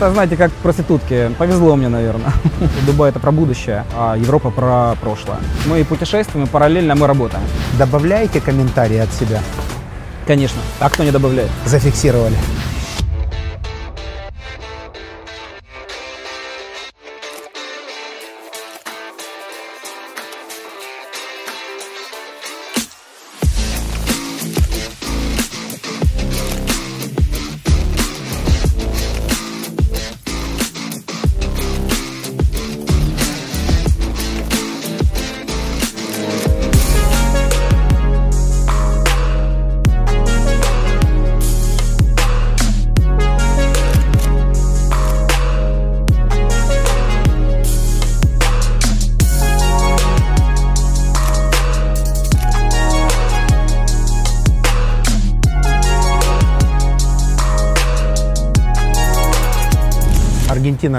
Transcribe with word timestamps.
Это, 0.00 0.12
знаете, 0.12 0.34
как 0.38 0.50
проститутки. 0.50 1.30
Повезло 1.36 1.76
мне, 1.76 1.88
наверное. 1.88 2.32
Дубай– 2.86 3.10
это 3.10 3.20
про 3.20 3.32
будущее, 3.32 3.84
а 3.94 4.16
Европа– 4.16 4.50
про 4.50 4.94
прошлое. 4.98 5.36
Мы 5.66 5.84
путешествуем, 5.84 6.46
и 6.46 6.48
параллельно 6.48 6.94
мы 6.94 7.06
работаем. 7.06 7.44
Добавляете 7.78 8.40
комментарии 8.40 8.96
от 8.96 9.12
себя? 9.12 9.42
Конечно. 10.26 10.58
А 10.78 10.88
кто 10.88 11.04
не 11.04 11.10
добавляет? 11.10 11.50
Зафиксировали. 11.66 12.36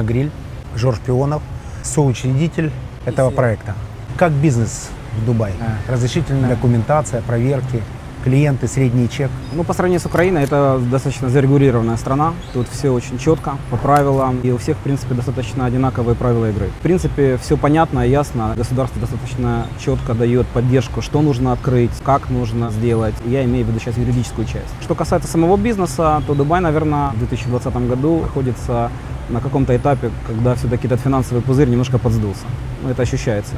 Аргентина 0.02 0.04
Гриль, 0.04 0.32
Жорж 0.76 1.00
Пионов, 1.06 1.42
соучредитель 1.84 2.72
этого 3.06 3.30
проекта. 3.30 3.74
Как 4.18 4.32
бизнес 4.32 4.90
в 5.18 5.26
Дубае? 5.26 5.54
Разрешительная 5.88 6.50
документация, 6.50 7.22
проверки, 7.22 7.82
клиенты, 8.24 8.68
средний 8.68 9.10
чек. 9.10 9.30
Ну, 9.54 9.64
по 9.64 9.74
сравнению 9.74 10.00
с 10.00 10.06
Украиной, 10.06 10.44
это 10.44 10.80
достаточно 10.92 11.30
зарегулированная 11.30 11.98
страна. 11.98 12.34
Тут 12.54 12.68
все 12.70 12.90
очень 12.90 13.18
четко, 13.18 13.58
по 13.70 13.78
правилам. 13.78 14.40
И 14.44 14.52
у 14.52 14.58
всех, 14.58 14.78
в 14.78 14.82
принципе, 14.82 15.16
достаточно 15.16 15.66
одинаковые 15.66 16.16
правила 16.16 16.50
игры. 16.50 16.70
В 16.80 16.84
принципе, 16.84 17.38
все 17.38 17.58
понятно 17.58 18.08
и 18.08 18.10
ясно. 18.10 18.54
Государство 18.56 19.00
достаточно 19.02 19.68
четко 19.80 20.14
дает 20.14 20.48
поддержку, 20.48 21.02
что 21.02 21.22
нужно 21.22 21.52
открыть, 21.52 21.92
как 22.04 22.30
нужно 22.30 22.72
сделать. 22.72 23.16
Я 23.26 23.44
имею 23.46 23.66
в 23.66 23.70
виду 23.70 23.80
сейчас 23.80 23.98
юридическую 23.98 24.46
часть. 24.46 24.74
Что 24.82 24.96
касается 24.96 25.28
самого 25.28 25.58
бизнеса, 25.58 26.22
то 26.28 26.34
Дубай, 26.34 26.62
наверное, 26.62 27.10
в 27.10 27.20
2020 27.20 27.88
году 27.88 28.22
находится 28.22 28.92
на 29.30 29.40
каком-то 29.40 29.76
этапе, 29.76 30.12
когда 30.28 30.56
все-таки 30.56 30.88
этот 30.88 31.02
финансовый 31.02 31.42
пузырь 31.42 31.70
немножко 31.70 31.98
подсдулся. 31.98 32.46
Ну, 32.84 32.90
это 32.90 33.02
ощущается. 33.02 33.54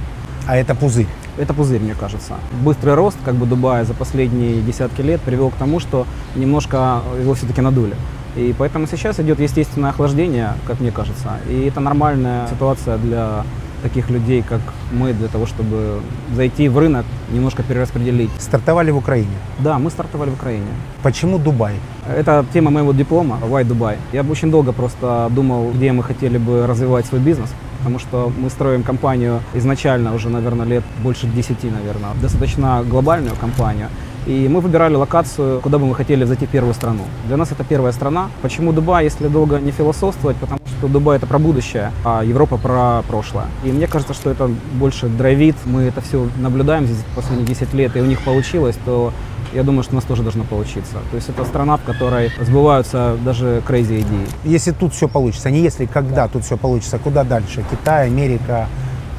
А 0.48 0.56
это 0.58 0.76
пузырь. 0.76 1.08
Это 1.38 1.54
пузырь, 1.54 1.80
мне 1.80 1.96
кажется. 1.96 2.36
Быстрый 2.64 2.94
рост 2.96 3.18
как 3.24 3.36
бы 3.36 3.46
Дубая 3.46 3.86
за 3.86 3.94
последние 3.94 4.62
десятки 4.62 5.02
лет 5.02 5.22
привел 5.22 5.50
к 5.50 5.56
тому, 5.56 5.80
что 5.80 6.06
немножко 6.36 7.02
его 7.20 7.34
все-таки 7.34 7.62
надули. 7.62 7.96
И 8.36 8.54
поэтому 8.58 8.88
сейчас 8.88 9.20
идет 9.20 9.40
естественное 9.40 9.92
охлаждение, 9.92 10.54
как 10.66 10.80
мне 10.80 10.92
кажется. 10.92 11.38
И 11.48 11.66
это 11.66 11.80
нормальная 11.80 12.48
ситуация 12.48 12.98
для 12.98 13.46
таких 13.84 14.10
людей, 14.10 14.42
как 14.42 14.62
мы, 14.92 15.14
для 15.14 15.28
того, 15.28 15.46
чтобы 15.46 16.02
зайти 16.36 16.70
в 16.70 16.78
рынок, 16.80 17.06
немножко 17.32 17.64
перераспределить. 17.64 18.32
Стартовали 18.40 18.92
в 18.92 18.98
Украине. 18.98 19.36
Да, 19.60 19.78
мы 19.78 19.92
стартовали 19.92 20.30
в 20.30 20.34
Украине. 20.34 20.66
Почему 21.04 21.38
Дубай? 21.38 21.76
Это 22.18 22.46
тема 22.54 22.72
моего 22.72 22.94
диплома 22.94 23.38
«Why 23.44 23.64
Dubai». 23.68 23.98
Я 24.14 24.24
бы 24.24 24.32
очень 24.32 24.52
долго 24.52 24.72
просто 24.72 25.30
думал, 25.30 25.72
где 25.72 25.92
мы 25.92 26.04
хотели 26.04 26.38
бы 26.38 26.66
развивать 26.68 27.06
свой 27.06 27.22
бизнес, 27.22 27.50
потому 27.80 28.00
что 28.00 28.32
мы 28.38 28.50
строим 28.50 28.84
компанию 28.84 29.40
изначально 29.54 30.16
уже, 30.16 30.30
наверное, 30.30 30.66
лет 30.66 30.84
больше 31.04 31.28
10, 31.28 31.64
наверное, 31.64 32.14
достаточно 32.22 32.84
глобальную 32.90 33.36
компанию. 33.36 33.88
И 34.26 34.48
мы 34.48 34.62
выбирали 34.62 34.96
локацию, 34.96 35.60
куда 35.62 35.78
бы 35.78 35.86
мы 35.86 35.96
хотели 35.96 36.24
зайти 36.24 36.46
в 36.46 36.50
первую 36.50 36.74
страну. 36.74 37.04
Для 37.28 37.38
нас 37.38 37.52
это 37.52 37.64
первая 37.64 37.92
страна. 37.92 38.30
Почему 38.42 38.72
Дубай, 38.72 39.04
если 39.04 39.28
долго 39.28 39.60
не 39.60 39.72
философствовать? 39.72 40.38
Потому 40.38 40.62
что 40.66 40.88
Дубай 40.88 41.18
это 41.18 41.28
про 41.28 41.40
будущее, 41.40 41.92
а 42.06 42.24
Европа 42.24 42.58
про 42.58 43.04
прошлое. 43.08 43.48
И 43.66 43.72
мне 43.72 43.88
кажется, 43.88 44.14
что 44.14 44.30
это 44.30 44.50
больше 44.74 45.08
драйвит. 45.08 45.56
Мы 45.66 45.84
это 45.84 46.02
все 46.02 46.28
наблюдаем 46.38 46.86
здесь 46.86 47.04
последние 47.16 47.48
10 47.48 47.74
лет, 47.74 47.98
и 47.98 48.02
у 48.02 48.06
них 48.06 48.22
получилось, 48.22 48.78
то 48.86 49.12
я 49.54 49.64
думаю, 49.64 49.84
что 49.84 49.94
у 49.94 49.96
нас 49.96 50.06
тоже 50.06 50.24
должно 50.24 50.46
получиться. 50.46 50.96
То 51.12 51.16
есть 51.16 51.30
это 51.30 51.44
страна, 51.46 51.78
в 51.78 51.84
которой 51.84 52.32
сбываются 52.42 53.18
даже 53.24 53.62
crazy 53.68 54.02
идеи. 54.02 54.28
Если 54.44 54.72
тут 54.72 54.94
все 54.94 55.08
получится, 55.08 55.52
не 55.52 55.60
если, 55.60 55.86
когда 55.86 56.28
тут 56.28 56.44
все 56.44 56.58
получится, 56.58 56.98
куда 56.98 57.24
дальше? 57.24 57.64
Китай, 57.70 58.08
Америка, 58.08 58.68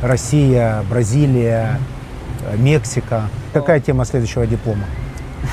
Россия, 0.02 0.82
Бразилия, 0.90 1.78
э, 2.46 2.56
Мексика. 2.56 3.28
Какая 3.54 3.78
тема 3.78 4.04
следующего 4.04 4.46
диплома? 4.48 4.82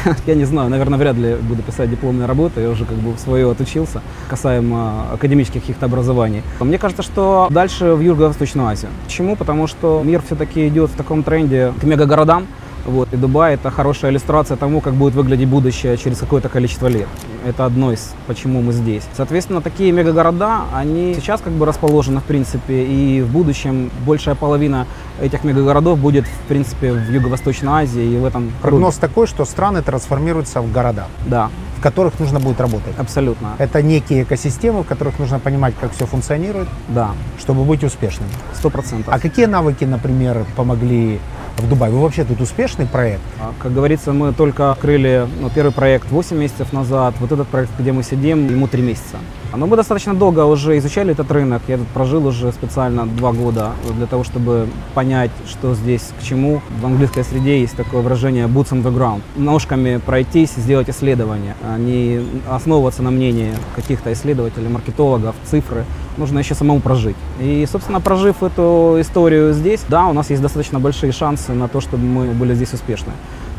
Я 0.26 0.34
не 0.34 0.46
знаю, 0.46 0.70
наверное, 0.70 0.98
вряд 0.98 1.16
ли 1.18 1.36
буду 1.36 1.62
писать 1.62 1.88
дипломные 1.90 2.26
работы, 2.26 2.62
я 2.62 2.70
уже 2.70 2.86
как 2.86 2.98
бы 2.98 3.12
в 3.12 3.20
свое 3.20 3.52
отучился, 3.52 4.02
касаемо 4.28 5.12
академических 5.14 5.62
каких-то 5.62 5.86
образований. 5.86 6.42
Мне 6.60 6.80
кажется, 6.80 7.04
что 7.04 7.48
дальше 7.52 7.94
в 7.94 8.02
Юго-Восточную 8.02 8.68
Азию. 8.68 8.90
Почему? 9.04 9.36
Потому 9.36 9.68
что 9.68 10.02
мир 10.04 10.22
все-таки 10.26 10.68
идет 10.68 10.90
в 10.90 10.96
таком 10.96 11.22
тренде 11.22 11.74
к 11.80 11.84
мегагородам, 11.84 12.48
вот. 12.86 13.12
И 13.14 13.18
Дубай– 13.18 13.54
это 13.56 13.70
хорошая 13.72 14.12
иллюстрация 14.12 14.58
тому, 14.58 14.82
как 14.82 14.94
будет 14.94 15.14
выглядеть 15.16 15.48
будущее 15.48 15.98
через 15.98 16.18
какое-то 16.20 16.50
количество 16.50 16.88
лет. 16.88 17.08
Это 17.46 17.66
одно 17.66 17.92
из, 17.92 18.14
почему 18.28 18.62
мы 18.62 18.72
здесь. 18.72 19.04
Соответственно, 19.16 19.62
такие 19.62 19.92
мегагорода, 19.92 20.62
они 20.74 21.16
сейчас 21.16 21.42
как 21.42 21.54
бы 21.54 21.66
расположены, 21.66 22.20
в 22.20 22.24
принципе, 22.24 22.84
и 22.86 23.22
в 23.22 23.32
будущем 23.32 23.90
большая 24.06 24.36
половина 24.36 24.86
этих 25.22 25.44
мегагородов 25.44 25.98
будет, 26.00 26.26
в 26.26 26.48
принципе, 26.48 26.92
в 26.94 27.10
Юго-Восточной 27.12 27.84
Азии 27.84 28.04
и 28.04 28.18
в 28.18 28.26
этом 28.26 28.52
Прогноз 28.62 28.96
такой, 28.96 29.28
что 29.28 29.46
страны 29.46 29.82
трансформируются 29.82 30.62
в 30.62 30.72
города, 30.72 31.06
Да, 31.28 31.50
в 31.78 31.82
которых 31.82 32.20
нужно 32.20 32.40
будет 32.40 32.62
работать. 32.62 32.94
абсолютно. 32.98 33.50
Это 33.58 33.82
некие 33.82 34.24
экосистемы, 34.24 34.84
в 34.84 34.88
которых 34.88 35.18
нужно 35.20 35.40
понимать, 35.40 35.74
как 35.82 35.94
все 35.94 36.06
функционирует, 36.06 36.68
Да, 36.90 37.12
чтобы 37.40 37.64
быть 37.64 37.84
успешным. 37.84 38.28
сто 38.54 38.70
процентов. 38.70 39.14
А 39.14 39.20
какие 39.20 39.46
навыки, 39.46 39.84
например, 39.86 40.46
помогли 40.56 41.20
в 41.58 41.70
Дубае? 41.70 41.92
Вы 41.92 42.00
вообще 42.00 42.24
тут 42.24 42.42
успешный 42.42 42.86
проект? 42.86 43.22
А, 43.40 43.54
Как 43.60 43.74
говорится, 43.74 44.14
мы 44.14 44.34
только 44.34 44.72
открыли 44.72 45.28
ну, 45.40 45.50
первый 45.50 45.72
проект 45.72 46.12
8 46.12 46.38
месяцев 46.38 46.74
назад. 46.74 47.16
Вот 47.20 47.32
этот 47.32 47.48
проект, 47.48 47.72
где 47.80 47.92
мы 47.92 48.04
сидим, 48.04 48.48
ему 48.48 48.68
3 48.68 48.82
месяца. 48.82 49.18
Но 49.54 49.68
мы 49.68 49.76
достаточно 49.76 50.14
долго 50.14 50.46
уже 50.46 50.78
изучали 50.78 51.12
этот 51.12 51.30
рынок. 51.32 51.62
Я 51.68 51.78
тут 51.78 51.88
прожил 51.88 52.26
уже 52.26 52.52
специально 52.54 53.06
2 53.06 53.32
года 53.34 53.72
для 53.98 54.06
того, 54.06 54.24
чтобы 54.24 54.68
понять, 54.94 55.32
что 55.46 55.76
здесь 55.76 56.10
к 56.20 56.24
чему. 56.24 56.62
В 56.82 56.86
английской 56.86 57.24
среде 57.24 57.60
есть 57.60 57.76
такое 57.76 58.02
выражение 58.02 58.48
boots 58.48 58.72
on 58.72 58.82
the 58.82 58.96
ground. 58.96 59.22
Ножками 59.36 59.98
пройтись, 59.98 60.52
сделать 60.52 60.90
исследование, 60.90 61.56
а 61.64 61.78
не 61.78 62.26
основываться 62.50 63.04
на 63.04 63.12
мнении 63.12 63.52
каких-то 63.76 64.14
исследователей, 64.14 64.70
маркетологов, 64.70 65.36
цифры. 65.44 65.86
Нужно 66.22 66.38
еще 66.38 66.54
самому 66.54 66.82
прожить. 66.82 67.16
И, 67.40 67.68
собственно, 67.72 68.00
прожив 68.00 68.44
эту 68.44 68.98
историю 69.00 69.54
здесь, 69.54 69.82
да, 69.90 70.06
у 70.06 70.14
нас 70.14 70.30
есть 70.30 70.40
достаточно 70.40 70.80
большие 70.80 71.12
шансы 71.12 71.52
на 71.54 71.68
то, 71.68 71.82
чтобы 71.82 72.04
мы 72.06 72.28
были 72.28 72.54
здесь 72.54 72.74
успешны. 72.74 73.12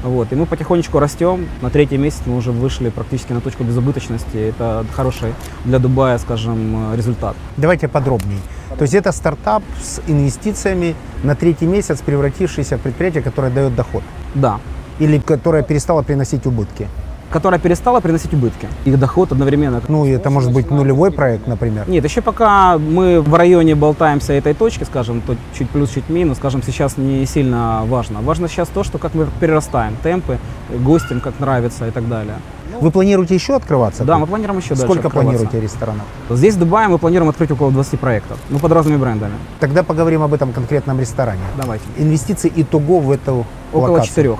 Вот. 0.05 0.33
И 0.33 0.37
мы 0.37 0.47
потихонечку 0.47 1.00
растем. 1.00 1.49
На 1.61 1.71
третий 1.71 1.97
месяц 1.97 2.21
мы 2.25 2.37
уже 2.37 2.53
вышли 2.53 2.91
практически 2.91 3.33
на 3.33 3.41
точку 3.41 3.65
безубыточности. 3.65 4.37
Это 4.37 4.84
хороший 4.93 5.34
для 5.65 5.81
Дубая, 5.81 6.19
скажем, 6.19 6.95
результат. 6.95 7.34
Давайте 7.56 7.89
подробнее. 7.89 8.39
То 8.79 8.83
есть 8.83 8.94
это 8.94 9.11
стартап 9.11 9.65
с 9.83 10.00
инвестициями 10.06 10.94
на 11.25 11.35
третий 11.35 11.67
месяц, 11.67 12.00
превратившийся 12.00 12.79
в 12.79 12.81
предприятие, 12.81 13.25
которое 13.25 13.50
дает 13.50 13.75
доход. 13.75 14.05
Да. 14.37 14.61
Или 15.00 15.19
которое 15.19 15.64
перестало 15.64 16.03
приносить 16.03 16.47
убытки. 16.47 16.87
Которая 17.32 17.58
перестала 17.58 18.00
приносить 18.00 18.34
убытки. 18.34 18.69
Их 18.84 18.99
доход 18.99 19.32
одновременно. 19.32 19.81
Ну, 19.88 20.05
и 20.05 20.11
это 20.11 20.31
может 20.31 20.52
быть 20.52 20.70
нулевой 20.70 21.11
проект, 21.11 21.46
например. 21.46 21.88
Нет, 21.88 22.05
еще 22.05 22.20
пока 22.20 22.79
мы 22.79 23.20
в 23.20 23.34
районе 23.34 23.75
болтаемся 23.75 24.32
этой 24.34 24.55
точки, 24.55 24.84
скажем, 24.84 25.20
то 25.23 25.37
чуть 25.58 25.70
плюс, 25.70 25.90
чуть 25.90 26.08
минус, 26.08 26.38
скажем, 26.38 26.62
сейчас 26.62 26.96
не 26.96 27.25
сильно 27.26 27.82
важно. 27.87 28.20
Важно 28.20 28.49
сейчас 28.49 28.69
то, 28.69 28.84
что 28.84 28.99
как 28.99 29.14
мы 29.14 29.26
перерастаем, 29.40 29.96
темпы, 30.02 30.38
гостям 30.70 31.20
как 31.20 31.40
нравится 31.40 31.88
и 31.88 31.90
так 31.90 32.08
далее. 32.08 32.34
Вы 32.81 32.90
планируете 32.90 33.35
еще 33.35 33.55
открываться? 33.55 34.05
Да, 34.05 34.19
мы 34.19 34.26
планируем 34.26 34.58
еще 34.58 34.70
дальше 34.70 34.85
Сколько 34.85 35.11
планируете 35.11 35.61
ресторанов? 35.61 36.05
Здесь, 36.31 36.55
в 36.55 36.58
Дубае, 36.58 36.88
мы 36.88 36.99
планируем 36.99 37.31
открыть 37.31 37.50
около 37.50 37.70
20 37.70 38.00
проектов, 38.00 38.38
ну, 38.50 38.58
под 38.58 38.73
разными 38.73 38.96
брендами. 38.96 39.35
Тогда 39.61 39.82
поговорим 39.82 40.23
об 40.23 40.35
этом 40.35 40.52
конкретном 40.52 40.99
ресторане. 40.99 41.43
Давайте. 41.56 41.85
Инвестиции 41.99 42.52
итого 42.55 43.00
в 43.00 43.11
эту 43.11 43.46
Около 43.73 43.93
локацию? 43.93 44.08
четырех. 44.08 44.38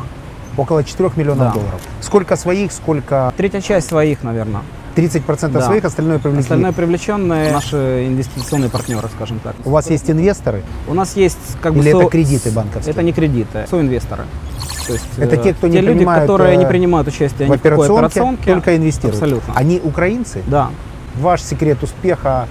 Около 0.57 0.85
4 0.85 1.11
миллионов 1.17 1.49
Да. 1.49 1.53
долларов. 1.53 1.81
Сколько 2.01 2.37
своих, 2.37 2.73
сколько... 2.73 3.33
Третья 3.37 3.61
часть 3.61 3.89
своих, 3.89 4.23
наверное. 4.23 4.63
30% 4.95 5.53
Да. 5.53 5.63
своих, 5.63 5.85
остальное 5.87 6.19
привлекли. 6.19 6.43
Остальное 6.43 6.73
привлеченные 6.73 7.51
наши 7.53 8.07
инвестиционные 8.07 8.69
партнеры, 8.69 9.09
скажем 9.17 9.39
так. 9.41 9.55
У 9.65 9.71
вас 9.71 9.89
есть 9.89 10.11
инвесторы? 10.11 10.63
У 10.87 10.93
нас 10.95 11.17
есть 11.17 11.39
как 11.63 11.73
бы... 11.73 11.81
Или 11.81 11.93
со- 11.93 11.99
это 12.03 12.11
кредиты 12.11 12.51
банковские? 12.51 12.93
Это 12.93 13.03
не 13.03 13.13
кредиты, 13.13 13.67
соинвесторы. 13.71 14.25
То 14.87 14.93
есть, 14.93 15.05
Это 15.17 15.37
э, 15.37 15.43
те, 15.43 15.55
кто 15.55 15.69
не 15.69 15.75
те 15.75 15.81
люди, 15.81 15.95
принимают, 15.99 16.23
которые 16.25 16.55
э, 16.55 16.57
не 16.57 16.67
принимают 16.67 17.09
участие 17.09 17.47
в 17.47 17.51
ни 17.51 17.57
в 17.57 17.59
операционке, 17.59 17.95
операционке. 17.95 18.53
только 18.53 18.77
инвестируют. 18.77 19.15
Абсолютно. 19.23 19.55
Они 19.57 19.81
украинцы? 19.83 20.43
Да. 20.47 20.69
Ваш 21.19 21.41
секрет 21.41 21.83
успеха 21.83 22.47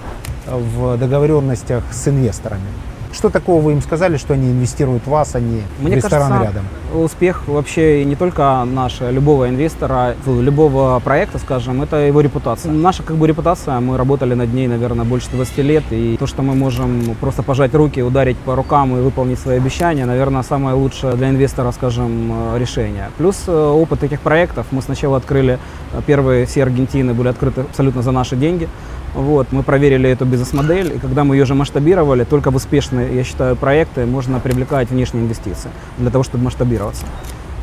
в 0.46 0.96
договоренностях 0.96 1.84
с 1.92 2.08
инвесторами. 2.08 2.62
Что 3.12 3.28
такого 3.28 3.60
вы 3.60 3.72
им 3.72 3.82
сказали, 3.82 4.16
что 4.16 4.32
они 4.34 4.50
инвестируют 4.50 5.04
в 5.04 5.08
вас, 5.08 5.34
а 5.34 5.40
не 5.40 5.62
Мне 5.80 5.92
в 5.92 5.96
ресторан 5.96 6.30
кажется, 6.30 6.46
рядом? 6.46 7.04
Успех 7.04 7.46
вообще 7.46 8.04
не 8.04 8.16
только 8.16 8.64
наш, 8.64 9.02
а 9.02 9.10
любого 9.10 9.48
инвестора, 9.48 10.14
любого 10.26 10.98
проекта, 11.00 11.38
скажем, 11.38 11.82
это 11.82 11.96
его 11.96 12.22
репутация. 12.22 12.72
Наша 12.72 13.02
как 13.02 13.16
бы 13.16 13.26
репутация, 13.26 13.78
мы 13.80 13.98
работали 13.98 14.34
над 14.34 14.52
ней, 14.54 14.66
наверное, 14.66 15.04
больше 15.04 15.28
20 15.30 15.58
лет, 15.58 15.84
и 15.90 16.16
то, 16.18 16.26
что 16.26 16.42
мы 16.42 16.54
можем 16.54 17.14
просто 17.20 17.42
пожать 17.42 17.74
руки, 17.74 18.00
ударить 18.02 18.38
по 18.38 18.56
рукам 18.56 18.96
и 18.96 19.00
выполнить 19.00 19.38
свои 19.38 19.58
обещания, 19.58 20.06
наверное, 20.06 20.42
самое 20.42 20.74
лучшее 20.74 21.14
для 21.14 21.28
инвестора, 21.28 21.70
скажем, 21.72 22.54
э, 22.54 22.58
решение. 22.58 23.10
Плюс 23.18 23.44
э, 23.46 23.52
опыт 23.52 24.00
таких 24.00 24.20
проектов. 24.20 24.66
Мы 24.70 24.80
сначала 24.80 25.18
открыли, 25.18 25.58
э, 25.92 26.00
первые 26.06 26.46
все 26.46 26.62
Аргентины 26.62 27.12
были 27.12 27.28
открыты 27.28 27.62
абсолютно 27.62 28.02
за 28.02 28.10
наши 28.10 28.36
деньги. 28.36 28.68
Вот, 29.14 29.52
мы 29.52 29.62
проверили 29.62 30.08
эту 30.08 30.24
бизнес-модель, 30.24 30.94
и 30.96 30.98
когда 30.98 31.24
мы 31.24 31.36
ее 31.36 31.44
же 31.44 31.54
масштабировали, 31.54 32.24
только 32.24 32.50
в 32.50 32.56
успешные, 32.56 33.14
я 33.14 33.24
считаю, 33.24 33.56
проекты 33.56 34.06
можно 34.06 34.40
привлекать 34.40 34.90
внешние 34.90 35.24
инвестиции 35.24 35.70
для 35.98 36.10
того, 36.10 36.24
чтобы 36.24 36.44
масштабироваться. 36.44 37.04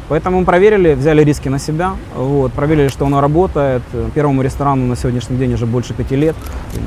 Поэтому 0.10 0.40
мы 0.40 0.46
проверили, 0.46 0.94
взяли 0.96 1.24
риски 1.24 1.50
на 1.50 1.60
себя, 1.60 1.94
вот, 2.16 2.52
проверили, 2.54 2.88
что 2.88 3.06
оно 3.06 3.22
работает. 3.22 3.84
Первому 4.16 4.42
ресторану 4.42 4.86
на 4.88 4.96
сегодняшний 4.96 5.38
день 5.38 5.54
уже 5.54 5.66
больше 5.68 5.94
пяти 5.94 6.16
лет. 6.16 6.36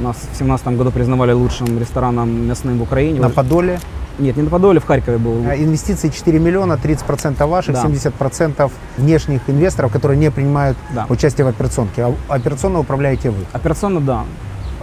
Нас 0.02 0.16
в 0.16 0.20
2017 0.22 0.66
году 0.76 0.90
признавали 0.90 1.32
лучшим 1.32 1.78
рестораном 1.78 2.48
мясным 2.48 2.78
в 2.78 2.82
Украине. 2.82 3.20
На 3.20 3.30
Подоле 3.30 3.78
Нет, 4.18 4.36
не 4.36 4.42
на 4.42 4.50
Подоле, 4.50 4.78
в 4.78 4.84
Харькове 4.84 5.18
был. 5.18 5.44
А 5.48 5.56
инвестиции 5.56 6.08
4 6.10 6.38
миллиона, 6.38 6.76
30% 6.76 7.46
ваших, 7.46 7.74
Да. 7.74 7.82
70% 7.82 8.70
внешних 8.98 9.40
инвесторов, 9.48 9.90
которые 9.92 10.18
не 10.18 10.30
принимают 10.30 10.76
Да. 10.94 11.06
участие 11.08 11.46
в 11.46 11.48
операционке. 11.48 12.04
А 12.04 12.14
операционно 12.28 12.78
управляете 12.80 13.30
вы. 13.30 13.44
Операционно, 13.52 14.00
да. 14.00 14.24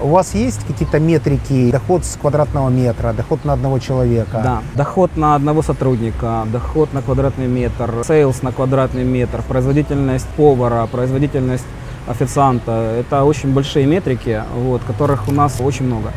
У 0.01 0.07
вас 0.07 0.33
есть 0.33 0.65
какие-то 0.65 0.99
метрики, 0.99 1.71
доход 1.71 2.05
с 2.05 2.15
квадратного 2.15 2.69
метра, 2.69 3.11
доход 3.11 3.43
на 3.43 3.53
одного 3.53 3.79
человека? 3.79 4.39
Да, 4.41 4.61
доход 4.75 5.17
на 5.17 5.35
одного 5.35 5.61
сотрудника, 5.61 6.45
доход 6.51 6.93
на 6.93 7.01
квадратный 7.01 7.47
метр, 7.47 8.03
sales 8.07 8.41
на 8.41 8.53
квадратный 8.53 9.03
метр, 9.03 9.41
производительность 9.45 10.27
повара, 10.37 10.87
производительность 10.87 11.65
официанта. 12.07 12.95
Это 12.99 13.25
очень 13.25 13.53
большие 13.53 13.85
метрики, 13.85 14.41
вот, 14.55 14.81
которых 14.87 15.27
у 15.27 15.33
нас 15.33 15.57
очень 15.59 15.85
много. 15.85 16.11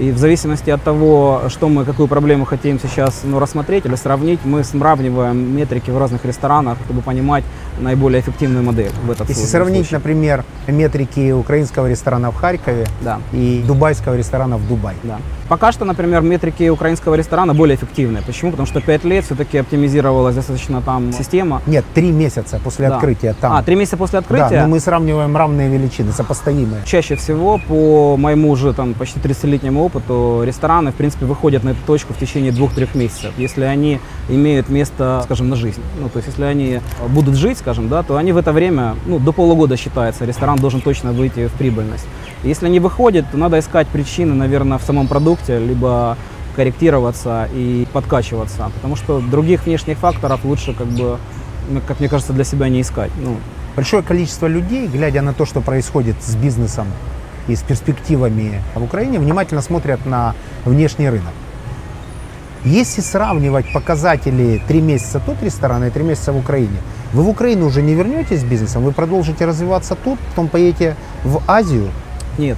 И 0.00 0.12
в 0.12 0.18
зависимости 0.18 0.70
от 0.70 0.82
того, 0.82 1.42
что 1.48 1.68
мы, 1.68 1.84
какую 1.84 2.08
проблему 2.08 2.46
хотим 2.46 2.80
сейчас 2.80 3.20
ну, 3.22 3.38
рассмотреть 3.38 3.84
или 3.84 3.96
сравнить, 3.96 4.40
мы 4.44 4.64
сравниваем 4.64 5.36
метрики 5.54 5.90
в 5.90 5.98
разных 5.98 6.24
ресторанах, 6.24 6.78
чтобы 6.86 7.02
понимать 7.02 7.44
наиболее 7.78 8.22
эффективную 8.22 8.64
модель 8.64 8.92
в 9.04 9.10
этот 9.10 9.28
Если 9.28 9.42
случай. 9.42 9.50
сравнить, 9.50 9.92
например, 9.92 10.42
метрики 10.66 11.32
украинского 11.32 11.86
ресторана 11.86 12.30
в 12.30 12.36
Харькове 12.36 12.86
Да. 13.02 13.18
и 13.32 13.62
дубайского 13.66 14.16
ресторана 14.16 14.56
в 14.56 14.66
Дубае. 14.66 14.96
Да. 15.02 15.18
Пока 15.50 15.72
что, 15.72 15.84
например, 15.84 16.22
метрики 16.22 16.68
украинского 16.68 17.16
ресторана 17.16 17.54
более 17.54 17.74
эффективные. 17.74 18.22
Почему? 18.22 18.52
Потому 18.52 18.68
что 18.68 18.80
5 18.80 19.02
лет 19.02 19.24
все-таки 19.24 19.58
оптимизировалась 19.58 20.36
достаточно 20.36 20.80
там 20.80 21.12
система. 21.12 21.60
Нет, 21.66 21.84
три 21.92 22.12
месяца 22.12 22.60
после 22.62 22.88
Да. 22.88 22.94
открытия 22.94 23.34
там. 23.34 23.54
А, 23.54 23.62
три 23.64 23.74
месяца 23.74 23.96
после 23.96 24.12
да, 24.12 24.18
открытия? 24.20 24.62
но 24.62 24.68
мы 24.68 24.78
сравниваем 24.78 25.36
равные 25.36 25.68
величины, 25.68 26.12
сопоставимые. 26.12 26.84
Чаще 26.86 27.16
всего, 27.16 27.60
по 27.66 28.16
моему 28.16 28.50
уже 28.50 28.72
там 28.72 28.94
почти 28.94 29.18
30-летнему 29.18 29.82
опыту, 29.82 30.42
рестораны, 30.44 30.92
в 30.92 30.94
принципе, 30.94 31.26
выходят 31.26 31.64
на 31.64 31.70
эту 31.70 31.80
точку 31.84 32.14
в 32.14 32.18
течение 32.18 32.52
двух-трех 32.52 32.94
месяцев. 32.94 33.32
Если 33.36 33.64
они 33.64 33.98
имеют 34.28 34.68
место, 34.68 35.22
скажем, 35.24 35.48
на 35.48 35.56
жизнь. 35.56 35.82
Ну, 35.98 36.08
то 36.08 36.18
есть, 36.18 36.28
если 36.28 36.44
они 36.44 36.80
будут 37.08 37.34
жить, 37.34 37.58
скажем, 37.58 37.88
да, 37.88 38.04
то 38.04 38.16
они 38.16 38.30
в 38.30 38.36
это 38.36 38.52
время, 38.52 38.94
ну, 39.04 39.18
до 39.18 39.32
полугода 39.32 39.76
считается, 39.76 40.24
ресторан 40.24 40.58
должен 40.58 40.80
точно 40.80 41.10
выйти 41.10 41.48
в 41.48 41.52
прибыльность. 41.54 42.06
Если 42.42 42.66
они 42.66 42.80
выходят, 42.80 43.30
то 43.30 43.36
надо 43.36 43.58
искать 43.58 43.86
причины, 43.88 44.34
наверное, 44.34 44.78
в 44.78 44.82
самом 44.82 45.08
продукте, 45.08 45.58
либо 45.58 46.16
корректироваться 46.56 47.48
и 47.54 47.86
подкачиваться, 47.92 48.70
потому 48.74 48.96
что 48.96 49.20
других 49.20 49.66
внешних 49.66 49.98
факторов 49.98 50.44
лучше, 50.44 50.74
как 50.74 50.86
бы, 50.88 51.18
ну, 51.68 51.80
как 51.86 52.00
мне 52.00 52.08
кажется, 52.08 52.32
для 52.32 52.44
себя 52.44 52.68
не 52.68 52.80
искать. 52.80 53.10
Ну, 53.22 53.36
Большое 53.76 54.02
количество 54.02 54.46
людей, 54.48 54.88
глядя 54.88 55.22
на 55.22 55.32
то, 55.32 55.46
что 55.46 55.60
происходит 55.60 56.16
с 56.22 56.34
бизнесом 56.34 56.88
и 57.46 57.54
с 57.54 57.62
перспективами 57.62 58.62
в 58.74 58.82
Украине, 58.82 59.20
внимательно 59.20 59.62
смотрят 59.62 60.04
на 60.06 60.34
внешний 60.64 61.08
рынок. 61.08 61.32
Если 62.64 63.00
сравнивать 63.00 63.72
показатели 63.72 64.60
три 64.66 64.82
месяца 64.82 65.20
тут 65.24 65.42
ресторана 65.42 65.84
и 65.84 65.90
три 65.90 66.02
месяца 66.02 66.32
в 66.32 66.36
Украине, 66.36 66.76
вы 67.12 67.22
в 67.22 67.28
Украину 67.28 67.66
уже 67.66 67.80
не 67.80 67.94
вернетесь 67.94 68.40
с 68.40 68.44
бизнесом, 68.44 68.82
вы 68.82 68.92
продолжите 68.92 69.46
развиваться 69.46 69.94
тут, 69.94 70.18
потом 70.18 70.48
поедете 70.48 70.96
в 71.24 71.40
Азию. 71.46 71.88
Нет. 72.38 72.56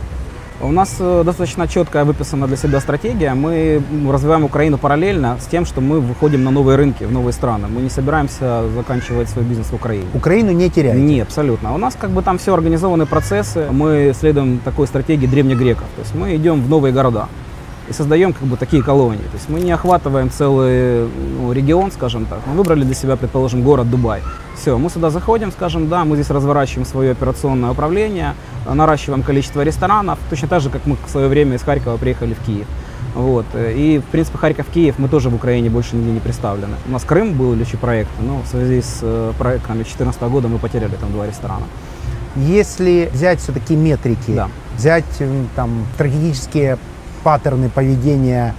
У 0.61 0.71
нас 0.71 0.97
э, 1.01 1.23
достаточно 1.25 1.67
четкая 1.67 2.05
выписана 2.05 2.47
для 2.47 2.57
себя 2.57 2.79
стратегия. 2.79 3.35
Мы 3.35 3.83
развиваем 4.09 4.45
Украину 4.45 4.79
параллельно 4.79 5.37
с 5.41 5.47
тем, 5.47 5.67
что 5.67 5.81
мы 5.81 5.99
выходим 5.99 6.45
на 6.45 6.53
новые 6.53 6.77
рынки, 6.77 7.03
в 7.03 7.11
новые 7.11 7.33
страны. 7.33 7.67
Мы 7.67 7.81
не 7.81 7.91
собираемся 7.91 8.63
заканчивать 8.71 9.29
свой 9.29 9.45
бизнес 9.45 9.67
в 9.67 9.75
Украине. 9.75 10.07
Украину 10.15 10.53
не 10.53 10.71
теряете. 10.71 11.01
Не, 11.01 11.21
абсолютно. 11.21 11.75
У 11.75 11.79
нас 11.79 11.97
как 11.99 12.11
бы 12.11 12.23
там 12.23 12.39
все 12.39 12.55
организованы 12.55 13.07
процессы. 13.07 13.67
Мы 13.73 14.13
следуем 14.19 14.61
такой 14.65 14.87
стратегии 14.87 15.27
древнегреков. 15.27 15.87
То 15.97 16.03
есть 16.03 16.15
мы 16.15 16.37
идем 16.37 16.63
в 16.63 16.69
новые 16.69 16.93
города 16.93 17.27
и 17.93 17.95
создаем 17.95 18.33
как 18.33 18.45
бы 18.49 18.57
такие 18.57 18.83
колонии. 18.83 19.23
То 19.23 19.35
есть 19.37 19.49
мы 19.49 19.61
не 19.61 19.71
охватываем 19.71 20.31
целый 20.31 21.09
ну, 21.39 21.53
регион, 21.53 21.93
скажем 21.93 22.25
так. 22.25 22.41
Мы 22.47 22.55
выбрали 22.55 22.85
для 22.85 22.95
себя, 22.95 23.17
предположим, 23.17 23.63
город 23.63 23.91
Дубай. 23.91 24.23
Все, 24.57 24.79
мы 24.79 24.89
сюда 24.91 25.11
заходим, 25.11 25.53
скажем, 25.53 25.89
да, 25.89 26.05
мы 26.05 26.17
здесь 26.17 26.31
разворачиваем 26.31 26.87
свое 26.87 27.13
операционное 27.13 27.71
управление, 27.71 28.35
э, 28.67 28.73
наращиваем 28.73 29.23
количество 29.23 29.61
ресторанов, 29.63 30.19
точно 30.31 30.49
так 30.49 30.61
же, 30.63 30.71
как 30.71 30.87
мы 30.87 30.97
в 31.07 31.11
свое 31.11 31.29
время 31.29 31.57
из 31.57 31.63
Харькова 31.63 31.97
приехали 31.99 32.35
в 32.35 32.41
Киев. 32.47 32.67
Вот. 33.15 33.45
э, 33.55 33.75
И, 33.77 33.99
в 33.99 34.05
принципе, 34.05 34.39
Харьков-Киев 34.39 34.95
мы 34.99 35.09
тоже 35.09 35.29
в 35.29 35.35
Украине 35.35 35.69
больше 35.69 35.97
нигде 35.97 36.13
не 36.13 36.21
представлены. 36.21 36.77
У 36.89 36.93
нас 36.93 37.03
Крым 37.05 37.35
был 37.35 37.53
лечи 37.55 37.77
проект, 37.77 38.11
но 38.21 38.41
в 38.43 38.47
связи 38.47 38.81
с 38.81 39.01
э, 39.03 39.33
проектом 39.39 39.75
2014 39.75 40.23
года 40.23 40.49
мы 40.49 40.59
потеряли 40.59 40.95
там 41.01 41.13
два 41.13 41.27
ресторана. 41.27 41.67
Если 42.37 43.11
взять 43.13 43.41
все-таки 43.41 43.77
метрики, 43.77 44.33
Да. 44.33 44.49
взять 44.79 45.05
там 45.55 45.71
стратегические 45.95 46.79
паттерны 47.23 47.69
поведения 47.69 48.55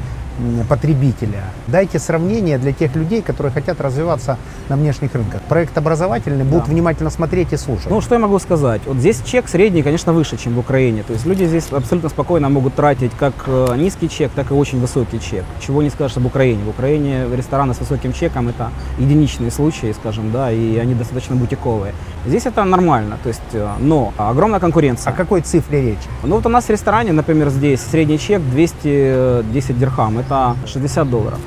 потребителя, 0.68 1.44
дайте 1.68 2.00
сравнение 2.00 2.58
для 2.58 2.74
тех 2.74 2.96
людей, 2.96 3.22
которые 3.22 3.54
хотят 3.54 3.80
развиваться 3.80 4.38
на 4.70 4.76
внешних 4.76 5.14
рынках. 5.14 5.42
Проект 5.44 5.78
образовательный, 5.78 6.44
будут 6.44 6.68
внимательно 6.68 7.10
смотреть 7.10 7.54
и 7.54 7.58
слушать. 7.58 7.90
Ну, 7.90 8.02
что 8.02 8.16
я 8.16 8.20
могу 8.20 8.40
сказать? 8.40 8.82
Вот 8.86 8.98
здесь 8.98 9.22
чек 9.26 9.48
средний, 9.48 9.84
конечно, 9.84 10.14
выше, 10.14 10.38
чем 10.38 10.56
в 10.56 10.60
Украине. 10.60 11.04
То 11.04 11.14
есть 11.14 11.26
люди 11.26 11.46
здесь 11.46 11.72
абсолютно 11.72 12.10
спокойно 12.10 12.50
могут 12.50 12.76
тратить 12.76 13.12
как 13.20 13.34
э, 13.46 13.76
низкий 13.78 14.10
чек, 14.10 14.32
так 14.32 14.52
и 14.52 14.54
очень 14.54 14.80
высокий 14.80 15.20
чек. 15.20 15.46
Чего 15.60 15.84
не 15.84 15.90
скажешь 15.90 16.18
об 16.18 16.26
Украине. 16.26 16.64
В 16.64 16.70
Украине 16.70 17.26
рестораны 17.36 17.74
с 17.74 17.80
высоким 17.80 18.14
чеком 18.14 18.50
это 18.50 18.72
единичные 18.98 19.52
случаи, 19.52 19.94
скажем, 19.94 20.32
да, 20.32 20.52
и 20.52 20.78
они 20.78 20.96
достаточно 20.96 21.36
бутиковые. 21.36 21.94
Здесь 22.26 22.46
это 22.46 22.64
нормально, 22.64 23.18
то 23.22 23.30
есть, 23.30 23.42
э, 23.52 23.68
но 23.80 24.14
огромная 24.18 24.60
О 24.60 24.62
конкуренция. 24.62 25.12
какой 25.12 25.42
цифре 25.42 25.82
речь? 25.82 26.08
Ну 26.24 26.36
вот 26.36 26.46
у 26.46 26.50
нас 26.50 26.66
в 26.66 26.70
ресторане, 26.70 27.12
например, 27.12 27.50
здесь 27.50 27.82
средний 27.82 28.18
чек 28.18 28.42
210 28.42 29.78
дирхам, 29.78 30.20
это 30.20 30.56
60 30.66 31.10
долларов. 31.10 31.40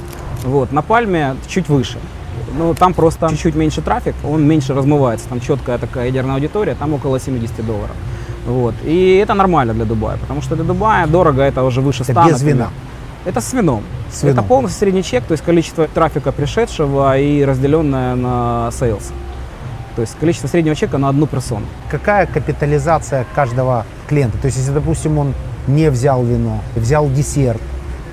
Вот, 0.44 0.72
на 0.72 0.82
Пальме 0.82 1.34
чуть 1.48 1.68
выше. 1.68 1.98
Ну, 2.58 2.74
там 2.74 2.92
просто 2.94 3.28
чуть-чуть 3.30 3.54
меньше 3.54 3.80
трафик, 3.80 4.14
он 4.22 4.46
меньше 4.46 4.74
размывается, 4.74 5.28
там 5.28 5.40
четкая 5.40 5.78
такая 5.78 6.06
ядерная 6.06 6.34
аудитория, 6.34 6.74
там 6.74 6.92
около 6.92 7.18
70 7.18 7.66
долларов. 7.66 7.96
Вот. 8.46 8.74
И 8.84 9.16
это 9.16 9.34
нормально 9.34 9.74
для 9.74 9.84
Дубая, 9.84 10.18
потому 10.18 10.42
что 10.42 10.56
для 10.56 10.64
Дубая 10.64 11.06
дорого, 11.06 11.42
это 11.42 11.64
уже 11.64 11.80
выше 11.80 12.04
100. 12.04 12.12
Это 12.12 12.24
без 12.24 12.32
например. 12.32 12.54
вина. 12.54 12.68
Это 13.24 13.40
с 13.40 13.52
вином. 13.52 13.82
С 14.10 14.22
вином. 14.22 14.38
Это 14.38 14.46
полностью 14.46 14.78
средний 14.78 15.02
чек, 15.02 15.24
то 15.24 15.32
есть 15.32 15.44
количество 15.44 15.88
трафика 15.88 16.32
пришедшего 16.32 17.18
и 17.18 17.44
разделенное 17.44 18.14
на 18.14 18.70
sales. 18.70 19.10
То 19.96 20.02
есть 20.02 20.14
количество 20.20 20.46
среднего 20.46 20.76
чека 20.76 20.98
на 20.98 21.08
одну 21.08 21.26
персону. 21.26 21.66
Какая 21.90 22.26
капитализация 22.26 23.26
каждого 23.34 23.86
клиента? 24.06 24.38
То 24.38 24.46
есть, 24.46 24.58
если, 24.58 24.72
допустим, 24.72 25.18
он 25.18 25.34
не 25.66 25.90
взял 25.90 26.22
вино, 26.22 26.60
взял 26.76 27.10
десерт, 27.10 27.60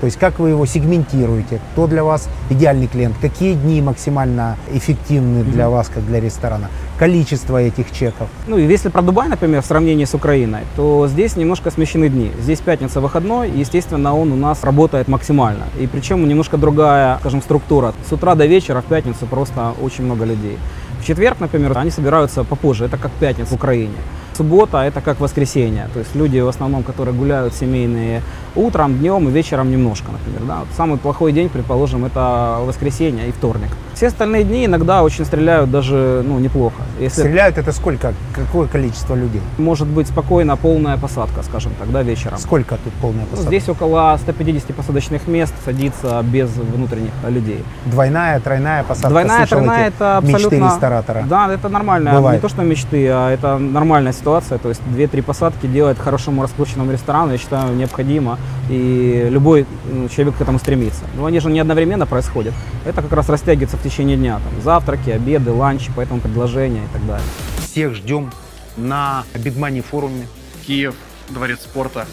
то 0.03 0.07
есть 0.07 0.19
как 0.19 0.37
вы 0.37 0.49
его 0.49 0.65
сегментируете? 0.65 1.61
Кто 1.71 1.87
для 1.87 2.03
вас 2.03 2.27
идеальный 2.49 2.87
клиент? 2.87 3.15
Какие 3.21 3.53
дни 3.53 3.81
максимально 3.81 4.57
эффективны 4.73 5.45
для 5.45 5.69
вас, 5.69 5.87
как 5.87 6.05
для 6.05 6.19
ресторана? 6.19 6.67
Количество 6.99 7.61
этих 7.61 7.89
чеков? 7.93 8.27
Ну, 8.45 8.57
и 8.57 8.65
если 8.65 8.89
про 8.89 9.01
Дубай, 9.01 9.29
например, 9.29 9.61
в 9.61 9.65
сравнении 9.65 10.03
с 10.03 10.13
Украиной, 10.13 10.63
то 10.75 11.07
здесь 11.07 11.37
немножко 11.37 11.71
смещены 11.71 12.09
дни. 12.09 12.33
Здесь 12.41 12.59
пятница 12.59 12.99
выходной, 12.99 13.49
и, 13.49 13.59
естественно, 13.59 14.13
он 14.13 14.33
у 14.33 14.35
нас 14.35 14.65
работает 14.65 15.07
максимально. 15.07 15.63
И 15.79 15.87
причем 15.87 16.27
немножко 16.27 16.57
другая, 16.57 17.17
скажем, 17.19 17.41
структура. 17.41 17.93
С 18.05 18.11
утра 18.11 18.35
до 18.35 18.45
вечера 18.45 18.81
в 18.81 18.85
пятницу 18.85 19.25
просто 19.25 19.73
очень 19.81 20.03
много 20.03 20.25
людей. 20.25 20.57
Четверг, 21.05 21.39
например, 21.39 21.77
они 21.77 21.91
собираются 21.91 22.43
попозже, 22.43 22.85
это 22.85 22.97
как 22.97 23.11
пятница 23.11 23.51
в 23.51 23.55
Украине. 23.55 23.95
Суббота– 24.35 24.77
это 24.83 25.01
как 25.01 25.19
воскресенье. 25.19 25.87
То 25.93 25.99
есть 25.99 26.15
люди 26.15 26.39
в 26.39 26.47
основном, 26.47 26.83
которые 26.83 27.15
гуляют 27.15 27.53
семейные 27.53 28.21
утром, 28.55 28.97
днем 28.97 29.27
и 29.29 29.31
вечером 29.31 29.71
немножко, 29.71 30.11
например. 30.11 30.41
Да? 30.47 30.63
Самый 30.75 30.97
плохой 30.97 31.31
день, 31.31 31.49
предположим, 31.49 32.05
это 32.05 32.57
воскресенье 32.61 33.27
и 33.27 33.31
вторник. 33.31 33.69
Все 33.93 34.07
остальные 34.07 34.43
дни 34.43 34.65
иногда 34.65 35.03
очень 35.03 35.23
стреляют 35.25 35.69
даже 35.71 36.23
ну, 36.25 36.39
неплохо. 36.39 36.81
Если 36.99 37.21
Стреляют 37.21 37.57
это 37.57 37.71
сколько? 37.71 38.13
Какое 38.33 38.67
количество 38.67 39.15
людей? 39.15 39.41
Может 39.57 39.87
быть 39.87 40.07
спокойно 40.07 40.57
полная 40.57 40.97
посадка, 40.97 41.43
скажем 41.43 41.73
так, 41.79 41.91
да, 41.91 42.01
вечером. 42.01 42.37
Сколько 42.39 42.77
тут 42.83 42.93
полная 42.93 43.25
посадка? 43.25 43.47
Здесь 43.47 43.69
около 43.69 44.17
150 44.19 44.75
посадочных 44.75 45.27
мест 45.27 45.53
садится 45.63 46.23
без 46.23 46.49
внутренних 46.49 47.11
людей. 47.27 47.63
Двойная, 47.85 48.39
тройная 48.39 48.83
посадка? 48.83 49.09
Двойная, 49.09 49.47
тройная– 49.47 49.87
это 49.89 50.17
абсолютно... 50.17 50.55
Мечты 50.55 50.73
ресторатора? 50.73 51.25
Да, 51.29 51.53
это 51.53 51.69
нормально. 51.69 52.13
Бывает. 52.13 52.41
Не 52.41 52.41
то, 52.41 52.53
что 52.53 52.63
мечты, 52.63 53.07
а 53.09 53.31
это 53.31 53.57
нормальная 53.57 54.13
ситуация. 54.23 54.57
То 54.57 54.69
есть 54.69 54.81
2-3 54.81 55.21
посадки 55.21 55.67
делать 55.67 55.99
хорошему 55.99 56.41
раскрученному 56.41 56.91
ресторану, 56.91 57.33
я 57.33 57.37
считаю, 57.37 57.75
необходимо. 57.75 58.39
И 58.69 59.27
любой 59.29 59.65
ну, 59.91 60.07
человек 60.07 60.37
к 60.37 60.41
этому 60.41 60.59
стремится. 60.59 61.03
Но 61.17 61.25
они 61.25 61.39
же 61.39 61.49
не 61.51 61.59
одновременно 61.59 62.05
происходят. 62.05 62.53
Это 62.85 63.01
как 63.01 63.11
раз 63.11 63.27
растягивается 63.27 63.75
в 63.75 63.83
течение 63.83 64.15
дня. 64.15 64.39
Там, 64.39 64.61
завтраки, 64.61 65.09
обеды, 65.09 65.51
ланчи, 65.51 65.91
поэтому 65.93 66.21
предложения 66.21 66.85
и 66.85 66.93
так 66.93 67.05
далее. 67.05 67.27
Всех 67.59 67.95
ждем 67.95 68.31
на 68.77 69.25
Big 69.33 69.57
Money 69.57 69.81
форуме. 69.81 70.27
Киев, 70.65 70.95
дворец 71.29 71.59
спорта, 71.61 72.07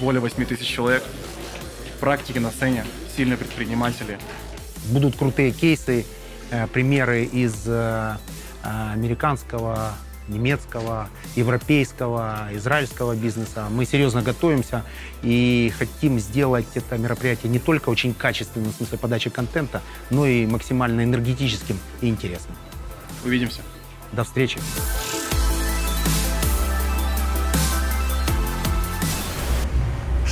более 0.00 0.20
8 0.20 0.46
тысяч 0.46 0.66
человек. 0.66 1.02
Практики 2.00 2.38
на 2.38 2.50
сцене, 2.50 2.84
сильные 3.14 3.36
предприниматели. 3.36 4.18
Будут 4.86 5.16
крутые 5.16 5.50
кейсы, 5.50 6.06
э, 6.50 6.66
примеры 6.68 7.24
из 7.24 7.64
э, 7.66 8.16
американского 8.62 9.92
немецкого, 10.30 11.08
европейского, 11.36 12.48
израильского 12.52 13.14
бизнеса. 13.14 13.66
Мы 13.70 13.84
серьезно 13.84 14.22
готовимся 14.22 14.84
и 15.22 15.72
хотим 15.76 16.18
сделать 16.18 16.66
это 16.74 16.96
мероприятие 16.96 17.50
не 17.50 17.58
только 17.58 17.90
очень 17.90 18.14
качественным 18.14 18.72
в 18.72 18.76
смысле 18.76 18.98
подачи 18.98 19.30
контента, 19.30 19.82
но 20.10 20.26
и 20.26 20.46
максимально 20.46 21.04
энергетическим 21.04 21.78
и 22.00 22.08
интересным. 22.08 22.56
Увидимся. 23.24 23.60
До 24.12 24.24
встречи. 24.24 24.58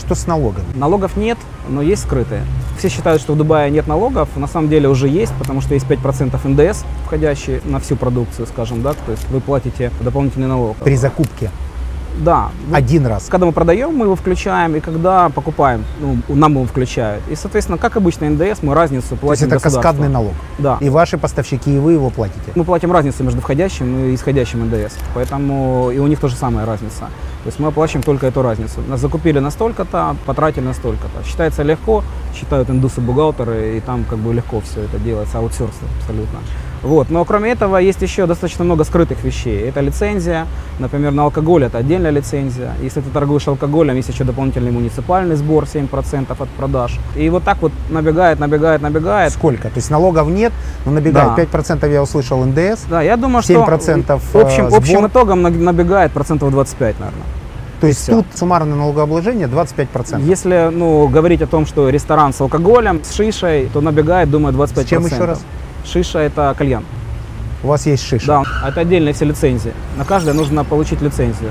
Что 0.09 0.15
с 0.15 0.27
налогами? 0.27 0.65
Налогов 0.75 1.19
нет, 1.19 1.37
но 1.69 1.83
есть 1.83 2.05
скрытые. 2.05 2.43
Все 2.79 2.88
считают, 2.88 3.21
что 3.21 3.35
в 3.35 3.37
Дубае 3.37 3.71
нет 3.71 3.87
налогов. 3.87 4.35
На 4.37 4.47
самом 4.47 4.71
деле 4.71 4.88
уже 4.88 5.07
есть, 5.07 5.35
потому 5.38 5.61
что 5.61 5.75
есть 5.75 5.85
5% 5.85 6.49
НДС, 6.49 6.85
входящие 7.05 7.61
на 7.67 7.79
всю 7.79 7.95
продукцию, 7.95 8.47
скажем, 8.47 8.81
да, 8.81 8.95
то 8.95 9.12
есть 9.12 9.29
вы 9.29 9.43
платите 9.43 9.93
дополнительный 10.00 10.47
налог. 10.47 10.79
При 10.79 10.97
закупке? 10.97 11.50
Да. 12.18 12.50
Один 12.72 13.06
раз? 13.06 13.26
Когда 13.28 13.46
мы 13.46 13.52
продаем, 13.52 13.94
мы 13.94 14.06
его 14.06 14.16
включаем, 14.16 14.76
и 14.76 14.80
когда 14.80 15.28
покупаем, 15.28 15.84
ну, 16.00 16.18
нам 16.28 16.52
его 16.52 16.64
включают. 16.64 17.22
И, 17.30 17.34
соответственно, 17.34 17.78
как 17.78 17.96
обычно 17.96 18.28
НДС, 18.28 18.62
мы 18.62 18.75
разницу 18.75 19.16
платим 19.16 19.48
То 19.48 19.54
есть 19.54 19.64
это 19.66 19.75
каскадный 19.75 20.08
налог? 20.08 20.32
Да. 20.58 20.78
И 20.80 20.88
ваши 20.88 21.18
поставщики, 21.18 21.75
и 21.75 21.78
вы 21.78 21.92
его 21.92 22.10
платите? 22.10 22.52
Мы 22.54 22.64
платим 22.64 22.92
разницу 22.92 23.22
между 23.25 23.40
входящим 23.40 24.06
и 24.06 24.14
исходящим 24.14 24.66
НДС. 24.66 24.96
Поэтому 25.14 25.90
и 25.90 25.98
у 25.98 26.06
них 26.06 26.20
тоже 26.20 26.37
самая 26.37 26.66
разница. 26.66 27.00
То 27.00 27.46
есть 27.46 27.58
мы 27.58 27.68
оплачиваем 27.68 28.02
только 28.02 28.26
эту 28.26 28.42
разницу. 28.42 28.80
Нас 28.88 29.00
закупили 29.00 29.38
настолько-то, 29.38 30.16
потратили 30.26 30.64
настолько-то. 30.64 31.25
Считается 31.26 31.62
легко, 31.62 32.02
считают 32.34 32.68
индусы-бухгалтеры, 32.70 33.76
и 33.76 33.80
там 33.80 34.04
как 34.04 34.18
бы 34.18 34.34
легко 34.34 34.60
все 34.60 34.82
это 34.82 34.98
делается, 34.98 35.38
аутсорс 35.38 35.75
абсолютно. 36.00 36.40
Вот. 36.82 37.11
Но 37.11 37.25
кроме 37.25 37.50
этого 37.50 37.76
есть 37.78 38.02
еще 38.02 38.26
достаточно 38.26 38.64
много 38.64 38.85
скрытых 38.85 39.23
вещей. 39.25 39.68
Это 39.68 39.80
лицензия, 39.80 40.47
например, 40.78 41.12
на 41.12 41.25
алкоголь 41.25 41.64
это 41.64 41.78
отдельная 41.78 42.11
лицензия. 42.11 42.73
Если 42.82 43.00
ты 43.00 43.11
торгуешь 43.11 43.49
алкоголем, 43.49 43.97
есть 43.97 44.08
еще 44.08 44.25
дополнительный 44.25 44.70
муниципальный 44.70 45.37
сбор 45.37 45.64
7% 45.64 46.37
от 46.38 46.49
продаж. 46.50 46.99
И 47.16 47.28
вот 47.28 47.44
так 47.44 47.58
вот 47.61 47.73
набегает, 47.90 48.38
набегает, 48.38 48.82
набегает. 48.82 49.32
Сколько? 49.32 49.68
То 49.68 49.76
есть 49.76 49.90
налогов 49.90 50.28
нет, 50.28 50.52
но 50.85 50.92
набегает 50.92 51.35
да. 51.37 51.58
5% 51.58 51.92
я 51.92 52.02
услышал 52.02 52.44
НДС. 52.44 52.85
Да, 52.88 53.02
я 53.02 53.16
думаю, 53.16 53.42
7% 53.42 54.20
что 54.20 54.40
общим, 54.40 54.66
э, 54.66 54.68
сбор. 54.68 54.78
общим 54.78 55.06
итогом 55.06 55.42
набегает 55.42 56.12
процентов 56.12 56.50
25, 56.50 57.00
наверное. 57.00 57.25
То 57.80 57.87
есть 57.87 58.00
Все. 58.00 58.12
тут 58.12 58.26
суммарное 58.35 58.75
налогообложение 58.75 59.47
25%. 59.47 60.20
Если 60.23 60.70
ну, 60.73 61.06
говорить 61.08 61.42
о 61.42 61.47
том, 61.47 61.64
что 61.64 61.88
ресторан 61.88 62.32
с 62.32 62.40
алкоголем, 62.40 63.02
с 63.04 63.14
шишей, 63.14 63.70
то 63.73 63.80
набегает, 63.80 64.30
думаю, 64.30 64.54
25%. 64.54 64.85
С 64.85 64.88
чем 64.88 65.06
еще 65.06 65.25
раз? 65.25 65.40
Шиша– 65.90 66.18
это 66.21 66.54
кальян. 66.57 66.85
У 67.62 67.68
вас 67.68 67.87
есть 67.87 68.07
шиша? 68.07 68.26
Да, 68.26 68.68
это 68.68 68.80
отдельные 68.80 69.14
все 69.14 69.25
лицензии. 69.25 69.73
На 69.97 70.04
каждое 70.04 70.35
нужно 70.35 70.64
получить 70.64 71.00
лицензию. 71.00 71.50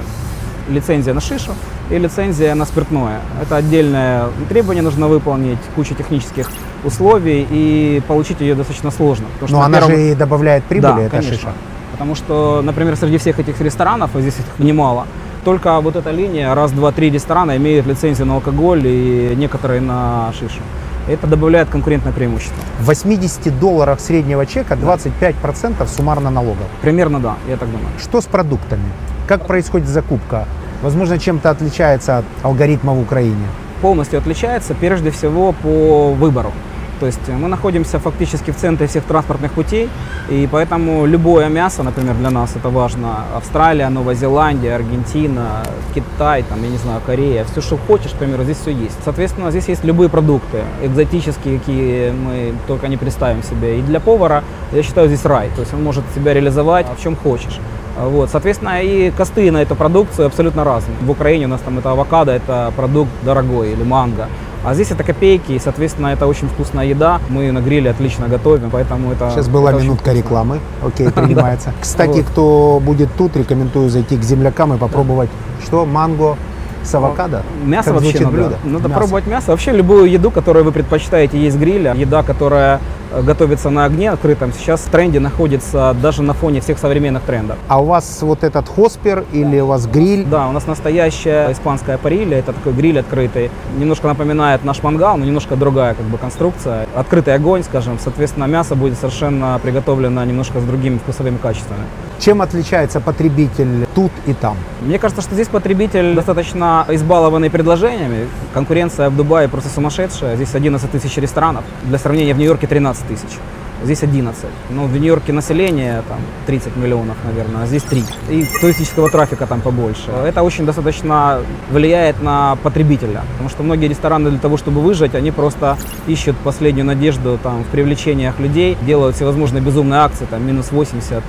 Лицензия 0.69 1.13
на 1.13 1.21
шишу 1.21 1.51
и 1.89 1.97
лицензия 1.97 2.53
на 2.53 2.65
спиртное. 2.65 3.21
Это 3.41 3.55
отдельное 3.55 4.25
требование 4.49 4.83
нужно 4.83 5.07
выполнить, 5.07 5.57
куча 5.75 5.95
технических 5.95 6.49
условий, 6.83 7.47
и 7.49 8.01
получить 8.07 8.41
ее 8.41 8.53
достаточно 8.53 8.91
сложно. 8.91 9.25
Но 9.41 9.47
что, 9.47 9.61
она 9.61 9.79
первом... 9.79 9.95
же 9.95 10.11
и 10.11 10.15
добавляет 10.15 10.63
прибыли, 10.65 10.91
да, 10.91 11.01
эта 11.01 11.09
конечно. 11.09 11.33
шиша. 11.33 11.53
Потому 11.93 12.15
что, 12.15 12.61
например, 12.63 12.95
среди 12.95 13.17
всех 13.17 13.39
этих 13.39 13.59
ресторанов, 13.61 14.15
а 14.15 14.21
здесь 14.21 14.35
их 14.35 14.63
немало, 14.63 15.07
только 15.43 15.79
вот 15.79 15.95
эта 15.95 16.11
линия, 16.11 16.53
раз, 16.53 16.71
два, 16.71 16.91
три 16.91 17.09
ресторана 17.09 17.57
имеют 17.57 17.87
лицензию 17.87 18.27
на 18.27 18.35
алкоголь 18.35 18.85
и 18.85 19.33
некоторые 19.35 19.81
на 19.81 20.31
шишу. 20.37 20.61
Это 21.07 21.25
добавляет 21.25 21.69
конкурентное 21.69 22.11
преимущество. 22.11 22.57
В 22.79 22.85
80 22.85 23.57
долларах 23.59 24.01
среднего 24.01 24.45
чека 24.45 24.73
25% 24.73 25.87
суммарно 25.87 26.29
налогов. 26.29 26.67
Примерно 26.81 27.19
да, 27.21 27.35
я 27.47 27.55
так 27.55 27.71
думаю. 27.71 27.87
Что 27.97 28.19
с 28.19 28.25
продуктами? 28.25 28.83
Как 29.25 29.47
происходит 29.47 29.87
закупка? 29.87 30.45
Возможно, 30.81 31.17
чем-то 31.17 31.49
отличается 31.49 32.19
от 32.19 32.25
алгоритма 32.43 32.93
в 32.93 33.01
Украине? 33.01 33.47
Полностью 33.81 34.19
отличается, 34.19 34.75
прежде 34.75 35.11
всего, 35.11 35.53
по 35.53 36.11
выбору. 36.13 36.51
То 36.99 37.05
есть 37.05 37.27
мы 37.27 37.47
находимся 37.47 37.99
фактически 37.99 38.51
в 38.51 38.57
центре 38.57 38.87
всех 38.87 39.03
транспортных 39.03 39.51
путей, 39.51 39.89
и 40.29 40.47
поэтому 40.51 41.05
любое 41.05 41.47
мясо, 41.49 41.83
например, 41.83 42.15
для 42.15 42.31
нас 42.31 42.55
это 42.55 42.69
важно. 42.69 43.25
Австралия, 43.35 43.89
Новая 43.89 44.15
Зеландия, 44.15 44.75
Аргентина, 44.75 45.63
Китай, 45.93 46.43
там, 46.43 46.63
я 46.63 46.69
не 46.69 46.77
знаю, 46.77 47.01
Корея, 47.05 47.45
все, 47.45 47.61
что 47.61 47.77
хочешь, 47.77 48.11
к 48.11 48.15
примеру, 48.15 48.43
здесь 48.43 48.57
все 48.57 48.71
есть. 48.71 48.97
Соответственно, 49.03 49.51
здесь 49.51 49.67
есть 49.67 49.83
любые 49.83 50.09
продукты, 50.09 50.63
экзотические, 50.81 51.59
какие 51.59 52.11
мы 52.11 52.53
только 52.67 52.87
не 52.87 52.97
представим 52.97 53.43
себе. 53.43 53.79
И 53.79 53.81
для 53.81 53.99
повара, 53.99 54.43
я 54.71 54.83
считаю, 54.83 55.07
здесь 55.07 55.25
рай. 55.25 55.49
То 55.55 55.61
есть 55.61 55.73
он 55.73 55.83
может 55.83 56.03
себя 56.15 56.33
реализовать 56.33 56.87
в 56.97 57.01
чем 57.01 57.15
хочешь. 57.15 57.59
Вот, 57.99 58.29
соответственно, 58.29 58.81
и 58.81 59.09
косты 59.09 59.51
на 59.51 59.57
эту 59.57 59.75
продукцию 59.75 60.27
абсолютно 60.27 60.63
разные. 60.63 60.95
В 61.01 61.09
Украине 61.09 61.45
у 61.45 61.49
нас 61.49 61.61
там 61.61 61.79
это 61.79 61.91
авокадо, 61.91 62.31
это 62.31 62.71
продукт 62.75 63.09
дорогой, 63.23 63.71
или 63.71 63.83
манго. 63.83 64.27
А 64.67 64.73
здесь 64.73 64.91
это 64.91 65.01
копейки, 65.05 65.53
и, 65.53 65.59
соответственно, 65.59 66.07
это 66.07 66.27
очень 66.27 66.49
вкусная 66.49 66.87
еда. 66.87 67.21
Мы 67.29 67.53
на 67.53 67.61
гриле 67.61 67.89
отлично 67.89 68.27
готовим, 68.27 68.69
поэтому 68.69 69.13
это 69.13 69.31
Сейчас 69.31 69.47
была 69.47 69.71
это 69.71 69.81
минутка 69.81 70.11
рекламы. 70.11 70.59
Окей, 70.85 71.09
принимается. 71.15 71.71
Кстати, 71.79 72.21
кто 72.21 72.81
будет 72.83 73.07
тут, 73.17 73.37
рекомендую 73.37 73.89
зайти 73.89 74.17
к 74.17 74.23
землякам 74.23 74.73
и 74.73 74.77
попробовать, 74.77 75.29
что 75.63 75.85
манго, 75.85 76.35
с 76.83 76.93
авокадо? 76.93 77.43
Мясо 77.63 77.93
как 77.93 78.01
вообще 78.01 78.19
надо, 78.19 78.31
блюдо? 78.31 78.57
надо 78.65 78.89
мясо. 78.89 78.99
пробовать 78.99 79.27
мясо. 79.27 79.51
Вообще 79.51 79.71
любую 79.71 80.11
еду, 80.11 80.31
которую 80.31 80.65
вы 80.65 80.73
предпочитаете 80.73 81.39
есть 81.39 81.57
гриля, 81.57 81.93
еда, 81.93 82.23
которая 82.23 82.81
готовится 83.23 83.69
на 83.69 83.85
огне 83.85 84.11
открытом, 84.11 84.53
сейчас 84.53 84.81
в 84.81 84.89
тренде 84.89 85.19
находится 85.19 85.95
даже 86.01 86.21
на 86.21 86.33
фоне 86.33 86.61
всех 86.61 86.79
современных 86.79 87.23
трендов. 87.23 87.57
А 87.67 87.81
у 87.81 87.85
вас 87.85 88.21
вот 88.21 88.43
этот 88.43 88.67
хоспер 88.67 89.25
или 89.31 89.59
у 89.59 89.67
вас 89.67 89.87
гриль? 89.87 90.25
Да, 90.25 90.47
у 90.47 90.51
нас 90.51 90.67
настоящая 90.67 91.51
испанская 91.51 91.97
парилья, 91.97 92.39
это 92.39 92.53
такой 92.53 92.73
гриль 92.73 92.99
открытый. 92.99 93.51
Немножко 93.77 94.07
напоминает 94.07 94.63
наш 94.63 94.83
мангал, 94.83 95.17
но 95.17 95.25
немножко 95.25 95.55
другая 95.55 95.93
как 95.93 96.05
бы 96.05 96.17
конструкция. 96.17 96.87
Открытый 96.95 97.33
огонь, 97.33 97.63
скажем, 97.63 97.97
соответственно, 97.99 98.45
мясо 98.45 98.75
будет 98.75 98.97
совершенно 98.97 99.59
приготовлено 99.61 100.23
немножко 100.23 100.59
с 100.59 100.63
другими 100.63 100.97
вкусовыми 100.97 101.37
качествами. 101.37 101.83
Чем 102.19 102.41
отличается 102.41 102.99
потребитель 102.99 103.85
тут 103.93 104.11
и 104.25 104.33
там? 104.33 104.57
Мне 104.81 104.97
кажется, 104.97 105.21
что 105.21 105.35
здесь 105.35 105.47
потребитель 105.47 106.15
достаточно 106.15 106.85
избалованный 106.89 107.49
предложениями. 107.49 108.27
Конкуренция 108.53 109.09
в 109.09 109.15
Дубае 109.15 109.47
просто 109.47 109.69
сумасшедшая. 109.69 110.35
Здесь 110.35 110.55
11 110.55 110.89
тысяч 110.91 111.15
ресторанов. 111.17 111.63
Для 111.83 111.97
сравнения, 111.97 112.33
в 112.33 112.37
Нью-Йорке 112.37 112.67
13 112.67 113.06
тысяч. 113.07 113.37
Здесь 113.83 114.01
11. 114.01 114.43
Ну, 114.71 114.85
в 114.85 114.93
Нью-Йорке 114.93 115.33
население 115.33 116.01
там 116.09 116.17
30 116.47 116.75
миллионов, 116.77 117.15
наверное, 117.23 117.63
а 117.63 117.65
здесь 117.67 117.83
3. 117.83 118.03
И 118.29 118.47
туристического 118.59 119.09
трафика 119.09 119.45
там 119.45 119.61
побольше. 119.61 120.09
Это 120.25 120.41
очень 120.41 120.65
достаточно 120.65 121.41
влияет 121.69 122.21
на 122.21 122.57
потребителя. 122.63 123.21
Потому 123.33 123.49
что 123.49 123.61
многие 123.61 123.87
рестораны 123.87 124.31
для 124.31 124.39
того, 124.39 124.57
чтобы 124.57 124.81
выжить, 124.81 125.13
они 125.13 125.29
просто 125.29 125.77
ищут 126.07 126.35
последнюю 126.37 126.85
надежду 126.85 127.37
там, 127.41 127.63
в 127.63 127.67
привлечениях 127.67 128.39
людей, 128.39 128.77
делают 128.81 129.15
всевозможные 129.15 129.61
безумные 129.61 129.99
акции, 129.99 130.25
там 130.25 130.45
минус 130.45 130.71
80, 130.71 131.23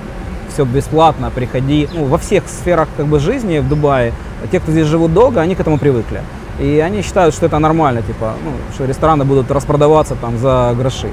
все 0.51 0.65
бесплатно, 0.65 1.29
приходи. 1.29 1.87
Ну, 1.93 2.05
во 2.05 2.17
всех 2.17 2.47
сферах 2.47 2.87
как 2.97 3.05
бы, 3.05 3.19
жизни 3.19 3.59
в 3.59 3.69
Дубае, 3.69 4.11
те, 4.51 4.59
кто 4.59 4.71
здесь 4.71 4.87
живут 4.87 5.13
долго, 5.13 5.39
они 5.39 5.53
к 5.53 5.59
этому 5.59 5.77
привыкли. 5.77 6.21
И 6.59 6.79
они 6.79 7.03
считают, 7.03 7.35
что 7.35 7.45
это 7.45 7.59
нормально, 7.59 8.01
типа, 8.01 8.33
ну, 8.43 8.51
что 8.73 8.85
рестораны 8.85 9.23
будут 9.23 9.51
распродаваться 9.51 10.15
там 10.15 10.37
за 10.39 10.73
гроши. 10.75 11.09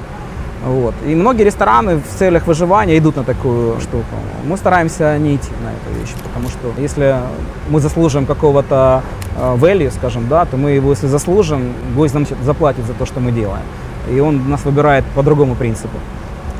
Вот. 0.65 0.95
И 1.05 1.15
многие 1.15 1.43
рестораны 1.43 1.97
в 1.97 2.19
целях 2.19 2.47
выживания 2.47 2.97
идут 2.97 3.15
на 3.15 3.23
такую 3.23 3.79
штуку. 3.79 4.15
Мы 4.45 4.57
стараемся 4.57 5.17
не 5.17 5.35
идти 5.35 5.51
на 5.63 5.69
эту 5.69 5.99
вещь, 5.99 6.13
потому 6.23 6.49
что 6.49 6.81
если 6.81 7.17
мы 7.69 7.79
заслужим 7.79 8.25
какого-то 8.25 9.03
э, 9.37 9.55
value, 9.55 9.91
скажем, 9.91 10.27
да, 10.27 10.45
то 10.45 10.57
мы 10.57 10.71
его, 10.71 10.91
если 10.91 11.07
заслужим, 11.07 11.73
гость 11.95 12.13
нам 12.13 12.25
заплатит 12.43 12.85
за 12.85 12.93
то, 12.93 13.05
что 13.05 13.19
мы 13.19 13.31
делаем. 13.31 13.63
И 14.11 14.19
он 14.19 14.49
нас 14.49 14.65
выбирает 14.65 15.05
по 15.15 15.23
другому 15.23 15.55
принципу. 15.55 15.97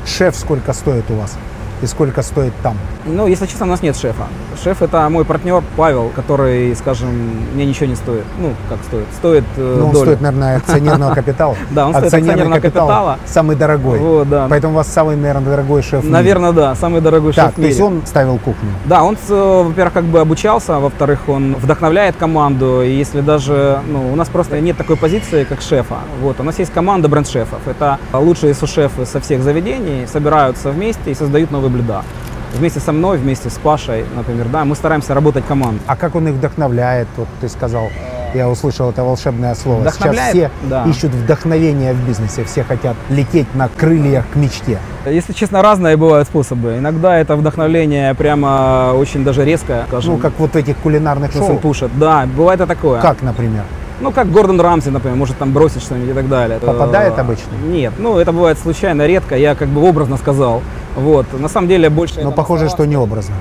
Шеф 0.06 0.36
сколько 0.36 0.72
стоит 0.72 1.10
у 1.10 1.14
вас? 1.14 1.36
И 1.82 1.86
сколько 1.86 2.22
стоит 2.22 2.52
там? 2.62 2.76
Ну, 3.04 3.26
если 3.26 3.46
честно, 3.46 3.66
у 3.66 3.68
нас 3.68 3.82
нет 3.82 3.96
шефа. 3.96 4.24
Шеф 4.62 4.82
это 4.82 5.08
мой 5.08 5.24
партнер 5.24 5.62
Павел, 5.76 6.10
который, 6.14 6.74
скажем, 6.74 7.08
мне 7.54 7.64
ничего 7.64 7.86
не 7.86 7.94
стоит. 7.94 8.24
Ну, 8.38 8.52
как 8.68 8.78
стоит? 8.84 9.06
Стоит 9.16 9.44
э, 9.56 9.76
Ну, 9.78 9.86
он 9.86 9.92
долю. 9.92 10.04
стоит, 10.06 10.20
наверное, 10.20 10.56
акционерного 10.56 11.14
капитала. 11.22 11.56
Да, 11.70 11.86
он 11.86 11.94
стоит 11.94 12.12
акционерного 12.14 12.54
капитала. 12.60 13.18
Самый 13.26 13.56
дорогой. 13.56 13.98
Вот, 14.00 14.28
да. 14.28 14.46
Поэтому 14.50 14.74
у 14.74 14.76
вас 14.76 14.88
самый, 14.88 15.16
наверное, 15.16 15.50
дорогой 15.50 15.82
шеф. 15.82 16.02
Наверное, 16.04 16.52
да, 16.52 16.74
самый 16.74 17.00
дорогой 17.00 17.32
шеф 17.32 17.44
Так, 17.44 17.54
то 17.54 17.62
есть 17.62 17.80
он 17.80 18.02
ставил 18.06 18.38
кухню. 18.38 18.70
Да, 18.86 19.04
он, 19.04 19.16
э, 19.28 19.62
во-первых, 19.66 19.94
как 19.94 20.04
бы 20.04 20.20
обучался, 20.20 20.76
а 20.76 20.80
во-вторых, 20.80 21.20
он 21.28 21.54
вдохновляет 21.54 22.16
команду. 22.16 22.82
И 22.82 22.90
если 22.90 23.20
даже, 23.20 23.80
ну, 23.86 24.12
у 24.12 24.16
нас 24.16 24.28
просто 24.28 24.60
нет 24.60 24.76
такой 24.76 24.96
позиции, 24.96 25.44
как 25.44 25.60
шефа. 25.60 25.98
Вот, 26.20 26.40
у 26.40 26.42
нас 26.42 26.58
есть 26.58 26.72
команда 26.72 27.08
бренд-шефов. 27.08 27.60
Это 27.66 27.98
лучшие 28.12 28.54
сушефы 28.54 29.06
со 29.06 29.20
всех 29.20 29.42
заведений 29.42 30.06
собираются 30.06 30.70
вместе 30.70 31.10
и 31.12 31.14
создают 31.14 31.50
новые 31.50 31.67
блюда. 31.68 32.02
Вместе 32.54 32.80
со 32.80 32.92
мной, 32.92 33.18
вместе 33.18 33.50
с 33.50 33.54
Пашей, 33.58 34.04
например, 34.16 34.46
да, 34.50 34.64
мы 34.64 34.74
стараемся 34.74 35.12
работать 35.14 35.44
командой. 35.46 35.82
А 35.86 35.96
как 35.96 36.14
он 36.14 36.28
их 36.28 36.34
вдохновляет? 36.34 37.06
Вот 37.18 37.28
ты 37.42 37.48
сказал, 37.50 37.88
я 38.34 38.48
услышал 38.48 38.88
это 38.88 39.04
волшебное 39.04 39.54
слово. 39.54 39.84
Сейчас 39.90 40.16
все 40.30 40.50
Да. 40.62 40.84
ищут 40.86 41.12
вдохновения 41.12 41.92
в 41.92 42.06
бизнесе, 42.06 42.44
все 42.44 42.64
хотят 42.64 42.96
лететь 43.10 43.54
на 43.54 43.68
крыльях 43.68 44.24
к 44.32 44.36
мечте. 44.36 44.78
Если 45.04 45.34
честно, 45.34 45.60
разные 45.62 45.98
бывают 45.98 46.26
способы. 46.26 46.78
Иногда 46.78 47.18
это 47.18 47.36
вдохновление 47.36 48.14
прямо 48.14 48.92
очень 48.94 49.24
даже 49.24 49.44
резкое, 49.44 49.84
скажем, 49.88 50.14
Ну, 50.14 50.18
как 50.18 50.32
вот 50.38 50.56
этих 50.56 50.76
кулинарных 50.78 51.32
шоу. 51.32 51.50
он 51.50 51.58
пушит. 51.58 51.90
Да, 51.98 52.26
бывает 52.34 52.62
и 52.62 52.66
такое. 52.66 53.00
Как, 53.02 53.20
например? 53.20 53.64
Ну, 54.00 54.12
как 54.12 54.30
Гордон 54.30 54.60
Рамси, 54.60 54.90
например, 54.90 55.16
может 55.16 55.36
там 55.38 55.52
бросить 55.52 55.82
что-нибудь 55.82 56.10
и 56.10 56.12
так 56.14 56.28
далее. 56.28 56.60
Попадает 56.60 57.14
Э, 57.18 57.20
обычно? 57.20 57.50
Нет, 57.66 57.92
ну 57.98 58.16
это 58.18 58.32
бывает 58.32 58.56
случайно, 58.58 59.06
редко, 59.06 59.36
я 59.36 59.54
как 59.54 59.68
бы 59.68 59.86
образно 59.86 60.16
сказал. 60.16 60.62
Вот, 60.98 61.26
на 61.38 61.48
самом 61.48 61.68
деле 61.68 61.88
больше... 61.90 62.20
Но 62.22 62.32
похоже, 62.32 62.64
словах. 62.64 62.76
что 62.76 62.86
не 62.86 62.96
образно. 62.96 63.34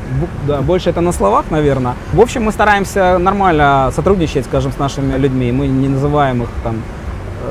Да, 0.48 0.62
больше 0.62 0.92
это 0.92 1.02
на 1.02 1.12
словах, 1.12 1.46
наверное. 1.50 1.96
В 2.14 2.22
общем, 2.22 2.44
мы 2.44 2.52
стараемся 2.52 3.18
нормально 3.18 3.92
сотрудничать, 3.96 4.46
скажем, 4.46 4.72
с 4.72 4.78
нашими 4.78 5.18
людьми. 5.18 5.52
Мы 5.52 5.68
не 5.68 5.88
называем 5.88 6.44
их 6.44 6.50
там 6.64 6.76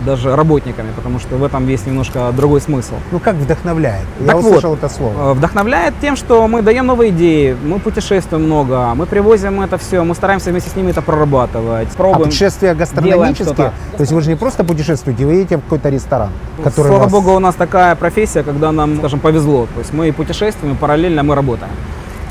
даже 0.05 0.35
работниками, 0.37 0.89
потому 0.97 1.19
что 1.19 1.37
в 1.37 1.45
этом 1.45 1.67
есть 1.69 1.87
немножко 1.87 2.33
другой 2.37 2.61
смысл. 2.61 2.95
Ну, 3.13 3.19
как 3.19 3.35
вдохновляет? 3.37 4.05
Я 4.21 4.27
Так 4.27 4.37
вот, 4.37 4.45
услышал 4.47 4.75
это 4.75 4.89
слово. 4.89 5.31
Э, 5.31 5.33
Вдохновляет 5.35 5.95
тем, 6.01 6.17
что 6.17 6.47
мы 6.49 6.63
даем 6.63 6.87
новые 6.87 7.11
идеи, 7.11 7.57
мы 7.65 7.79
путешествуем 7.79 8.45
много, 8.45 8.93
мы 8.95 9.07
привозим 9.07 9.61
это 9.61 9.79
все, 9.79 10.03
мы 10.05 10.15
стараемся 10.15 10.51
вместе 10.51 10.71
с 10.71 10.77
ними 10.77 10.91
это 10.91 11.03
прорабатывать, 11.03 11.89
А 11.93 11.97
пробуем. 11.97 12.25
путешествия 12.25 12.75
делаем 12.75 12.79
гастрономические? 12.79 13.47
что-то. 13.47 13.73
То 13.97 14.01
есть 14.01 14.13
вы 14.13 14.21
же 14.21 14.29
не 14.31 14.37
просто 14.37 14.65
путешествуете, 14.65 15.25
вы 15.27 15.35
едете 15.35 15.57
в 15.59 15.63
какой-то 15.63 15.89
ресторан, 15.89 16.31
который 16.63 16.89
Слава 16.89 17.03
вас- 17.05 17.13
богу, 17.13 17.33
у 17.35 17.39
нас 17.39 17.55
такая 17.55 17.95
профессия, 17.97 18.43
когда 18.43 18.73
нам, 18.73 18.97
скажем, 18.99 19.21
повезло. 19.21 19.67
То 19.75 19.81
есть 19.81 19.93
мы 19.93 20.09
и 20.09 20.13
путешествуем, 20.13 20.75
и 20.75 20.77
параллельно 20.77 21.23
мы 21.23 21.35
работаем. 21.35 21.71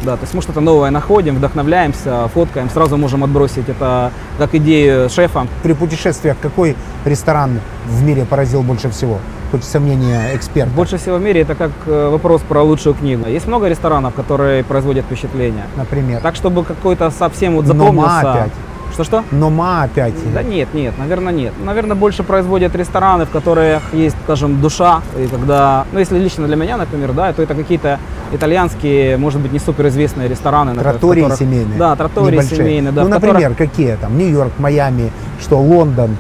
Да, 0.03 0.17
то 0.17 0.23
есть 0.23 0.33
мы 0.33 0.41
что-то 0.41 0.61
новое 0.61 0.91
находим, 0.91 1.35
вдохновляемся, 1.35 2.27
фоткаем, 2.33 2.69
сразу 2.69 2.97
можем 2.97 3.23
отбросить 3.23 3.69
это 3.69 4.11
как 4.37 4.53
идею 4.55 5.09
шефа. 5.09 5.47
При 5.63 5.73
путешествиях 5.73 6.37
какой 6.41 6.75
ресторан 7.05 7.59
в 7.87 8.03
мире 8.03 8.25
поразил 8.25 8.61
больше 8.61 8.89
всего? 8.89 9.19
Хоть 9.51 9.63
сомнение 9.63 10.35
эксперта. 10.35 10.71
Больше 10.73 10.97
всего 10.97 11.17
в 11.17 11.21
мире 11.21 11.41
это 11.41 11.55
как 11.55 11.71
э, 11.85 12.09
вопрос 12.09 12.41
про 12.41 12.61
лучшую 12.61 12.95
книгу. 12.95 13.27
Есть 13.27 13.47
много 13.47 13.67
ресторанов, 13.67 14.13
которые 14.13 14.63
производят 14.63 15.05
впечатление. 15.05 15.65
например. 15.77 16.21
Так, 16.21 16.35
чтобы 16.35 16.63
какой-то 16.63 17.09
совсем 17.11 17.55
вот 17.55 17.65
Нома 17.67 17.79
запомнился. 17.83 18.33
опять. 18.33 18.51
Что-что? 18.95 19.23
Нома 19.31 19.83
опять. 19.83 20.13
Да 20.33 20.41
нет, 20.41 20.73
нет, 20.73 20.97
наверное, 20.97 21.33
нет. 21.33 21.53
Наверное, 21.63 21.95
больше 21.95 22.23
производят 22.23 22.73
рестораны, 22.75 23.25
в 23.25 23.29
которых 23.29 23.81
есть, 23.93 24.15
скажем, 24.23 24.61
душа. 24.61 25.01
И 25.17 25.27
когда, 25.27 25.85
ну, 25.91 25.99
если 25.99 26.17
лично 26.17 26.47
для 26.47 26.55
меня, 26.55 26.77
например, 26.77 27.11
да, 27.11 27.33
то 27.33 27.41
это 27.43 27.55
какие-то 27.55 27.99
итальянские, 28.31 29.17
может 29.17 29.41
быть, 29.41 29.51
не 29.51 29.60
суперизвестные 29.60 30.29
рестораны. 30.29 30.71
например, 30.71 30.93
Тротории 30.93 31.21
которых- 31.23 31.39
семейные. 31.39 31.77
Да, 31.77 31.95
тротории 31.97 32.31
небольшие. 32.36 32.58
семейные, 32.58 32.91
да. 32.93 33.01
Ну, 33.03 33.10
в 33.10 33.12
которых- 33.12 33.34
например, 33.34 33.55
какие 33.58 33.95
там? 33.97 34.17
Нью-Йорк, 34.17 34.53
Майами, 34.60 35.12
что, 35.41 35.60
Лондон. 35.60 36.15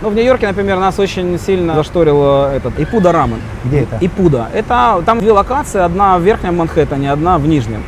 ну, 0.00 0.08
в 0.08 0.14
Нью-Йорке, 0.14 0.46
например, 0.46 0.78
нас 0.78 0.98
очень 0.98 1.38
сильно 1.38 1.74
зашторил 1.74 2.16
э, 2.22 2.56
этот 2.56 2.80
Ипуда 2.80 3.12
рамен. 3.12 3.40
Где 3.64 3.80
это? 3.80 3.98
Ипуда. 4.00 4.48
Это 4.54 5.02
там 5.04 5.18
две 5.20 5.32
локации, 5.32 5.80
одна 5.82 6.16
в 6.18 6.22
Верхнем 6.22 6.56
Манхэттене, 6.56 7.12
одна 7.12 7.36
в 7.36 7.46
Нижнем. 7.46 7.82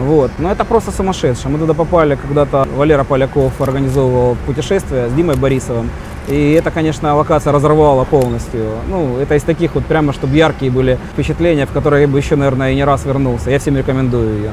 Вот. 0.00 0.30
Но 0.38 0.50
это 0.50 0.64
просто 0.64 0.90
сумасшедшее. 0.90 1.52
Мы 1.52 1.58
туда 1.58 1.74
попали 1.74 2.16
когда-то, 2.16 2.66
Валера 2.74 3.04
Поляков 3.04 3.60
организовывал 3.60 4.36
путешествие 4.46 5.08
с 5.08 5.12
Димой 5.12 5.36
Борисовым. 5.36 5.90
И 6.28 6.52
это, 6.52 6.70
конечно, 6.70 7.14
локация 7.14 7.52
разорвала 7.52 8.04
полностью. 8.04 8.66
Ну, 8.88 9.18
это 9.18 9.34
из 9.34 9.42
таких 9.42 9.74
вот 9.74 9.84
прямо, 9.84 10.12
чтобы 10.12 10.36
яркие 10.36 10.72
были 10.72 10.98
впечатления, 11.12 11.66
в 11.66 11.72
которые 11.72 12.02
я 12.02 12.08
бы 12.08 12.18
еще, 12.18 12.36
наверное, 12.36 12.72
и 12.72 12.76
не 12.76 12.84
раз 12.84 13.04
вернулся. 13.04 13.50
Я 13.50 13.58
всем 13.58 13.76
рекомендую 13.76 14.36
ее. 14.36 14.50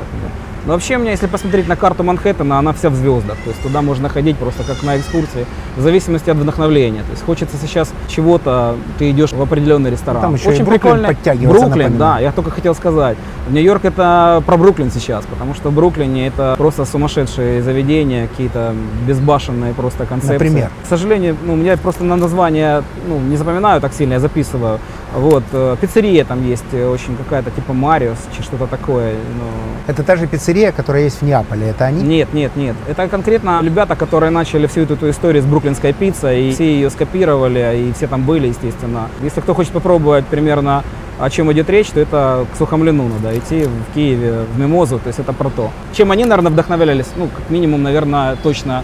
Но 0.67 0.73
вообще, 0.73 0.97
у 0.97 0.99
меня, 0.99 1.11
если 1.11 1.27
посмотреть 1.27 1.69
на 1.69 1.77
карту 1.77 2.03
Манхэттена, 2.03 2.59
она 2.59 2.73
вся 2.73 2.89
в 2.89 2.95
звездах. 2.95 3.37
То 3.37 3.51
есть 3.51 3.61
туда 3.63 3.81
можно 3.81 4.09
ходить 4.09 4.35
просто 4.35 4.63
как 4.63 4.83
на 4.83 4.97
экскурсии, 4.97 5.45
в 5.77 5.81
зависимости 5.81 6.29
от 6.29 6.35
вдохновления. 6.35 7.03
То 7.03 7.11
есть 7.11 7.23
хочется 7.23 7.55
сейчас 7.55 7.89
чего-то, 8.09 8.75
ты 8.99 9.11
идешь 9.11 9.31
в 9.31 9.41
определенный 9.41 9.91
ресторан. 9.91 10.21
Там 10.21 10.35
еще 10.35 10.49
и 10.49 10.49
Очень 10.49 10.65
Бруклин 10.65 10.79
прикольно. 10.81 11.07
подтягивается, 11.07 11.65
Бруклин, 11.67 11.97
да, 11.97 12.19
я 12.19 12.33
только 12.33 12.51
хотел 12.51 12.75
сказать. 12.75 13.17
Нью-Йорк 13.49 13.85
это 13.85 14.43
про 14.45 14.57
Бруклин 14.57 14.91
сейчас, 14.91 15.25
потому 15.25 15.53
что 15.53 15.69
в 15.69 15.73
Бруклине 15.73 16.27
это 16.27 16.55
просто 16.57 16.83
сумасшедшие 16.83 17.63
заведения, 17.63 18.27
какие-то 18.27 18.75
безбашенные 19.07 19.73
просто 19.73 20.05
концепции. 20.05 20.33
Например? 20.33 20.69
К 20.83 20.87
сожалению, 20.89 21.37
ну, 21.45 21.63
я 21.63 21.77
просто 21.77 22.03
на 22.03 22.17
название 22.17 22.83
ну, 23.07 23.19
не 23.19 23.37
запоминаю 23.37 23.79
так 23.79 23.93
сильно, 23.93 24.13
я 24.13 24.19
записываю. 24.19 24.79
Вот, 25.15 25.43
э, 25.53 25.77
пиццерия 25.79 26.25
там 26.25 26.45
есть 26.45 26.65
э, 26.73 26.85
очень 26.85 27.15
какая-то 27.15 27.51
типа 27.51 27.71
Мариус, 27.71 28.17
что-то 28.41 28.67
такое. 28.67 29.13
ну. 29.13 29.47
Это 29.87 30.03
та 30.03 30.17
же 30.17 30.27
пиццерия, 30.27 30.56
которая 30.71 31.03
есть 31.03 31.21
в 31.21 31.21
Неаполе. 31.23 31.69
Это 31.69 31.85
они? 31.85 32.03
Нет, 32.03 32.33
нет, 32.33 32.55
нет. 32.55 32.75
Это 32.87 33.07
конкретно 33.07 33.61
ребята, 33.63 33.95
которые 33.95 34.29
начали 34.29 34.67
всю 34.67 34.81
эту, 34.81 34.95
эту 34.95 35.09
историю 35.09 35.43
с 35.43 35.45
бруклинской 35.45 35.93
пиццей, 35.93 36.49
и 36.49 36.51
все 36.51 36.65
ее 36.65 36.89
скопировали, 36.89 37.89
и 37.89 37.93
все 37.93 38.07
там 38.07 38.23
были, 38.23 38.47
естественно. 38.47 39.09
Если 39.21 39.41
кто 39.41 39.53
хочет 39.53 39.73
попробовать 39.73 40.25
примерно 40.25 40.83
о 41.19 41.29
чем 41.29 41.51
идет 41.51 41.69
речь, 41.69 41.87
то 41.87 41.99
это 41.99 42.45
к 42.53 42.57
Сухомлину 42.57 43.07
надо 43.07 43.37
идти 43.37 43.63
в 43.65 43.95
Киеве, 43.95 44.45
в 44.53 44.59
Мимозу, 44.59 44.99
то 44.99 45.07
есть 45.07 45.19
это 45.19 45.33
про 45.33 45.49
то. 45.49 45.71
Чем 45.93 46.11
они, 46.11 46.25
наверное, 46.25 46.51
вдохновлялись, 46.51 47.07
ну, 47.15 47.27
как 47.27 47.49
минимум, 47.49 47.81
наверное, 47.81 48.35
точно 48.43 48.83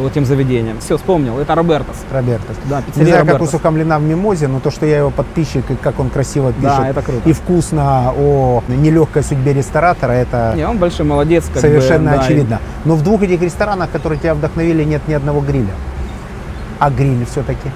вот 0.00 0.12
тем 0.12 0.24
заведением. 0.24 0.78
Все, 0.80 0.96
вспомнил, 0.96 1.38
это 1.38 1.54
Робертос. 1.54 1.96
Робертос. 2.12 2.56
Да, 2.68 2.82
Не 2.96 3.04
знаю, 3.04 3.24
как 3.24 3.34
Робертос. 3.34 3.50
Сухомлина 3.50 3.98
в 3.98 4.02
Мимозе, 4.02 4.48
но 4.48 4.60
то, 4.60 4.70
что 4.70 4.86
я 4.86 4.98
его 4.98 5.10
подписчик 5.10 5.70
и 5.70 5.74
как 5.76 5.98
он 6.00 6.10
красиво 6.10 6.52
пишет 6.52 6.62
Да, 6.78 6.88
это 6.88 7.02
круто. 7.02 7.28
и 7.28 7.32
вкусно 7.32 8.12
о 8.16 8.62
нелегкой 8.68 9.22
судьбе 9.22 9.52
ресторатора, 9.54 10.12
это 10.12 10.52
Не, 10.56 10.66
он 10.66 10.78
большой 10.78 11.06
молодец. 11.06 11.44
как 11.44 11.54
бы, 11.54 11.60
совершенно 11.60 12.10
да, 12.12 12.16
и- 12.16 12.18
очевидно. 12.20 12.60
Но 12.84 12.94
в 12.94 13.02
двух 13.02 13.22
этих 13.22 13.40
ресторанах, 13.42 13.90
которые 13.90 14.18
тебя 14.18 14.34
вдохновили, 14.34 14.84
нет 14.84 15.02
ни 15.08 15.14
одного 15.14 15.40
гриля. 15.40 15.72
А 16.78 16.90
гриль 16.90 17.24
все-таки? 17.30 17.70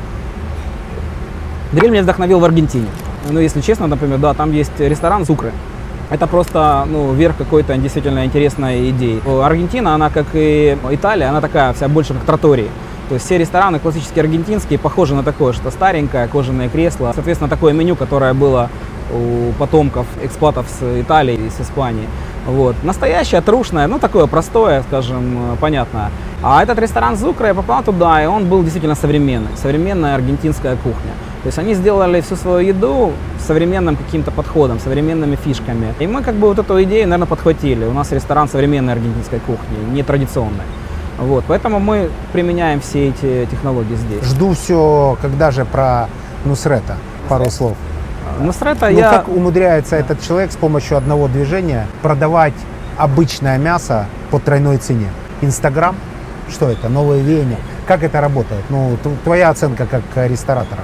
Гриль 1.72 1.90
меня 1.90 2.02
вдохновил 2.02 2.38
в 2.40 2.44
Аргентине. 2.44 2.86
Ну, 3.30 3.40
если 3.40 3.60
честно, 3.60 3.86
например, 3.86 4.18
да, 4.18 4.34
там 4.34 4.52
есть 4.52 4.72
ресторан 4.78 5.24
Зукры. 5.24 5.52
Это 6.12 6.26
просто, 6.26 6.84
ну, 6.86 7.14
верх 7.14 7.38
какой-то 7.38 7.74
действительно 7.78 8.26
интересной 8.26 8.90
идеи. 8.90 9.22
Аргентина, 9.42 9.94
она, 9.94 10.10
как 10.10 10.26
и 10.34 10.76
Италия, 10.90 11.30
она 11.30 11.40
такая 11.40 11.72
вся 11.72 11.88
больше 11.88 12.12
как 12.12 12.24
тротории. 12.24 12.68
То 13.08 13.14
есть 13.14 13.24
все 13.24 13.38
рестораны 13.38 13.78
классические 13.78 14.20
аргентинские 14.20 14.78
похожи 14.78 15.14
на 15.14 15.22
такое, 15.22 15.54
что 15.54 15.70
старенькое, 15.70 16.28
кожаные 16.28 16.68
кресла. 16.68 17.12
Соответственно, 17.14 17.48
такое 17.48 17.72
меню, 17.72 17.96
которое 17.96 18.34
было 18.34 18.68
у 19.10 19.52
потомков 19.58 20.06
экспатов 20.22 20.66
с 20.68 21.00
Италии 21.00 21.46
и 21.46 21.48
с 21.48 21.62
Испании. 21.62 22.06
Вот. 22.46 22.76
Настоящее, 22.82 23.40
трушное, 23.40 23.86
ну 23.86 23.98
такое 23.98 24.26
простое, 24.26 24.82
скажем, 24.82 25.54
э, 25.54 25.56
понятное. 25.60 26.10
А 26.42 26.62
этот 26.62 26.78
ресторан 26.78 27.16
Зукра, 27.16 27.46
я 27.48 27.54
попал 27.54 27.82
туда, 27.82 28.22
и 28.22 28.26
он 28.26 28.46
был 28.46 28.62
действительно 28.62 28.96
современный. 28.96 29.56
Современная 29.56 30.14
аргентинская 30.14 30.76
кухня. 30.76 31.12
То 31.42 31.48
есть 31.48 31.58
они 31.58 31.74
сделали 31.74 32.20
всю 32.20 32.36
свою 32.36 32.68
еду 32.68 33.12
современным 33.44 33.96
каким-то 33.96 34.30
подходом, 34.30 34.78
современными 34.78 35.36
фишками. 35.36 35.92
И 35.98 36.06
мы 36.06 36.22
как 36.22 36.36
бы 36.36 36.46
вот 36.46 36.58
эту 36.58 36.80
идею, 36.84 37.08
наверное, 37.08 37.26
подхватили. 37.26 37.84
У 37.84 37.92
нас 37.92 38.12
ресторан 38.12 38.48
современной 38.48 38.92
аргентинской 38.92 39.40
кухни, 39.40 39.76
не 39.92 40.04
традиционной. 40.04 40.64
Вот, 41.18 41.44
поэтому 41.48 41.80
мы 41.80 42.10
применяем 42.32 42.80
все 42.80 43.08
эти 43.08 43.46
технологии 43.50 43.96
здесь. 43.96 44.24
Жду 44.24 44.54
все, 44.54 45.18
когда 45.20 45.50
же 45.50 45.64
про 45.64 46.08
Нусрета. 46.44 46.96
Пару 47.28 47.50
слов. 47.50 47.76
Нусрета 48.40 48.88
Ну, 48.90 48.98
я... 48.98 49.10
как 49.10 49.28
умудряется 49.28 49.96
этот 49.96 50.22
человек 50.22 50.52
с 50.52 50.56
помощью 50.56 50.96
одного 50.96 51.28
движения 51.28 51.86
продавать 52.02 52.54
обычное 52.96 53.58
мясо 53.58 54.06
по 54.30 54.38
тройной 54.38 54.78
цене? 54.78 55.08
Инстаграм? 55.40 55.96
Что 56.48 56.68
это? 56.68 56.88
Новые 56.88 57.22
веяния? 57.22 57.58
Как 57.86 58.02
это 58.04 58.20
работает? 58.20 58.62
Ну, 58.68 58.96
твоя 59.24 59.50
оценка 59.50 59.86
как 59.86 60.02
э, 60.14 60.28
ресторатора. 60.28 60.82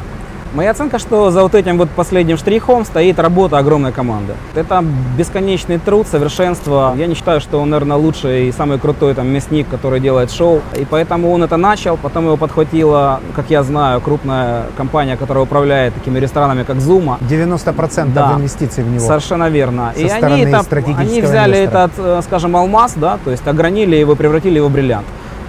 Моя 0.54 0.70
оценка, 0.70 0.98
что 0.98 1.30
за 1.30 1.42
вот 1.42 1.54
этим 1.54 1.76
вот 1.76 1.90
последним 1.90 2.38
штрихом 2.38 2.84
стоит 2.86 3.18
работа 3.18 3.58
огромной 3.58 3.92
команды. 3.92 4.32
Это 4.54 4.82
бесконечный 5.16 5.78
труд, 5.78 6.06
совершенство. 6.08 6.94
Я 6.96 7.06
не 7.06 7.14
считаю, 7.14 7.40
что 7.40 7.60
он, 7.60 7.68
наверное, 7.70 7.98
лучший 7.98 8.48
и 8.48 8.52
самый 8.52 8.78
крутой 8.78 9.14
там 9.14 9.28
мясник, 9.28 9.68
который 9.68 10.00
делает 10.00 10.30
шоу. 10.30 10.62
И 10.78 10.86
поэтому 10.88 11.30
он 11.30 11.42
это 11.42 11.58
начал, 11.58 11.98
потом 11.98 12.24
его 12.24 12.36
подхватила, 12.38 13.20
как 13.36 13.50
я 13.50 13.62
знаю, 13.62 14.00
крупная 14.00 14.64
компания, 14.76 15.16
которая 15.18 15.44
управляет 15.44 15.94
такими 15.94 16.18
ресторанами, 16.18 16.62
как 16.62 16.76
Zuma. 16.76 17.18
90% 17.20 18.14
Да. 18.14 18.34
инвестиций 18.36 18.84
в 18.84 18.90
него. 18.90 19.06
Совершенно 19.06 19.50
верно. 19.50 19.92
Со 19.94 20.00
и 20.00 20.08
они, 20.08 20.42
это, 20.42 20.64
они 20.96 21.20
взяли 21.20 21.56
инвестора. 21.58 21.84
этот, 21.84 21.92
э, 21.98 22.20
скажем, 22.24 22.56
алмаз, 22.56 22.94
да, 22.96 23.18
то 23.22 23.30
есть 23.30 23.46
огранили 23.46 23.96
его, 23.96 24.16
превратили 24.16 24.56
его 24.56 24.68
в 24.68 24.72
бриллиант. 24.72 25.06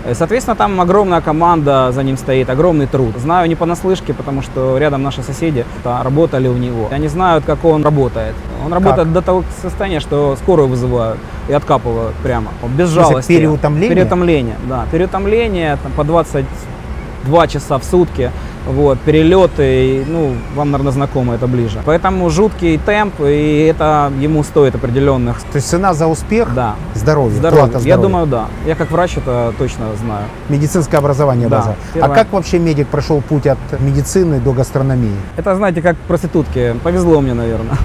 Э, 0.09 0.15
Соответственно, 0.15 0.55
там 0.55 0.81
огромная 0.81 1.21
команда 1.21 1.91
за 1.91 2.03
ним 2.03 2.17
стоит, 2.17 2.49
огромный 2.49 2.87
труд. 2.87 3.15
Знаю 3.17 3.47
не 3.47 3.55
понаслышке, 3.55 4.13
потому 4.13 4.41
что 4.41 4.77
рядом 4.77 5.03
наши 5.03 5.21
соседи 5.23 5.65
работали 5.83 6.47
у 6.47 6.57
него. 6.57 6.89
Они 6.91 7.07
знают, 7.07 7.45
как 7.45 7.63
он 7.65 7.83
работает. 7.83 8.35
Он 8.65 8.73
работает 8.73 9.13
до 9.13 9.21
того 9.21 9.43
состояния, 9.61 9.99
что 9.99 10.35
скорую 10.41 10.67
вызывают 10.67 11.19
и 11.47 11.53
откапывают 11.53 12.15
прямо, 12.23 12.51
без 12.77 12.89
жалости. 12.89 13.29
переутомление? 13.29 13.89
Переутомление, 13.89 14.55
да. 14.67 14.85
Переутомление 14.91 15.77
там, 15.81 15.91
по 15.93 16.03
22 16.03 17.47
часа 17.47 17.77
в 17.77 17.83
сутки. 17.83 18.31
Вот, 18.69 18.99
перелеты, 18.99 20.05
ну, 20.07 20.35
вам, 20.55 20.69
наверное, 20.69 20.93
знакомо 20.93 21.33
это 21.33 21.47
ближе. 21.47 21.79
Поэтому 21.85 22.29
жуткий 22.29 22.77
темп, 22.77 23.15
и 23.21 23.65
это 23.67 24.11
ему 24.19 24.43
стоит 24.43 24.75
определенных. 24.75 25.41
То 25.41 25.55
есть 25.55 25.67
цена 25.67 25.95
за 25.95 26.05
успех 26.05 26.53
Да, 26.53 26.75
здоровье, 26.93 27.35
здоровье. 27.37 27.67
плата 27.71 27.87
Я 27.87 27.97
думаю, 27.97 28.27
да. 28.27 28.45
Я 28.67 28.75
как 28.75 28.91
врач 28.91 29.17
это 29.17 29.53
точно 29.57 29.85
знаю. 29.99 30.25
Медицинское 30.49 30.97
образование 30.97 31.47
Да, 31.49 31.57
база. 31.57 31.69
А 31.71 31.93
первое. 31.95 32.15
как 32.15 32.31
вообще 32.31 32.59
медик 32.59 32.87
прошел 32.89 33.21
путь 33.21 33.47
от 33.47 33.57
медицины 33.79 34.39
до 34.39 34.53
гастрономии? 34.53 35.15
Это, 35.35 35.55
знаете, 35.55 35.81
как 35.81 35.97
проститутки. 35.97 36.75
Повезло 36.83 37.21
мне, 37.21 37.33
наверное. 37.33 37.75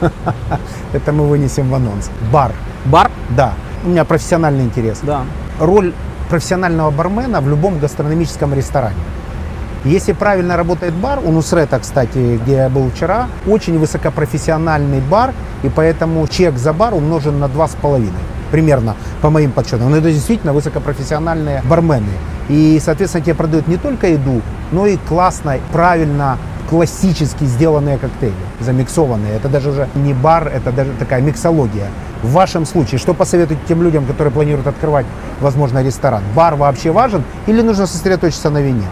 Это 0.92 1.12
мы 1.12 1.26
вынесем 1.26 1.70
в 1.70 1.74
анонс. 1.74 2.08
Бар. 2.32 2.52
Бар? 2.84 3.10
Да. 3.30 3.54
У 3.84 3.88
меня 3.88 4.04
профессиональный 4.04 4.62
интерес. 4.62 5.00
Да. 5.02 5.22
Роль 5.58 5.92
профессионального 6.30 6.90
бармена 6.92 7.40
в 7.40 7.48
любом 7.48 7.80
гастрономическом 7.80 8.54
ресторане. 8.54 8.96
Если 9.84 10.12
правильно 10.12 10.56
работает 10.56 10.94
бар, 10.94 11.20
у 11.22 11.30
Нусрета, 11.30 11.78
кстати, 11.78 12.40
где 12.42 12.54
я 12.54 12.68
был 12.70 12.90
вчера, 12.90 13.28
очень 13.46 13.78
высокопрофессиональный 13.78 15.00
бар, 15.00 15.34
и 15.62 15.68
поэтому 15.68 16.26
чек 16.26 16.56
за 16.56 16.72
бар 16.72 16.94
умножен 16.94 17.38
на 17.38 17.44
2,5 17.44 18.08
примерно, 18.50 18.96
по 19.20 19.28
моим 19.28 19.52
подсчетам. 19.52 19.90
Но 19.90 19.98
это 19.98 20.10
действительно 20.10 20.54
высокопрофессиональные 20.54 21.62
бармены. 21.68 22.12
И, 22.48 22.80
соответственно, 22.82 23.24
тебе 23.24 23.34
продают 23.34 23.68
не 23.68 23.76
только 23.76 24.06
еду, 24.06 24.40
но 24.72 24.86
и 24.86 24.96
классно, 24.96 25.56
правильно, 25.70 26.38
классически 26.70 27.44
сделанные 27.44 27.98
коктейли, 27.98 28.34
замиксованные. 28.60 29.36
Это 29.36 29.50
даже 29.50 29.70
уже 29.70 29.88
не 29.94 30.14
бар, 30.14 30.48
это 30.48 30.72
даже 30.72 30.92
такая 30.98 31.20
миксология. 31.20 31.88
В 32.22 32.32
вашем 32.32 32.64
случае, 32.64 32.98
что 32.98 33.12
посоветуете 33.12 33.60
тем 33.68 33.82
людям, 33.82 34.06
которые 34.06 34.32
планируют 34.32 34.66
открывать, 34.66 35.04
возможно, 35.40 35.82
ресторан? 35.82 36.22
Бар 36.34 36.54
вообще 36.54 36.90
важен 36.90 37.22
или 37.46 37.60
нужно 37.60 37.86
сосредоточиться 37.86 38.48
на 38.48 38.62
вине? 38.62 38.86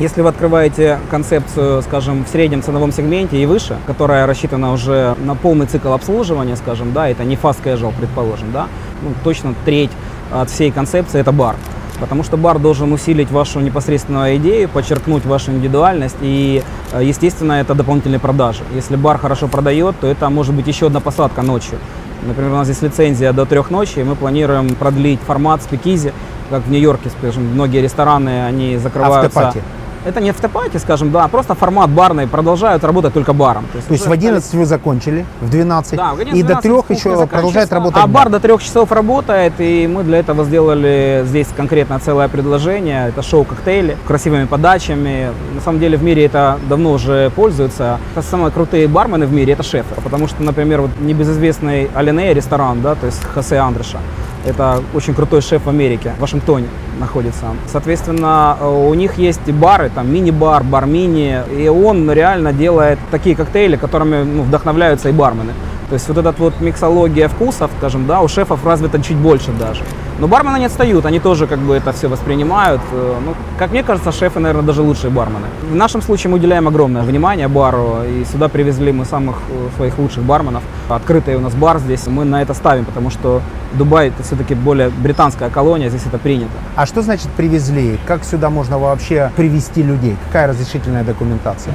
Если 0.00 0.22
вы 0.22 0.30
открываете 0.30 0.98
концепцию, 1.10 1.82
скажем, 1.82 2.24
в 2.24 2.28
среднем 2.28 2.62
ценовом 2.62 2.92
сегменте 2.92 3.36
и 3.36 3.46
выше, 3.46 3.76
которая 3.86 4.26
рассчитана 4.26 4.72
уже 4.72 5.14
на 5.24 5.34
полный 5.34 5.66
цикл 5.66 5.92
обслуживания, 5.92 6.56
скажем, 6.56 6.92
да, 6.92 7.08
это 7.08 7.24
не 7.24 7.36
fast 7.36 7.62
casual, 7.62 7.92
предположим, 7.96 8.52
да, 8.52 8.68
ну, 9.02 9.10
точно 9.22 9.54
треть 9.64 9.90
от 10.32 10.50
всей 10.50 10.70
концепции 10.70 11.20
это 11.20 11.30
бар. 11.30 11.56
Потому 12.00 12.24
что 12.24 12.36
бар 12.36 12.58
должен 12.58 12.92
усилить 12.92 13.30
вашу 13.30 13.60
непосредственную 13.60 14.36
идею, 14.38 14.68
подчеркнуть 14.68 15.24
вашу 15.24 15.52
индивидуальность 15.52 16.16
и, 16.20 16.64
э, 16.92 17.04
естественно, 17.04 17.52
это 17.52 17.74
дополнительные 17.74 18.18
продажи. 18.18 18.64
Если 18.74 18.96
бар 18.96 19.18
хорошо 19.18 19.46
продает, 19.46 19.94
то 20.00 20.08
это 20.08 20.28
может 20.30 20.54
быть 20.54 20.66
еще 20.66 20.86
одна 20.86 20.98
посадка 20.98 21.42
ночью. 21.42 21.78
Например, 22.26 22.52
у 22.52 22.56
нас 22.56 22.66
здесь 22.66 22.82
лицензия 22.82 23.32
до 23.32 23.46
трех 23.46 23.70
ночи, 23.70 24.00
и 24.00 24.02
мы 24.02 24.16
планируем 24.16 24.74
продлить 24.74 25.20
формат 25.20 25.62
спикизи, 25.62 26.12
как 26.50 26.62
в 26.64 26.70
Нью-Йорке, 26.70 27.10
скажем, 27.10 27.44
многие 27.44 27.80
рестораны, 27.82 28.46
они 28.46 28.78
закрываются... 28.78 29.38
Автопати. 29.38 29.62
Это 30.04 30.20
не 30.20 30.32
в 30.32 30.40
тепате, 30.40 30.78
скажем, 30.78 31.10
да, 31.12 31.28
просто 31.28 31.54
формат 31.54 31.90
барный, 31.90 32.26
продолжают 32.26 32.82
работать 32.84 33.14
только 33.14 33.32
баром. 33.32 33.66
То 33.72 33.78
есть 33.78 33.88
в 33.88 33.92
уже 33.92 34.12
11 34.12 34.54
вы 34.54 34.64
закончили, 34.66 35.24
в 35.40 35.48
12, 35.48 35.96
да, 35.96 36.14
в 36.14 36.20
11, 36.20 36.38
и 36.38 36.42
до 36.42 36.48
12 36.48 36.62
трех 36.62 36.76
кухня 36.78 36.96
еще 36.96 37.02
заканчивается, 37.02 37.36
продолжает 37.36 37.72
работать 37.72 38.02
А 38.02 38.06
бар 38.06 38.28
до 38.28 38.40
трех 38.40 38.62
часов 38.62 38.90
работает, 38.90 39.54
и 39.58 39.86
мы 39.86 40.02
для 40.02 40.18
этого 40.18 40.44
сделали 40.44 41.22
здесь 41.26 41.48
конкретно 41.56 41.98
целое 42.00 42.28
предложение. 42.28 43.08
Это 43.08 43.22
шоу-коктейли 43.22 43.96
с 44.04 44.08
красивыми 44.08 44.46
подачами. 44.46 45.30
На 45.54 45.60
самом 45.60 45.78
деле 45.78 45.96
в 45.96 46.02
мире 46.02 46.24
это 46.24 46.58
давно 46.68 46.92
уже 46.92 47.30
пользуются. 47.30 47.98
Это 48.14 48.26
самые 48.26 48.50
крутые 48.50 48.88
бармены 48.88 49.26
в 49.26 49.32
мире, 49.32 49.52
это 49.52 49.62
шефы. 49.62 49.94
Потому 50.02 50.26
что, 50.26 50.42
например, 50.42 50.82
вот 50.82 50.90
небезызвестный 51.00 51.90
Алинея 51.94 52.34
ресторан, 52.34 52.82
да, 52.82 52.94
то 52.94 53.06
есть 53.06 53.22
Хосе 53.24 53.58
Андреша, 53.58 53.98
это 54.44 54.82
очень 54.94 55.14
крутой 55.14 55.40
шеф 55.40 55.64
в 55.64 55.68
Америке, 55.68 56.12
в 56.18 56.20
Вашингтоне 56.20 56.66
находится. 56.98 57.46
Соответственно, 57.66 58.56
э, 58.60 58.66
у 58.66 58.94
них 58.94 59.18
есть 59.18 59.40
и 59.46 59.52
бары, 59.52 59.90
там 59.94 60.12
мини-бар, 60.12 60.64
бар-мини, 60.64 61.42
и 61.56 61.68
он 61.68 62.10
реально 62.10 62.52
делает 62.52 62.98
такие 63.10 63.36
коктейли, 63.36 63.76
которыми 63.76 64.22
ну, 64.22 64.42
вдохновляются 64.42 65.08
и 65.08 65.12
бармены. 65.12 65.52
То 65.88 65.94
есть 65.94 66.08
вот 66.08 66.18
эта 66.18 66.32
вот 66.38 66.60
миксология 66.60 67.28
вкусов, 67.28 67.70
скажем, 67.78 68.06
да, 68.06 68.20
у 68.22 68.28
шефов 68.28 68.64
развита 68.64 69.00
чуть 69.02 69.16
больше 69.16 69.52
даже. 69.52 69.82
Но 70.18 70.28
бармены 70.28 70.58
не 70.58 70.66
отстают, 70.66 71.06
они 71.06 71.20
тоже 71.20 71.46
как 71.46 71.58
бы 71.58 71.74
это 71.74 71.92
все 71.92 72.08
воспринимают. 72.08 72.80
Э, 72.92 73.14
Ну, 73.24 73.34
как 73.58 73.70
мне 73.70 73.82
кажется, 73.82 74.12
шефы, 74.12 74.40
наверное, 74.40 74.66
даже 74.66 74.82
лучшие 74.82 75.10
бармены. 75.10 75.46
В 75.70 75.74
нашем 75.74 76.02
случае 76.02 76.30
мы 76.30 76.36
уделяем 76.36 76.68
огромное 76.68 77.02
внимание 77.02 77.48
бару, 77.48 77.98
и 78.06 78.24
сюда 78.24 78.48
привезли 78.48 78.92
мы 78.92 79.04
самых 79.04 79.36
э, 79.50 79.76
своих 79.76 79.98
лучших 79.98 80.22
барменов. 80.24 80.62
Открытый 80.88 81.36
у 81.36 81.40
нас 81.40 81.54
бар 81.54 81.78
здесь, 81.78 82.06
мы 82.06 82.24
на 82.24 82.42
это 82.42 82.54
ставим, 82.54 82.84
потому 82.84 83.10
что 83.10 83.40
Дубай 83.74 84.08
это 84.08 84.22
все-таки 84.22 84.54
более 84.54 84.90
британская 84.90 85.48
колония, 85.50 85.88
здесь 85.88 86.06
это 86.06 86.18
принято. 86.18 86.52
А 86.76 86.86
что 86.86 87.02
значит 87.02 87.28
привезли? 87.36 87.98
Как 88.06 88.24
сюда 88.24 88.50
можно 88.50 88.78
вообще 88.78 89.30
привести 89.36 89.82
людей? 89.82 90.16
Какая 90.26 90.48
разрешительная 90.48 91.04
документация 91.04 91.74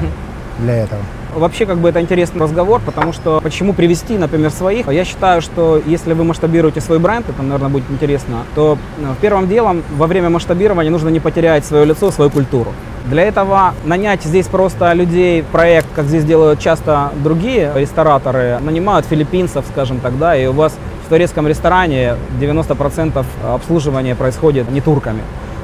для 0.60 0.76
этого? 0.84 1.02
Вообще, 1.38 1.68
как 1.68 1.78
бы 1.78 1.90
это 1.90 2.02
интересный 2.02 2.42
разговор, 2.42 2.82
потому 2.84 3.14
что 3.14 3.40
почему 3.42 3.74
привести, 3.74 4.18
например, 4.18 4.50
своих? 4.50 4.92
Я 4.92 5.06
считаю, 5.06 5.44
что 5.44 5.80
если 5.86 6.14
вы 6.14 6.24
масштабируете 6.24 6.82
свой 6.82 6.98
бренд, 6.98 7.30
это, 7.30 7.44
наверное, 7.44 7.70
будет 7.70 7.84
интересно, 7.92 8.38
то 8.56 8.76
э, 8.98 9.14
первым 9.22 9.48
делом 9.48 9.84
во 9.98 10.08
время 10.08 10.32
масштабирования 10.32 10.90
нужно 10.90 11.10
не 11.10 11.20
потерять 11.20 11.64
свое 11.64 11.86
лицо, 11.86 12.10
свою 12.10 12.32
культуру. 12.32 12.74
Для 13.06 13.22
этого 13.22 13.76
нанять 13.86 14.24
здесь 14.24 14.48
просто 14.48 14.92
людей, 14.94 15.44
проект, 15.44 15.88
как 15.96 16.06
здесь 16.06 16.26
делают 16.26 16.60
часто 16.60 17.12
другие 17.24 17.72
рестораторы, 17.76 18.58
нанимают 18.60 19.06
филиппинцев, 19.06 19.64
скажем 19.72 20.00
так, 20.00 20.18
да, 20.18 20.36
и 20.36 20.48
у 20.48 20.54
вас 20.54 20.76
в 21.06 21.10
турецком 21.10 21.48
ресторане 21.48 22.16
90% 22.42 23.24
обслуживания 23.46 24.16
происходит 24.16 24.72
не 24.72 24.82
турками. 24.82 25.22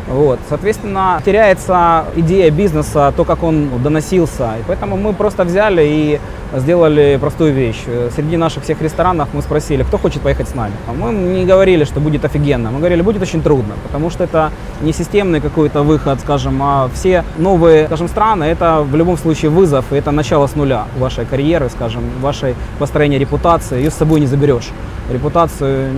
Вот, 0.07 0.39
соответственно, 0.49 1.21
теряется 1.25 2.05
идея 2.15 2.51
бизнеса, 2.51 3.13
то, 3.15 3.23
как 3.23 3.43
он 3.43 3.69
доносился. 3.81 4.55
И 4.59 4.63
поэтому 4.67 4.97
мы 4.97 5.13
просто 5.13 5.43
взяли 5.43 5.83
и 5.85 6.19
сделали 6.59 7.17
простую 7.19 7.53
вещь. 7.53 7.81
Э, 7.87 8.09
Среди 8.15 8.37
наших 8.37 8.63
всех 8.63 8.81
ресторанов 8.81 9.29
мы 9.33 9.41
спросили, 9.41 9.83
кто 9.83 9.97
хочет 9.97 10.21
поехать 10.21 10.47
с 10.49 10.55
нами. 10.55 10.73
А 10.87 10.93
Мы 10.93 11.11
не 11.13 11.45
говорили, 11.45 11.83
что 11.85 11.99
будет 11.99 12.25
офигенно. 12.25 12.71
Мы 12.71 12.79
говорили, 12.79 13.01
будет 13.01 13.21
очень 13.21 13.41
трудно, 13.41 13.73
потому 13.83 14.09
что 14.09 14.23
это 14.23 14.51
не 14.81 14.93
системный 14.93 15.41
какой-то 15.41 15.83
выход, 15.83 16.19
скажем, 16.19 16.61
а 16.61 16.89
все 16.93 17.23
новые, 17.37 17.85
скажем, 17.87 18.07
страны, 18.07 18.43
это 18.45 18.81
в 18.83 18.95
любом 18.95 19.17
случае 19.17 19.49
вызов, 19.51 19.85
и 19.91 19.95
это 19.95 20.11
начало 20.11 20.47
с 20.47 20.55
нуля 20.55 20.85
вашей 20.97 21.25
карьеры, 21.25 21.69
скажем, 21.69 22.03
вашей 22.21 22.55
построения 22.79 23.17
репутации. 23.19 23.77
Ее 23.77 23.89
с 23.91 23.95
собой 23.95 24.19
не 24.19 24.27
заберешь. 24.27 24.69
Репутацию, 25.11 25.91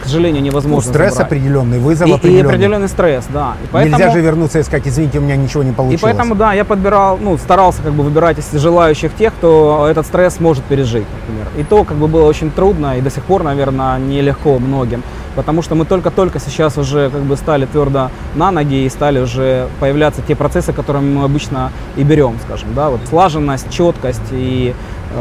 к 0.00 0.04
сожалению, 0.04 0.40
Ну, 0.42 0.46
невозможно 0.48 0.92
стресс 0.92 1.12
забрать. 1.14 1.26
определенный, 1.28 1.78
вызов 1.78 2.06
И, 2.06 2.10
и 2.10 2.14
определенный. 2.14 2.48
определенный 2.48 2.88
стресс, 2.88 3.24
да. 3.32 3.54
И 3.62 3.66
поэтому, 3.70 3.96
Нельзя 3.98 4.12
же 4.12 4.20
вернуться 4.20 4.58
и 4.58 4.62
сказать, 4.62 4.86
извините, 4.86 5.18
у 5.18 5.22
меня 5.22 5.36
ничего 5.36 5.62
не 5.62 5.70
и 5.70 5.72
получилось. 5.72 6.02
поэтому, 6.02 6.34
да, 6.34 6.52
я 6.52 6.64
подбирал, 6.64 7.18
ну, 7.20 7.36
старался 7.38 7.82
как 7.82 7.92
бы 7.92 8.02
выбирать 8.02 8.38
из 8.38 8.50
желающих 8.60 9.14
тех, 9.14 9.32
кто 9.34 9.86
этот 9.90 10.06
стресс 10.06 10.40
может 10.40 10.64
пережить, 10.64 11.06
например. 11.20 11.46
И 11.56 11.64
то 11.64 11.84
как 11.84 11.96
бы 11.96 12.08
было 12.08 12.26
очень 12.26 12.50
трудно 12.50 12.96
и 12.98 13.00
до 13.00 13.10
сих 13.10 13.24
пор, 13.24 13.42
наверное, 13.42 13.98
нелегко 13.98 14.58
многим, 14.58 15.02
потому 15.36 15.62
что 15.62 15.74
мы 15.74 15.84
только-только 15.84 16.38
сейчас 16.38 16.78
уже 16.78 17.10
как 17.10 17.22
бы 17.22 17.36
стали 17.36 17.66
твердо 17.66 18.10
на 18.34 18.50
ноги 18.50 18.84
и 18.84 18.88
стали 18.88 19.20
уже 19.20 19.68
появляться 19.80 20.22
те 20.26 20.34
процессы, 20.34 20.72
которыми 20.72 21.18
мы 21.18 21.24
обычно 21.24 21.72
и 21.96 22.02
берем, 22.02 22.36
скажем, 22.44 22.74
да, 22.74 22.90
вот 22.90 23.00
слаженность, 23.08 23.70
четкость 23.70 24.20
и 24.32 24.74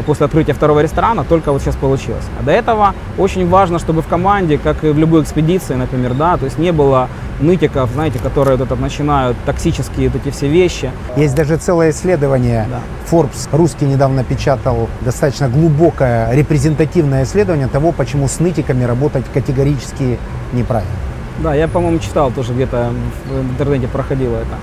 после 0.06 0.26
открытия 0.26 0.54
второго 0.54 0.82
ресторана 0.82 1.24
только 1.24 1.52
вот 1.52 1.62
сейчас 1.62 1.76
получилось. 1.76 2.24
А 2.40 2.44
до 2.44 2.52
этого 2.52 2.94
очень 3.18 3.48
важно, 3.48 3.80
чтобы 3.80 4.02
в 4.02 4.08
команде, 4.08 4.58
как 4.58 4.84
и 4.84 4.90
в 4.90 4.98
любой 4.98 5.24
экспедиции, 5.24 5.76
например, 5.76 6.14
да, 6.14 6.38
то 6.38 6.46
есть 6.46 6.58
не 6.58 6.72
было 6.72 7.10
нытиков, 7.40 7.90
знаете, 7.92 8.20
которые 8.20 8.58
вот 8.58 8.66
это 8.66 8.76
начинают 8.76 9.38
токсические 9.46 10.10
вот 10.10 10.22
эти 10.22 10.34
все 10.34 10.48
вещи. 10.48 10.92
Есть 11.16 11.36
даже 11.36 11.58
целое 11.58 11.92
исследование. 11.92 12.68
Да. 12.70 12.80
Forbes 13.10 13.48
русский 13.52 13.86
недавно 13.86 14.24
печатал 14.24 14.90
достаточно 15.02 15.48
глубокое 15.48 16.32
репрезентативное 16.34 17.24
исследование 17.24 17.68
того, 17.68 17.92
почему 17.92 18.28
с 18.28 18.40
нытиками 18.40 18.84
работать 18.84 19.26
категорически 19.34 20.20
неправильно. 20.54 20.92
Да, 21.40 21.56
я, 21.56 21.68
по-моему, 21.68 22.00
читал 22.00 22.32
тоже 22.32 22.54
где-то 22.54 22.92
в 23.30 23.42
интернете 23.42 23.88
проходило 23.88 24.36
это. 24.36 24.56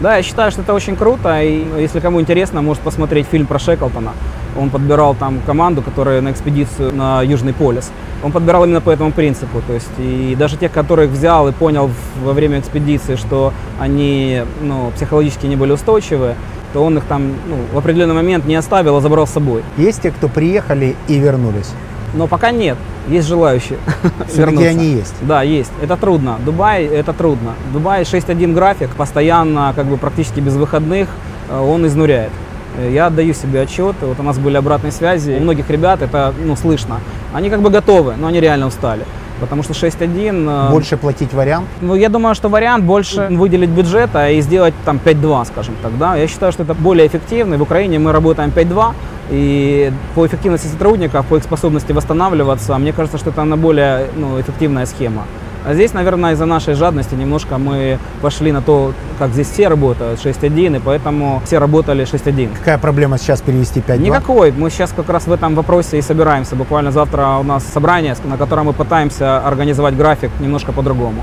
Да, 0.00 0.16
я 0.16 0.22
считаю, 0.22 0.52
что 0.52 0.60
это 0.62 0.74
очень 0.74 0.94
круто, 0.94 1.42
и 1.42 1.66
если 1.80 1.98
кому 1.98 2.20
интересно, 2.20 2.62
может 2.62 2.82
посмотреть 2.82 3.26
фильм 3.26 3.46
про 3.46 3.58
Шеклтона. 3.58 4.12
Он 4.58 4.70
подбирал 4.70 5.14
там 5.14 5.40
команду, 5.46 5.82
которая 5.82 6.20
на 6.20 6.30
экспедицию 6.30 6.94
на 6.94 7.22
Южный 7.22 7.52
полюс. 7.52 7.90
Он 8.22 8.32
подбирал 8.32 8.64
именно 8.64 8.80
по 8.80 8.90
этому 8.90 9.12
принципу. 9.12 9.62
То 9.66 9.74
есть, 9.74 9.90
и 9.98 10.34
даже 10.38 10.56
тех, 10.56 10.72
которых 10.72 11.10
взял 11.10 11.48
и 11.48 11.52
понял 11.52 11.90
во 12.22 12.32
время 12.32 12.58
экспедиции, 12.58 13.16
что 13.16 13.52
они 13.78 14.42
ну, 14.60 14.90
психологически 14.94 15.46
не 15.46 15.56
были 15.56 15.72
устойчивы, 15.72 16.34
то 16.72 16.84
он 16.84 16.98
их 16.98 17.04
там 17.04 17.28
ну, 17.48 17.56
в 17.72 17.78
определенный 17.78 18.14
момент 18.14 18.46
не 18.46 18.56
оставил, 18.56 18.96
а 18.96 19.00
забрал 19.00 19.26
с 19.26 19.30
собой. 19.30 19.62
Есть 19.76 20.02
те, 20.02 20.10
кто 20.10 20.28
приехали 20.28 20.96
и 21.06 21.18
вернулись? 21.18 21.70
Но 22.14 22.26
пока 22.26 22.50
нет, 22.50 22.76
есть 23.08 23.28
желающие 23.28 23.78
вернуться. 24.34 24.68
они 24.68 24.86
есть. 24.86 25.14
Да, 25.22 25.42
есть. 25.42 25.70
Это 25.82 25.96
трудно. 25.96 26.38
Дубай 26.44 26.84
это 26.84 27.12
трудно. 27.12 27.54
Дубай 27.72 28.02
6.1 28.02 28.54
график, 28.54 28.90
постоянно, 28.96 29.72
как 29.76 29.86
бы 29.86 29.96
практически 29.96 30.40
без 30.40 30.56
выходных, 30.56 31.08
э, 31.48 31.58
он 31.58 31.86
изнуряет. 31.86 32.32
Э, 32.78 32.90
Я 32.92 33.06
отдаю 33.06 33.34
себе 33.34 33.60
отчет, 33.62 33.96
вот 34.00 34.18
у 34.18 34.22
нас 34.22 34.38
были 34.38 34.56
обратные 34.56 34.92
связи, 34.92 35.36
у 35.38 35.40
многих 35.40 35.68
ребят 35.70 36.02
это 36.02 36.32
ну, 36.44 36.56
слышно. 36.56 37.00
Они 37.34 37.50
как 37.50 37.60
бы 37.60 37.70
готовы, 37.70 38.14
но 38.16 38.28
они 38.28 38.40
реально 38.40 38.66
устали. 38.66 39.04
Потому 39.40 39.62
что 39.62 39.72
6.1... 39.72 40.68
э, 40.68 40.70
Больше 40.70 40.96
платить 40.96 41.32
вариант? 41.32 41.66
ну, 41.80 41.94
я 41.94 42.08
думаю, 42.08 42.34
что 42.34 42.48
вариант 42.48 42.84
больше 42.84 43.28
выделить 43.30 43.70
бюджета 43.70 44.30
и 44.30 44.40
сделать 44.40 44.74
там 44.84 44.98
5.2, 45.04 45.44
скажем 45.46 45.74
так, 45.82 45.96
да. 45.98 46.16
Я 46.16 46.26
считаю, 46.28 46.52
что 46.52 46.62
это 46.62 46.74
более 46.74 47.06
эффективно. 47.06 47.56
В 47.56 47.62
Украине 47.62 47.98
мы 47.98 48.12
работаем 48.12 48.50
5.2, 48.50 48.94
и 49.30 49.92
по 50.14 50.26
эффективности 50.26 50.66
сотрудников, 50.68 51.26
по 51.26 51.36
их 51.36 51.44
способности 51.44 51.92
восстанавливаться, 51.92 52.78
мне 52.78 52.92
кажется, 52.92 53.18
что 53.18 53.30
это 53.30 53.42
она 53.42 53.56
более 53.56 54.06
ну, 54.16 54.40
эффективная 54.40 54.86
схема. 54.86 55.24
А 55.68 55.74
здесь, 55.74 55.92
наверное, 55.92 56.32
из-за 56.32 56.46
нашей 56.46 56.72
жадности 56.72 57.14
немножко 57.14 57.58
мы 57.58 57.98
пошли 58.22 58.52
на 58.52 58.62
то, 58.62 58.94
как 59.18 59.32
здесь 59.32 59.50
все 59.50 59.68
работают, 59.68 60.18
6.1, 60.18 60.78
и 60.78 60.80
поэтому 60.80 61.42
все 61.44 61.58
работали 61.58 62.06
6.1. 62.06 62.56
Какая 62.56 62.78
проблема 62.78 63.18
сейчас 63.18 63.42
перевести 63.42 63.82
5 63.82 64.00
Никакой. 64.00 64.50
Мы 64.50 64.70
сейчас 64.70 64.94
как 64.96 65.10
раз 65.10 65.26
в 65.26 65.32
этом 65.32 65.54
вопросе 65.54 65.98
и 65.98 66.00
собираемся. 66.00 66.56
Буквально 66.56 66.90
завтра 66.90 67.36
у 67.38 67.42
нас 67.42 67.64
собрание, 67.64 68.16
на 68.24 68.38
котором 68.38 68.64
мы 68.64 68.72
пытаемся 68.72 69.46
организовать 69.46 69.94
график 69.94 70.30
немножко 70.40 70.72
по-другому. 70.72 71.22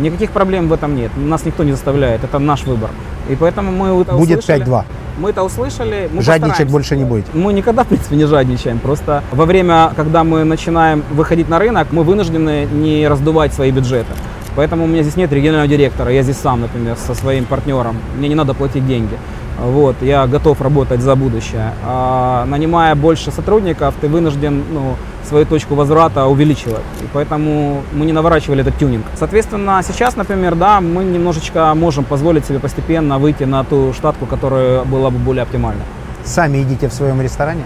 Никаких 0.00 0.32
проблем 0.32 0.66
в 0.66 0.72
этом 0.72 0.96
нет. 0.96 1.12
Нас 1.16 1.44
никто 1.44 1.62
не 1.62 1.70
заставляет. 1.70 2.24
Это 2.24 2.40
наш 2.40 2.64
выбор. 2.64 2.90
И 3.28 3.36
поэтому 3.36 3.70
мы 3.70 4.02
Будет 4.02 4.40
услышали. 4.40 4.66
5-2. 4.66 4.84
Мы 5.18 5.30
это 5.30 5.42
услышали. 5.42 6.08
Мы 6.12 6.22
Жадничать 6.22 6.68
больше 6.68 6.96
не 6.96 7.04
будете. 7.04 7.28
Мы 7.34 7.52
никогда, 7.52 7.84
в 7.84 7.88
принципе, 7.88 8.16
не 8.16 8.24
жадничаем. 8.24 8.78
Просто 8.78 9.22
во 9.30 9.46
время, 9.46 9.92
когда 9.94 10.24
мы 10.24 10.44
начинаем 10.44 11.04
выходить 11.10 11.48
на 11.48 11.58
рынок, 11.58 11.88
мы 11.92 12.02
вынуждены 12.02 12.66
не 12.66 13.06
раздувать 13.06 13.54
свои 13.54 13.70
бюджеты. 13.70 14.12
Поэтому 14.56 14.84
у 14.84 14.86
меня 14.86 15.02
здесь 15.02 15.16
нет 15.16 15.32
регионального 15.32 15.68
директора. 15.68 16.12
Я 16.12 16.22
здесь 16.22 16.36
сам, 16.36 16.60
например, 16.60 16.96
со 16.96 17.14
своим 17.14 17.44
партнером. 17.44 17.96
Мне 18.16 18.28
не 18.28 18.34
надо 18.34 18.54
платить 18.54 18.86
деньги. 18.86 19.16
Вот, 19.58 19.96
я 20.02 20.26
готов 20.26 20.60
работать 20.60 21.00
за 21.00 21.14
будущее. 21.14 21.72
А, 21.84 22.44
нанимая 22.46 22.94
больше 22.94 23.30
сотрудников, 23.30 23.94
ты 24.00 24.08
вынужден 24.08 24.64
ну, 24.72 24.96
свою 25.28 25.46
точку 25.46 25.74
возврата 25.74 26.26
увеличивать. 26.26 26.82
И 27.02 27.06
поэтому 27.12 27.82
мы 27.92 28.04
не 28.04 28.12
наворачивали 28.12 28.62
этот 28.62 28.76
тюнинг. 28.78 29.04
Соответственно, 29.16 29.80
сейчас, 29.86 30.16
например, 30.16 30.56
да, 30.56 30.80
мы 30.80 31.04
немножечко 31.04 31.72
можем 31.74 32.04
позволить 32.04 32.46
себе 32.46 32.58
постепенно 32.58 33.18
выйти 33.18 33.44
на 33.44 33.64
ту 33.64 33.92
штатку, 33.92 34.26
которая 34.26 34.84
была 34.84 35.10
бы 35.10 35.18
более 35.18 35.42
оптимальна. 35.42 35.82
Сами 36.24 36.58
едите 36.58 36.88
в 36.88 36.92
своем 36.92 37.20
ресторане? 37.20 37.62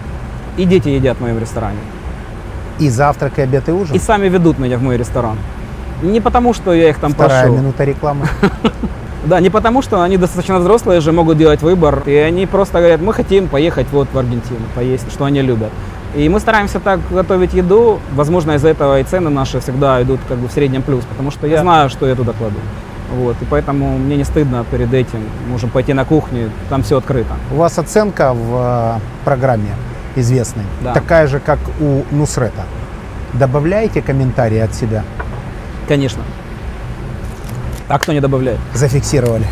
И 0.57 0.65
дети 0.65 0.89
едят 0.89 1.17
в 1.17 1.21
моем 1.21 1.39
ресторане. 1.39 1.79
И 2.77 2.89
завтрак, 2.89 3.39
и 3.39 3.41
обед, 3.41 3.67
и 3.67 3.71
ужин? 3.71 3.95
И 3.95 3.99
сами 3.99 4.29
ведут 4.29 4.59
меня 4.59 4.77
в 4.77 4.83
мой 4.83 4.97
ресторан. 4.97 5.37
Не 6.01 6.21
потому, 6.21 6.53
что 6.53 6.73
я 6.73 6.89
их 6.89 6.99
там 6.99 7.11
Вторая 7.11 7.47
прошу. 7.47 7.57
минута 7.57 7.83
рекламы. 7.83 8.27
Да, 9.25 9.39
не 9.41 9.49
потому, 9.49 9.81
что 9.81 10.01
они 10.01 10.17
достаточно 10.17 10.59
взрослые 10.59 11.01
же, 11.01 11.11
могут 11.11 11.37
делать 11.37 11.61
выбор. 11.61 12.03
И 12.05 12.15
они 12.15 12.45
просто 12.45 12.79
говорят, 12.79 13.01
мы 13.01 13.13
хотим 13.13 13.47
поехать 13.47 13.87
вот 13.91 14.07
в 14.13 14.17
Аргентину, 14.17 14.61
поесть, 14.75 15.11
что 15.11 15.25
они 15.25 15.41
любят. 15.41 15.71
И 16.15 16.27
мы 16.29 16.39
стараемся 16.39 16.79
так 16.79 16.99
готовить 17.11 17.53
еду. 17.53 17.99
Возможно, 18.13 18.53
из-за 18.53 18.69
этого 18.69 18.99
и 18.99 19.03
цены 19.03 19.29
наши 19.29 19.59
всегда 19.59 20.01
идут 20.01 20.19
как 20.27 20.37
бы 20.37 20.47
в 20.47 20.51
среднем 20.51 20.81
плюс, 20.81 21.03
потому 21.05 21.31
что 21.31 21.47
я 21.47 21.61
знаю, 21.61 21.89
что 21.89 22.07
я 22.07 22.15
туда 22.15 22.33
кладу. 22.33 22.55
Вот, 23.15 23.35
и 23.41 23.45
поэтому 23.45 23.97
мне 23.97 24.17
не 24.17 24.23
стыдно 24.23 24.63
перед 24.71 24.93
этим. 24.93 25.19
Можем 25.49 25.69
пойти 25.69 25.93
на 25.93 26.05
кухню, 26.05 26.51
там 26.69 26.83
все 26.83 26.97
открыто. 26.97 27.33
У 27.51 27.55
вас 27.55 27.77
оценка 27.79 28.33
в 28.33 28.97
э, 28.97 28.99
программе 29.25 29.71
известной, 30.15 30.63
Да. 30.81 30.93
такая 30.93 31.27
же, 31.27 31.39
как 31.39 31.59
у 31.79 32.03
Нусрета. 32.11 32.63
Добавляете 33.33 34.01
комментарии 34.01 34.59
от 34.59 34.73
себя? 34.75 35.03
Конечно. 35.87 36.21
А 37.89 37.97
кто 37.97 38.13
не 38.13 38.21
добавляет? 38.21 38.59
Зафиксировали. 38.75 39.47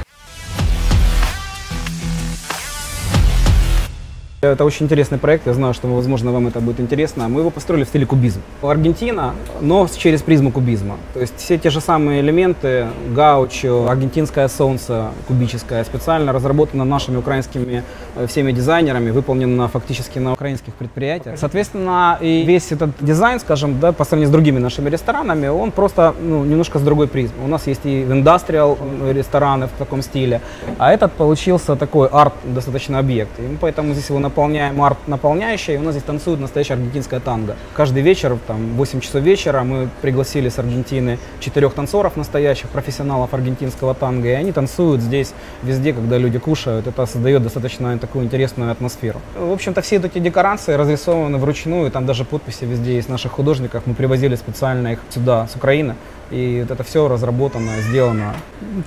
Это 4.53 4.65
очень 4.65 4.85
интересный 4.85 5.17
проект, 5.17 5.47
я 5.47 5.53
знаю, 5.53 5.73
что, 5.73 5.87
возможно, 5.87 6.31
вам 6.31 6.47
это 6.47 6.59
будет 6.59 6.79
интересно. 6.79 7.27
Мы 7.27 7.41
его 7.41 7.49
построили 7.49 7.83
в 7.83 7.87
стиле 7.87 8.05
кубизм. 8.05 8.41
Аргентина, 8.61 9.33
но 9.61 9.87
через 9.87 10.21
призму 10.21 10.51
кубизма. 10.51 10.95
То 11.13 11.21
есть 11.21 11.37
все 11.37 11.57
те 11.57 11.69
же 11.69 11.81
самые 11.81 12.21
элементы, 12.21 12.87
гаучо, 13.15 13.89
аргентинское 13.89 14.47
солнце 14.47 15.09
кубическое, 15.27 15.83
специально 15.83 16.33
разработано 16.33 16.85
нашими 16.85 17.17
украинскими 17.17 17.83
э, 18.15 18.27
всеми 18.27 18.51
дизайнерами, 18.51 19.11
выполнено 19.11 19.67
фактически 19.67 20.19
на 20.19 20.33
украинских 20.33 20.73
предприятиях. 20.73 21.37
Соответственно, 21.37 22.17
и 22.21 22.43
весь 22.43 22.71
этот 22.71 22.91
дизайн, 22.99 23.39
скажем, 23.39 23.79
да, 23.79 23.91
по 23.91 24.05
сравнению 24.05 24.29
с 24.29 24.31
другими 24.31 24.59
нашими 24.59 24.89
ресторанами, 24.89 25.47
он 25.47 25.71
просто 25.71 26.13
ну, 26.19 26.43
немножко 26.43 26.79
с 26.79 26.81
другой 26.81 27.07
призмы. 27.07 27.45
У 27.45 27.47
нас 27.47 27.67
есть 27.67 27.85
и 27.85 28.03
индастриал 28.03 28.77
рестораны 29.11 29.67
в 29.67 29.71
таком 29.77 30.01
стиле, 30.01 30.41
а 30.77 30.91
этот 30.91 31.11
получился 31.13 31.75
такой 31.75 32.07
арт 32.07 32.33
достаточно 32.43 32.99
объект. 32.99 33.39
И 33.39 33.41
мы 33.41 33.57
поэтому 33.59 33.93
здесь 33.93 34.09
его 34.09 34.19
наполняем 34.37 34.79
арт 34.83 35.07
наполняющий, 35.07 35.73
и 35.73 35.77
у 35.77 35.81
нас 35.81 35.93
здесь 35.93 36.03
танцует 36.03 36.39
настоящая 36.39 36.75
аргентинская 36.75 37.19
танго. 37.19 37.55
Каждый 37.73 38.03
вечер, 38.03 38.37
там, 38.45 38.75
8 38.75 38.99
часов 38.99 39.23
вечера, 39.23 39.63
мы 39.63 39.89
пригласили 40.03 40.49
с 40.49 40.59
Аргентины 40.59 41.17
четырех 41.39 41.73
танцоров 41.73 42.15
настоящих, 42.17 42.69
профессионалов 42.69 43.33
аргентинского 43.33 43.95
танго, 43.95 44.27
и 44.27 44.33
они 44.33 44.51
танцуют 44.51 45.01
здесь 45.01 45.33
везде, 45.63 45.91
когда 45.91 46.19
люди 46.19 46.37
кушают. 46.37 46.85
Это 46.85 47.07
создает 47.07 47.41
достаточно 47.41 47.97
такую 47.97 48.25
интересную 48.25 48.71
атмосферу. 48.71 49.19
В 49.35 49.51
общем-то, 49.51 49.81
все 49.81 49.95
эти 49.95 50.19
декорации 50.19 50.73
разрисованы 50.73 51.39
вручную, 51.39 51.89
там 51.89 52.05
даже 52.05 52.23
подписи 52.23 52.65
везде 52.65 52.93
есть 52.93 53.09
наших 53.09 53.31
художников. 53.31 53.87
Мы 53.87 53.95
привозили 53.95 54.35
специально 54.35 54.89
их 54.89 54.99
сюда, 55.09 55.47
с 55.47 55.55
Украины. 55.55 55.95
И 56.31 56.59
вот 56.61 56.71
это 56.71 56.83
все 56.83 57.07
разработано, 57.07 57.71
сделано. 57.89 58.33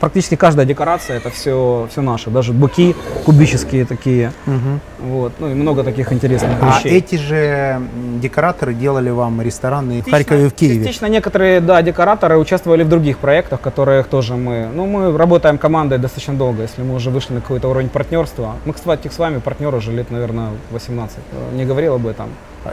Практически 0.01 0.35
каждая 0.37 0.67
декорация 0.67 1.17
это 1.17 1.31
все, 1.31 1.89
все 1.91 2.03
наше. 2.03 2.31
Даже 2.31 2.53
буки 2.53 2.95
кубические 3.25 3.85
такие. 3.87 4.33
Вот. 4.99 5.33
Ну 5.39 5.51
и 5.51 5.55
много 5.55 5.83
таких 5.85 6.13
интересных 6.13 6.53
А 6.61 6.79
вещей. 6.79 6.93
эти 6.99 7.15
же 7.17 7.81
декораторы 8.21 8.75
делали 8.75 9.09
вам 9.11 9.41
рестораны 9.41 10.03
в 10.03 10.11
Харькове 10.11 10.47
и 10.47 10.49
в 10.49 10.53
Киеве. 10.55 10.85
Частично 10.85 11.07
некоторые, 11.07 11.61
да, 11.61 11.81
декораторы 11.83 12.37
участвовали 12.37 12.83
в 12.83 12.89
других 12.89 13.19
проектах, 13.19 13.61
которых 13.61 14.09
тоже 14.09 14.35
мы, 14.37 14.69
ну, 14.75 14.87
мы 14.87 15.17
работаем 15.17 15.57
командой 15.57 15.99
достаточно 15.99 16.35
долго, 16.35 16.63
если 16.63 16.83
мы 16.83 16.95
уже 16.95 17.11
вышли 17.11 17.33
на 17.35 17.41
какой-то 17.41 17.69
уровень 17.69 17.89
партнерства. 17.89 18.57
Мы, 18.67 18.75
кстати, 18.75 19.09
с 19.09 19.19
вами 19.19 19.39
партнеры 19.39 19.79
уже 19.79 19.93
лет, 19.93 20.11
наверное, 20.11 20.51
18. 20.73 21.17
Э, 21.33 21.57
Не 21.57 21.65
говорил 21.65 21.95
об 21.95 22.07
этом. 22.07 22.29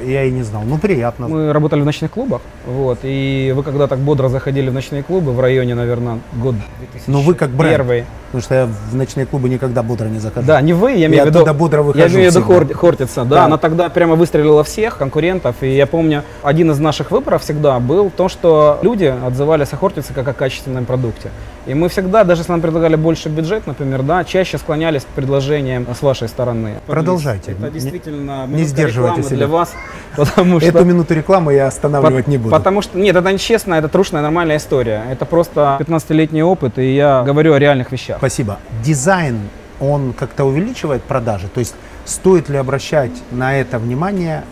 Я 0.06 0.24
и 0.26 0.32
не 0.32 0.44
знал. 0.44 0.64
Ну, 0.66 0.78
приятно. 0.78 1.28
Мы 1.28 1.54
работали 1.54 1.82
в 1.82 1.86
ночных 1.86 2.12
клубах, 2.12 2.42
вот, 2.66 3.00
и 3.04 3.54
вы 3.56 3.64
когда 3.64 3.88
так 3.88 4.00
бодро 4.00 4.28
заходили 4.28 4.70
в 4.70 4.74
ночные 4.74 5.02
клубы 5.02 5.32
в 5.32 5.40
районе, 5.40 5.76
наверное, 5.76 6.20
год 6.34 6.56
2001. 6.80 7.02
Ну, 7.08 7.22
вы 7.22 7.34
как 7.36 7.50
бренд. 7.52 7.78
Первый. 7.78 8.06
Потому 8.28 8.42
что 8.44 8.56
я 8.56 8.66
в 8.66 8.96
ночные 8.96 9.26
клубы 9.26 9.48
никогда 9.48 9.84
бодро 9.84 10.08
не 10.08 10.20
захожу. 10.20 10.46
Да, 10.46 10.60
не 10.60 10.74
вы, 10.74 10.92
я 10.92 11.06
имею 11.08 11.16
Я 11.16 11.24
в 11.24 11.28
виду. 11.28 11.40
оттуда 11.40 11.54
бодро 11.54 11.82
выхожу 11.84 12.06
Я 12.06 12.14
имею 12.14 12.32
в 12.32 12.36
виду. 12.36 12.46
Хор- 12.46 12.74
Хортица, 12.74 13.24
да, 13.24 13.36
Да. 13.38 13.46
она 13.46 13.58
тогда 13.58 13.88
прямо 13.88 14.16
выстрелила 14.16 14.66
всех 14.66 14.98
конкурентов. 14.98 15.56
И 15.62 15.74
я 15.74 15.88
помню, 15.88 16.24
один 16.44 16.70
из 16.72 16.80
наших 16.80 17.10
выборов 17.12 17.44
всегда 17.44 17.80
был 17.80 18.10
то, 18.10 18.28
что 18.28 18.80
люди 18.82 19.06
отзывались 19.26 19.72
о 19.72 19.78
Хортице 19.78 20.14
как 20.14 20.28
о 20.28 20.34
качественном 20.34 20.84
продукте. 20.86 21.30
И 21.68 21.74
мы 21.74 21.90
всегда, 21.90 22.24
даже 22.24 22.42
если 22.42 22.52
нам 22.54 22.62
предлагали 22.62 22.96
больше 22.96 23.28
бюджет, 23.28 23.68
например, 23.68 24.02
да, 24.02 24.24
чаще 24.24 24.58
склонялись 24.58 25.04
к 25.04 25.08
предложениям 25.08 25.86
с 25.94 26.02
вашей 26.02 26.30
стороны. 26.30 26.76
Продолжайте. 26.88 27.52
Это 27.52 27.66
Не- 27.66 27.72
действительно 27.72 28.46
не 28.48 28.54
минутка 28.54 28.68
сдерживайте 28.70 29.24
себя. 29.24 29.36
для 29.36 29.48
вас, 29.48 29.74
потому 30.16 30.62
что... 30.62 30.70
Эту 30.70 30.86
минуту 30.86 31.14
рекламы 31.14 31.54
я 31.54 31.68
останавливать 31.68 32.26
По- 32.26 32.32
не 32.32 32.38
буду. 32.38 32.56
Потому 32.56 32.82
что, 32.82 32.98
нет, 32.98 33.16
это 33.18 33.32
нечестно, 33.34 33.74
это 33.74 33.90
трушная 33.90 34.22
нормальная 34.22 34.58
история. 34.58 35.04
Это 35.12 35.26
просто 35.26 35.78
15-летний 35.82 36.42
опыт, 36.42 36.80
и 36.80 36.96
я 36.96 37.24
говорю 37.24 37.54
о 37.54 37.60
реальных 37.60 37.92
вещах. 37.92 38.18
Спасибо. 38.20 38.58
Дизайн, 38.82 39.38
он 39.82 40.14
как-то 40.14 40.46
увеличивает 40.46 41.04
продажи? 41.04 41.50
То 41.54 41.60
есть 41.60 41.76
стоит 42.06 42.48
ли 42.48 42.58
обращать 42.58 43.12
на 43.32 43.58
это 43.60 43.78
внимание 43.78 44.46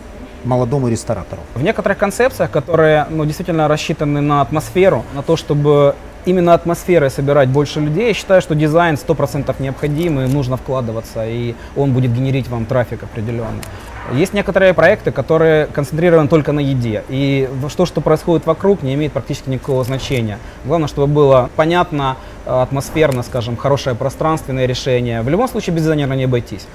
молодому 0.44 0.88
ресторатору? 0.88 1.40
В 1.54 1.62
некоторых 1.62 1.96
концепциях, 1.96 2.50
которые 2.50 3.06
ну, 3.08 3.24
действительно 3.24 3.68
рассчитаны 3.68 4.20
на 4.20 4.42
атмосферу, 4.42 5.02
на 5.14 5.22
то, 5.22 5.36
чтобы 5.36 5.94
именно 6.26 6.52
атмосферой 6.52 7.10
собирать 7.10 7.48
больше 7.48 7.80
людей, 7.80 8.08
я 8.08 8.14
считаю, 8.14 8.42
что 8.42 8.54
дизайн 8.54 8.96
100% 8.96 9.54
необходим 9.60 10.20
и 10.20 10.26
нужно 10.26 10.56
вкладываться, 10.56 11.26
и 11.26 11.54
он 11.76 11.92
будет 11.92 12.12
генерить 12.12 12.48
вам 12.48 12.66
трафик 12.66 13.04
определенный. 13.04 13.62
Есть 14.12 14.34
некоторые 14.34 14.72
проекты, 14.72 15.10
которые 15.10 15.66
концентрированы 15.66 16.28
только 16.28 16.52
на 16.52 16.60
еде, 16.60 17.02
и 17.08 17.48
то, 17.76 17.86
что 17.86 18.00
происходит 18.00 18.46
вокруг, 18.46 18.82
не 18.82 18.94
имеет 18.94 19.12
практически 19.12 19.50
никакого 19.50 19.82
значения. 19.82 20.38
Главное, 20.64 20.86
чтобы 20.86 21.12
было 21.12 21.50
понятно, 21.56 22.16
э, 22.44 22.50
атмосферно, 22.50 23.24
скажем, 23.24 23.56
хорошее 23.56 23.96
пространственное 23.96 24.66
решение. 24.66 25.22
В 25.22 25.28
любом 25.28 25.48
случае 25.48 25.74
без 25.74 25.82
дизайнера 25.82 26.14
не 26.14 26.24
обойтись. 26.24 26.66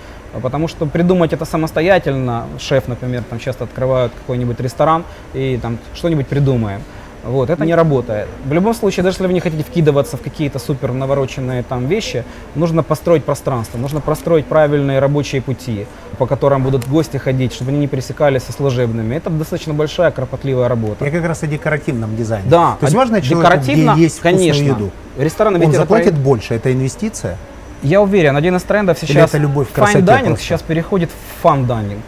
Потому 0.42 0.68
что 0.68 0.86
придумать 0.86 1.34
это 1.34 1.46
самостоятельно, 1.46 2.48
шеф, 2.60 2.88
например, 2.88 3.24
там 3.24 3.40
часто 3.40 3.64
открывают 3.66 4.14
какой-нибудь 4.14 4.60
ресторан 4.60 5.04
и 5.34 5.58
там 5.62 5.78
что-нибудь 5.94 6.28
придумаем. 6.28 6.82
Вот, 7.24 7.50
это 7.52 7.66
не 7.66 7.76
работает. 7.76 8.28
В 8.46 8.52
любом 8.54 8.74
случае, 8.74 9.04
даже 9.04 9.16
если 9.16 9.28
вы 9.28 9.34
не 9.34 9.40
хотите 9.40 9.64
вкидываться 9.64 10.18
в 10.18 10.22
какие-то 10.22 10.58
супер 10.58 10.92
навороченные 10.92 11.62
там 11.62 11.86
вещи, 11.86 12.24
нужно 12.56 12.82
построить 12.82 13.24
пространство, 13.24 13.78
нужно 13.78 14.02
простроить 14.02 14.46
правильные 14.48 14.98
рабочие 15.00 15.42
пути, 15.42 15.86
по 16.18 16.26
которым 16.26 16.64
будут 16.64 16.88
гости 16.88 17.18
ходить, 17.18 17.54
чтобы 17.54 17.70
они 17.72 17.80
не 17.82 17.88
пересекались 17.88 18.44
со 18.44 18.52
служебными. 18.54 19.14
Это 19.16 19.30
достаточно 19.30 19.74
большая, 19.74 20.10
кропотливая 20.10 20.68
работа. 20.68 21.06
Я 21.06 21.12
как 21.12 21.26
раз 21.26 21.44
о 21.44 21.48
декоративном 21.48 22.16
дизайне. 22.16 22.50
Да, 22.50 22.78
То 22.80 22.86
есть 22.88 22.96
важно 22.96 23.22
человеку, 23.22 23.42
декоративно, 23.42 23.92
где 23.94 24.02
есть 24.04 24.20
конечно. 24.20 24.64
еду. 24.64 24.92
Рестораны 25.18 25.58
Он 25.58 25.64
это 25.70 25.78
заплатит 25.78 26.14
про- 26.16 26.22
больше, 26.22 26.56
это 26.56 26.74
инвестиция. 26.74 27.38
Я 27.84 28.02
уверен, 28.02 28.36
один 28.36 28.56
из 28.56 28.64
трендов 28.64 29.02
Или 29.04 29.12
сейчас 29.12 29.30
это 29.30 29.38
любовь 29.38 29.68
к 29.68 29.72
fine 29.72 29.76
красоте 29.76 30.00
dining 30.06 30.26
просто? 30.28 30.44
сейчас 30.46 30.62
переходит 30.62 31.10
в 31.12 31.46
fun 31.46 31.68
dining. 31.68 32.00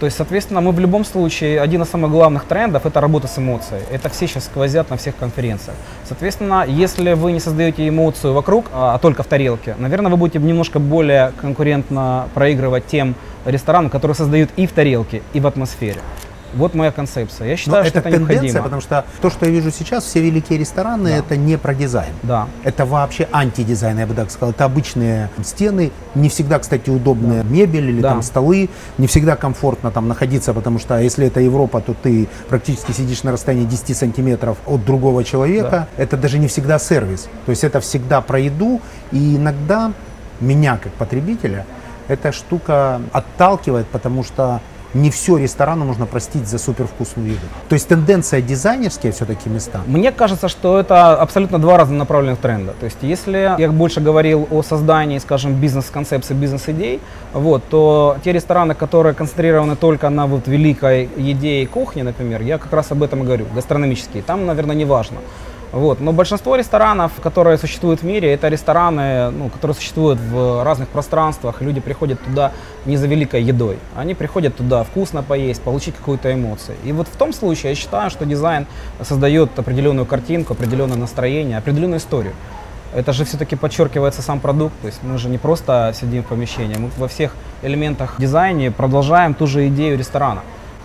То 0.00 0.06
есть, 0.06 0.16
соответственно, 0.16 0.60
мы 0.60 0.72
в 0.72 0.78
любом 0.78 1.04
случае, 1.04 1.60
один 1.60 1.82
из 1.82 1.88
самых 1.88 2.10
главных 2.10 2.44
трендов– 2.44 2.82
это 2.86 3.00
работа 3.00 3.26
с 3.26 3.38
эмоцией. 3.38 3.82
Это 3.90 4.08
все 4.08 4.28
сейчас 4.28 4.44
сквозят 4.44 4.90
на 4.90 4.96
всех 4.96 5.16
конференциях. 5.16 5.76
Соответственно, 6.04 6.64
если 6.66 7.14
вы 7.14 7.32
не 7.32 7.40
создаете 7.40 7.88
эмоцию 7.88 8.32
вокруг, 8.32 8.66
а 8.72 8.94
а 8.94 8.98
только 8.98 9.22
в 9.22 9.26
тарелке, 9.26 9.74
наверное, 9.78 10.10
вы 10.10 10.16
будете 10.16 10.38
немножко 10.38 10.78
более 10.78 11.32
конкурентно 11.40 12.28
проигрывать 12.34 12.86
тем 12.86 13.14
ресторанам, 13.44 13.90
которые 13.90 14.14
создают 14.14 14.50
и 14.56 14.66
в 14.66 14.72
тарелке, 14.72 15.22
и 15.32 15.40
в 15.40 15.46
атмосфере. 15.46 16.00
Вот 16.54 16.74
моя 16.74 16.90
концепция. 16.92 17.46
Я 17.46 17.52
Но 17.52 17.56
считаю, 17.56 17.82
это 17.84 17.90
что 17.90 17.98
это 18.00 18.10
тенденция, 18.10 18.34
необходимо. 18.42 18.62
потому 18.64 18.82
что 18.82 19.04
то, 19.20 19.30
что 19.30 19.46
я 19.46 19.52
вижу 19.52 19.70
сейчас, 19.70 20.04
все 20.04 20.20
великие 20.20 20.58
рестораны, 20.58 21.10
Да. 21.10 21.16
это 21.16 21.36
не 21.36 21.58
про 21.58 21.74
дизайн. 21.74 22.12
Да. 22.22 22.48
Это 22.64 22.86
вообще 22.86 23.28
антидизайн, 23.32 23.98
я 23.98 24.06
бы 24.06 24.14
так 24.14 24.30
сказал. 24.30 24.50
Это 24.50 24.64
обычные 24.64 25.28
стены, 25.44 25.90
не 26.14 26.28
всегда, 26.28 26.58
кстати, 26.58 26.88
удобная 26.90 27.42
мебель 27.42 27.90
или 27.90 28.00
Да. 28.00 28.10
там 28.10 28.22
столы, 28.22 28.70
не 28.96 29.06
всегда 29.06 29.36
комфортно 29.36 29.90
там 29.90 30.08
находиться, 30.08 30.54
потому 30.54 30.78
что 30.78 30.98
если 30.98 31.26
это 31.26 31.40
Европа, 31.40 31.80
то 31.80 31.94
ты 31.94 32.28
практически 32.48 32.92
сидишь 32.92 33.22
на 33.24 33.32
расстоянии 33.32 33.66
10 33.66 33.94
сантиметров 33.94 34.56
от 34.66 34.84
другого 34.84 35.24
человека. 35.24 35.88
Это 35.96 36.16
даже 36.16 36.38
не 36.38 36.48
всегда 36.48 36.78
сервис. 36.78 37.28
То 37.46 37.50
есть 37.50 37.64
это 37.64 37.80
всегда 37.80 38.20
про 38.20 38.38
еду, 38.40 38.80
и 39.12 39.36
иногда 39.36 39.92
меня, 40.40 40.78
как 40.82 40.92
потребителя, 40.92 41.66
эта 42.08 42.32
штука 42.32 43.00
отталкивает, 43.12 43.86
потому 43.88 44.24
что 44.24 44.60
не 44.94 45.10
все 45.10 45.36
ресторану 45.36 45.84
нужно 45.84 46.06
простить 46.06 46.46
за 46.46 46.58
супервкусную 46.58 47.28
еду. 47.30 47.40
То 47.68 47.74
есть 47.74 47.88
тенденция 47.88 48.40
дизайнерские 48.40 49.12
все-таки 49.12 49.48
места. 49.48 49.80
Мне 49.86 50.12
кажется, 50.12 50.48
что 50.48 50.78
это 50.78 51.14
абсолютно 51.20 51.58
два 51.58 51.76
разнонаправленных 51.78 52.38
тренда. 52.38 52.74
То 52.78 52.84
есть, 52.84 52.98
если 53.02 53.54
я 53.58 53.70
больше 53.70 54.00
говорил 54.00 54.48
о 54.50 54.62
создании, 54.62 55.18
скажем, 55.18 55.54
бизнес-концепции, 55.54 56.34
бизнес-идей, 56.34 57.00
вот, 57.32 57.62
то 57.68 58.16
те 58.24 58.32
рестораны, 58.32 58.74
которые 58.74 59.14
концентрированы 59.14 59.76
только 59.76 60.08
на 60.08 60.26
вот 60.26 60.48
великой 60.48 61.08
еде 61.16 61.62
и 61.62 61.66
кухне, 61.66 62.02
например, 62.02 62.42
я 62.42 62.58
как 62.58 62.72
раз 62.72 62.90
об 62.92 63.02
этом 63.02 63.22
и 63.22 63.24
говорю, 63.24 63.46
гастрономические, 63.54 64.22
там, 64.22 64.46
наверное, 64.46 64.76
не 64.76 64.84
важно. 64.84 65.18
Вот. 65.72 66.00
Но 66.00 66.12
большинство 66.12 66.56
ресторанов, 66.56 67.12
которые 67.22 67.58
существуют 67.58 68.00
в 68.00 68.04
мире, 68.04 68.32
это 68.32 68.48
рестораны, 68.48 69.30
ну, 69.30 69.48
которые 69.50 69.74
существуют 69.74 70.18
в 70.18 70.64
разных 70.64 70.88
пространствах. 70.88 71.60
Люди 71.60 71.80
приходят 71.80 72.20
туда 72.22 72.52
не 72.86 72.96
за 72.96 73.06
великой 73.06 73.42
едой. 73.42 73.78
Они 73.96 74.14
приходят 74.14 74.56
туда 74.56 74.82
вкусно 74.84 75.22
поесть, 75.22 75.62
получить 75.62 75.94
какую-то 75.94 76.32
эмоцию. 76.32 76.76
И 76.84 76.92
вот 76.92 77.06
в 77.08 77.16
том 77.16 77.32
случае 77.32 77.70
я 77.70 77.74
считаю, 77.74 78.10
что 78.10 78.24
дизайн 78.24 78.66
создает 79.02 79.58
определенную 79.58 80.06
картинку, 80.06 80.54
определенное 80.54 80.96
настроение, 80.96 81.58
определенную 81.58 81.98
историю. 81.98 82.32
Это 82.94 83.12
же 83.12 83.26
все-таки 83.26 83.54
подчеркивается 83.54 84.22
сам 84.22 84.40
продукт, 84.40 84.74
то 84.80 84.86
есть 84.86 85.00
мы 85.02 85.18
же 85.18 85.28
не 85.28 85.36
просто 85.36 85.92
сидим 85.94 86.22
в 86.22 86.26
помещении, 86.26 86.76
мы 86.78 86.88
во 86.96 87.06
всех 87.06 87.34
элементах 87.60 88.14
дизайна 88.18 88.72
продолжаем 88.72 89.34
ту 89.34 89.46
же 89.46 89.68
идею 89.68 89.98
ресторана. 89.98 90.40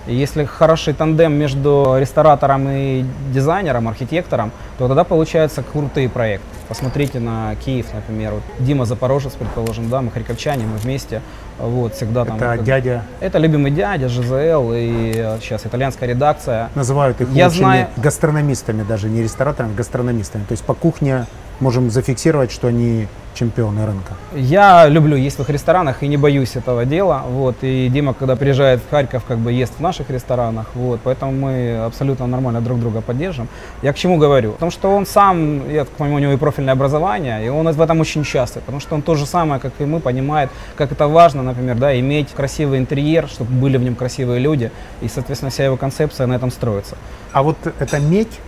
Если 0.05 0.43
хороший 0.43 0.93
тандем 0.93 1.33
между 1.33 1.95
ресторатором 1.97 2.67
и 2.69 3.05
дизайнером, 3.33 3.87
архитектором, 3.87 4.51
то 4.77 4.87
тогда 4.87 5.05
получаются 5.05 5.63
крутые 5.63 6.09
проекты. 6.09 6.45
Посмотрите 6.67 7.19
на 7.19 7.55
Киев, 7.55 7.87
например. 7.93 8.33
Вот 8.33 8.43
Дима 8.59 8.85
Запорожец, 8.85 9.33
предположим, 9.33 9.89
да, 9.89 10.01
мы 10.01 10.11
харьковчане, 10.11 10.65
мы 10.65 10.77
вместе. 10.77 11.21
Вот, 11.59 11.93
всегда 11.95 12.25
там. 12.25 12.37
Это 12.37 12.57
дядя 12.63 13.03
Это 13.19 13.37
любимый 13.37 13.71
дядя, 13.71 14.09
ЖЗЛ 14.09 14.71
и 14.73 15.13
э, 15.15 15.37
сейчас 15.41 15.65
итальянская 15.65 16.09
редакция. 16.09 16.69
Называют 16.75 17.21
их 17.21 17.29
Я 17.31 17.45
лучшими 17.45 17.63
знаю- 17.63 17.87
гастрономистами, 17.97 18.83
даже 18.83 19.09
не 19.09 19.23
рестораторами, 19.23 19.73
а 19.73 19.77
гастрономистами. 19.77 20.43
То 20.43 20.51
есть 20.53 20.63
по 20.63 20.73
кухне 20.73 21.25
можем 21.59 21.89
зафиксировать, 21.91 22.51
что 22.51 22.67
они 22.67 23.07
чемпионы 23.35 23.85
рынка. 23.85 24.13
Я 24.35 24.87
люблю 24.87 25.15
есть 25.15 25.37
в 25.37 25.41
их 25.41 25.49
ресторанах 25.49 26.03
и 26.03 26.07
не 26.07 26.17
боюсь 26.17 26.55
этого 26.55 26.85
дела. 26.85 27.23
Вот. 27.27 27.55
И 27.61 27.89
Дима, 27.89 28.13
когда 28.13 28.35
приезжает 28.35 28.79
в 28.81 28.89
Харьков, 28.89 29.23
как 29.27 29.37
бы 29.39 29.51
ест 29.51 29.73
в 29.77 29.81
наших 29.81 30.09
ресторанах. 30.09 30.67
Вот. 30.75 30.99
Поэтому 31.03 31.31
мы 31.31 31.83
абсолютно 31.85 32.27
нормально 32.27 32.61
друг 32.61 32.79
друга 32.79 33.01
поддержим. 33.01 33.47
Я 33.81 33.91
к 33.93 33.95
чему 33.95 34.17
говорю? 34.17 34.51
Потому 34.51 34.71
что 34.71 34.95
он 34.95 35.05
сам, 35.05 35.69
я 35.69 35.85
так 35.85 35.93
понимаю, 35.93 36.17
у 36.17 36.19
него 36.19 36.33
и 36.33 36.37
профильное 36.37 36.73
образование, 36.73 37.45
и 37.45 37.49
он 37.49 37.71
в 37.71 37.81
этом 37.81 37.99
очень 38.01 38.23
счастлив. 38.23 38.61
Потому 38.63 38.79
что 38.79 38.95
он 38.95 39.01
то 39.01 39.15
же 39.15 39.25
самое, 39.25 39.59
как 39.59 39.73
и 39.79 39.85
мы, 39.85 39.99
понимает, 39.99 40.49
как 40.75 40.91
это 40.91 41.07
важно, 41.07 41.42
например, 41.43 41.77
да, 41.77 41.97
иметь 41.99 42.29
красивый 42.31 42.79
интерьер, 42.79 43.27
чтобы 43.27 43.51
были 43.53 43.77
в 43.77 43.83
нем 43.83 43.95
красивые 43.95 44.39
люди. 44.39 44.71
И, 45.01 45.07
соответственно, 45.07 45.51
вся 45.51 45.65
его 45.65 45.77
концепция 45.77 46.27
на 46.27 46.33
этом 46.33 46.51
строится. 46.51 46.97
А 47.31 47.43
вот 47.43 47.57
эта 47.79 47.99
медь, 47.99 48.39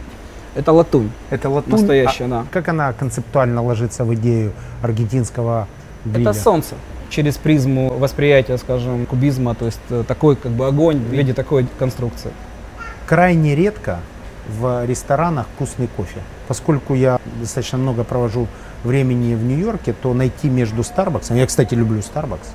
Это 0.56 0.72
латунь. 0.72 1.12
это 1.30 1.50
латунь, 1.50 1.74
Настоящая, 1.74 2.26
а 2.26 2.28
да. 2.30 2.46
как 2.52 2.70
она 2.70 2.94
концептуально 2.94 3.62
ложится 3.62 4.06
в 4.06 4.14
идею 4.16 4.54
аргентинского 4.82 5.68
гриля? 6.06 6.30
Это 6.32 6.40
солнце. 6.40 6.76
Через 7.10 7.38
призму 7.38 7.90
восприятия, 8.00 8.58
скажем, 8.58 9.06
кубизма, 9.06 9.54
то 9.54 9.66
есть 9.66 9.80
э, 9.90 10.04
такой 10.08 10.36
как 10.36 10.52
бы 10.54 10.66
огонь 10.66 10.98
в 10.98 11.12
виде 11.14 11.34
такой 11.34 11.68
конструкции. 11.78 12.32
Крайне 13.06 13.56
редко 13.56 14.00
в 14.60 14.86
ресторанах 14.86 15.46
вкусный 15.56 15.88
кофе. 15.88 16.20
Поскольку 16.48 16.96
я 16.96 17.20
достаточно 17.40 17.78
много 17.78 18.04
провожу 18.04 18.48
времени 18.84 19.36
в 19.36 19.44
Нью-Йорке, 19.44 19.94
то 19.94 20.14
найти 20.14 20.50
между 20.50 20.82
Starbucks, 20.82 21.36
я, 21.36 21.46
кстати, 21.46 21.74
люблю 21.76 22.00
Starbucks, 22.00 22.48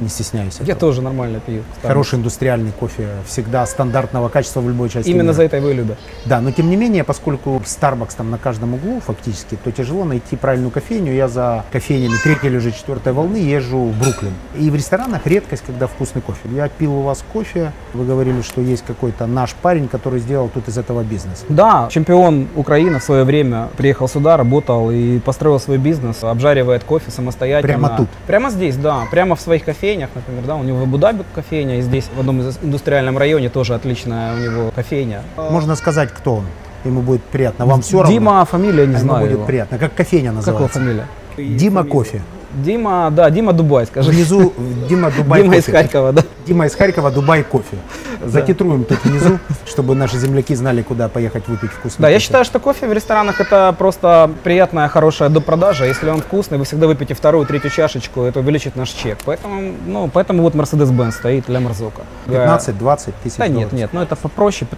не 0.00 0.08
стесняюсь 0.08 0.56
Я 0.60 0.64
этого. 0.74 0.80
тоже 0.80 1.02
нормально 1.02 1.40
пью. 1.40 1.60
Starbucks. 1.60 1.86
Хороший 1.88 2.18
индустриальный 2.18 2.72
кофе, 2.72 3.08
всегда 3.26 3.64
стандартного 3.66 4.28
качества 4.28 4.60
в 4.60 4.68
любой 4.68 4.88
части 4.88 5.08
Именно 5.10 5.22
мира. 5.24 5.32
за 5.34 5.42
это 5.44 5.56
его 5.56 5.68
и 5.70 5.74
любят. 5.74 5.98
Да, 6.24 6.40
но 6.40 6.50
тем 6.50 6.70
не 6.70 6.76
менее, 6.76 7.04
поскольку 7.04 7.62
Starbucks 7.64 8.14
там 8.16 8.30
на 8.30 8.38
каждом 8.38 8.74
углу 8.74 9.00
фактически, 9.00 9.56
то 9.62 9.70
тяжело 9.70 10.04
найти 10.04 10.36
правильную 10.36 10.70
кофейню. 10.70 11.12
Я 11.14 11.28
за 11.28 11.64
кофейнями 11.72 12.16
третьей 12.22 12.50
или 12.50 12.58
же 12.58 12.72
четвертой 12.72 13.12
волны 13.12 13.36
езжу 13.36 13.78
в 13.84 13.98
Бруклин. 13.98 14.32
И 14.58 14.70
в 14.70 14.74
ресторанах 14.74 15.26
редкость, 15.26 15.62
когда 15.66 15.86
вкусный 15.86 16.22
кофе. 16.22 16.40
Я 16.52 16.68
пил 16.68 16.94
у 16.94 17.02
вас 17.02 17.24
кофе, 17.32 17.72
вы 17.92 18.04
говорили, 18.04 18.42
что 18.42 18.60
есть 18.60 18.84
какой-то 18.86 19.26
наш 19.26 19.54
парень, 19.54 19.88
который 19.88 20.20
сделал 20.20 20.48
тут 20.48 20.68
из 20.68 20.76
этого 20.78 21.02
бизнес. 21.02 21.44
Да, 21.48 21.88
чемпион 21.90 22.48
Украины 22.56 22.98
в 22.98 23.02
свое 23.04 23.24
время 23.24 23.68
приехал 23.76 24.08
сюда, 24.08 24.36
работал 24.36 24.90
и 24.90 25.18
построил 25.20 25.60
свой 25.60 25.78
бизнес, 25.78 26.22
обжаривает 26.24 26.84
кофе 26.84 27.10
самостоятельно. 27.10 27.68
Прямо 27.78 27.96
тут? 27.96 28.08
Прямо 28.26 28.50
здесь, 28.50 28.76
да. 28.76 29.02
Прямо 29.10 29.36
в 29.36 29.40
своих 29.40 29.64
кофейнях, 29.64 29.83
например, 30.14 30.44
да. 30.46 30.56
У 30.56 30.62
него 30.64 30.78
в 30.78 30.82
Абу-Даби 30.82 31.24
кофейня, 31.34 31.78
и 31.78 31.82
здесь 31.82 32.08
в 32.14 32.20
одном 32.20 32.40
из 32.40 32.58
индустриальном 32.62 33.18
районе 33.18 33.48
тоже 33.48 33.74
отличная 33.74 34.34
у 34.34 34.38
него 34.38 34.70
кофейня. 34.74 35.22
Можно 35.36 35.76
сказать, 35.76 36.10
кто 36.10 36.36
он. 36.36 36.44
Ему 36.84 37.00
будет 37.00 37.22
приятно. 37.22 37.64
Вам 37.66 37.80
все 37.82 37.98
равно? 38.02 38.12
Дима, 38.12 38.44
фамилия, 38.44 38.86
не 38.86 38.94
А 38.94 38.98
ему 38.98 39.08
знаю 39.08 39.20
будет 39.26 39.32
его. 39.36 39.44
приятно. 39.46 39.78
Как 39.78 39.94
кофейня 39.94 40.32
называется? 40.32 40.78
фамилия? 40.78 41.06
Дима 41.36 41.84
Кофе. 41.84 42.22
Дима, 42.54 43.10
да, 43.10 43.30
Дима 43.30 43.52
Дубай, 43.52 43.86
скажи. 43.86 44.10
Внизу 44.10 44.52
Дима 44.88 45.10
Дубай 45.10 45.42
Дима 45.42 45.56
из 45.56 45.64
Кофе. 45.64 45.78
Харькова, 45.78 46.12
да. 46.12 46.22
Дима 46.46 46.66
из 46.66 46.74
Харькова, 46.74 47.10
Дубай 47.10 47.42
кофе. 47.42 47.76
Затитруем 48.24 48.84
тут 48.84 49.04
внизу, 49.04 49.38
чтобы 49.66 49.94
наши 49.94 50.16
земляки 50.18 50.54
знали, 50.54 50.82
куда 50.82 51.08
поехать 51.08 51.46
выпить 51.48 51.70
вкусный 51.70 52.02
Да, 52.02 52.08
я 52.08 52.14
кофе. 52.16 52.24
считаю, 52.24 52.44
что 52.44 52.58
кофе 52.60 52.86
в 52.86 52.92
ресторанах 52.92 53.40
это 53.40 53.74
просто 53.76 54.30
приятная, 54.44 54.88
хорошая 54.88 55.28
допродажа. 55.28 55.84
Если 55.84 56.08
он 56.08 56.20
вкусный, 56.22 56.58
вы 56.58 56.64
всегда 56.64 56.86
выпьете 56.86 57.14
вторую, 57.14 57.44
третью 57.46 57.70
чашечку, 57.70 58.22
это 58.22 58.40
увеличит 58.40 58.76
наш 58.76 58.90
чек. 58.90 59.18
Поэтому, 59.24 59.72
ну, 59.86 60.08
поэтому 60.12 60.42
вот 60.42 60.54
Mercedes-Benz 60.54 61.12
стоит 61.12 61.46
для 61.46 61.60
Марзока. 61.60 62.02
15-20 62.26 63.12
тысяч 63.22 63.36
Да 63.36 63.48
нет, 63.48 63.72
нет, 63.72 63.90
ну 63.92 64.00
это 64.00 64.16
попроще. 64.16 64.68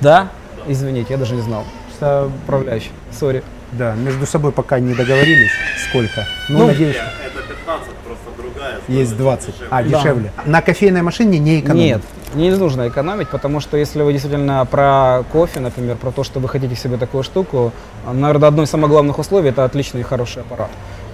Да? 0.00 0.28
Извините, 0.66 1.08
я 1.10 1.18
даже 1.18 1.34
не 1.34 1.42
знал. 1.42 1.64
Что 1.96 2.30
управляющий, 2.44 2.90
сори. 3.18 3.42
Да, 3.72 3.94
между 3.94 4.26
собой 4.26 4.52
пока 4.52 4.78
не 4.78 4.94
договорились, 4.94 5.50
сколько. 5.88 6.26
Ну, 6.48 6.58
Ну, 6.60 6.66
надеюсь, 6.68 6.96
Это 6.96 7.42
15, 7.42 7.88
просто 8.06 8.24
другая. 8.38 8.78
есть 8.88 9.16
20. 9.16 9.54
А, 9.70 9.82
Да. 9.82 9.88
дешевле. 9.88 10.32
На 10.44 10.62
кофейной 10.62 11.02
машине 11.02 11.38
не 11.38 11.60
экономить. 11.60 11.82
Нет, 11.86 12.02
не 12.34 12.50
нужно 12.50 12.88
экономить, 12.88 13.28
потому 13.28 13.60
что 13.60 13.76
если 13.76 14.02
вы 14.02 14.12
действительно 14.12 14.64
про 14.66 15.24
кофе, 15.32 15.60
например, 15.60 15.96
про 15.96 16.10
то, 16.12 16.22
что 16.24 16.38
вы 16.40 16.48
хотите 16.48 16.76
себе 16.76 16.96
такую 16.96 17.22
штуку, 17.24 17.72
наверное, 18.10 18.48
одно 18.48 18.62
из 18.62 18.70
самых 18.70 18.88
главных 18.90 19.18
условий– 19.18 19.48
это 19.50 19.64
отличный 19.64 20.00
и 20.00 20.04
хороший 20.04 20.42
аппарат. 20.42 20.70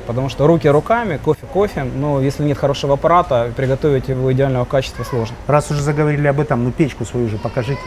Потому 0.06 0.28
что 0.28 0.48
руки 0.48 0.68
руками, 0.68 1.18
кофе 1.24 1.46
кофе, 1.52 1.84
но 1.84 2.20
если 2.20 2.42
нет 2.42 2.58
хорошего 2.58 2.94
аппарата, 2.94 3.52
приготовить 3.56 4.08
его 4.08 4.32
идеального 4.32 4.64
качества 4.64 5.04
сложно. 5.04 5.36
Раз 5.46 5.70
уже 5.70 5.80
заговорили 5.80 6.26
об 6.26 6.40
этом, 6.40 6.64
ну 6.64 6.72
печку 6.72 7.04
свою 7.04 7.28
же 7.28 7.38
покажите. 7.38 7.80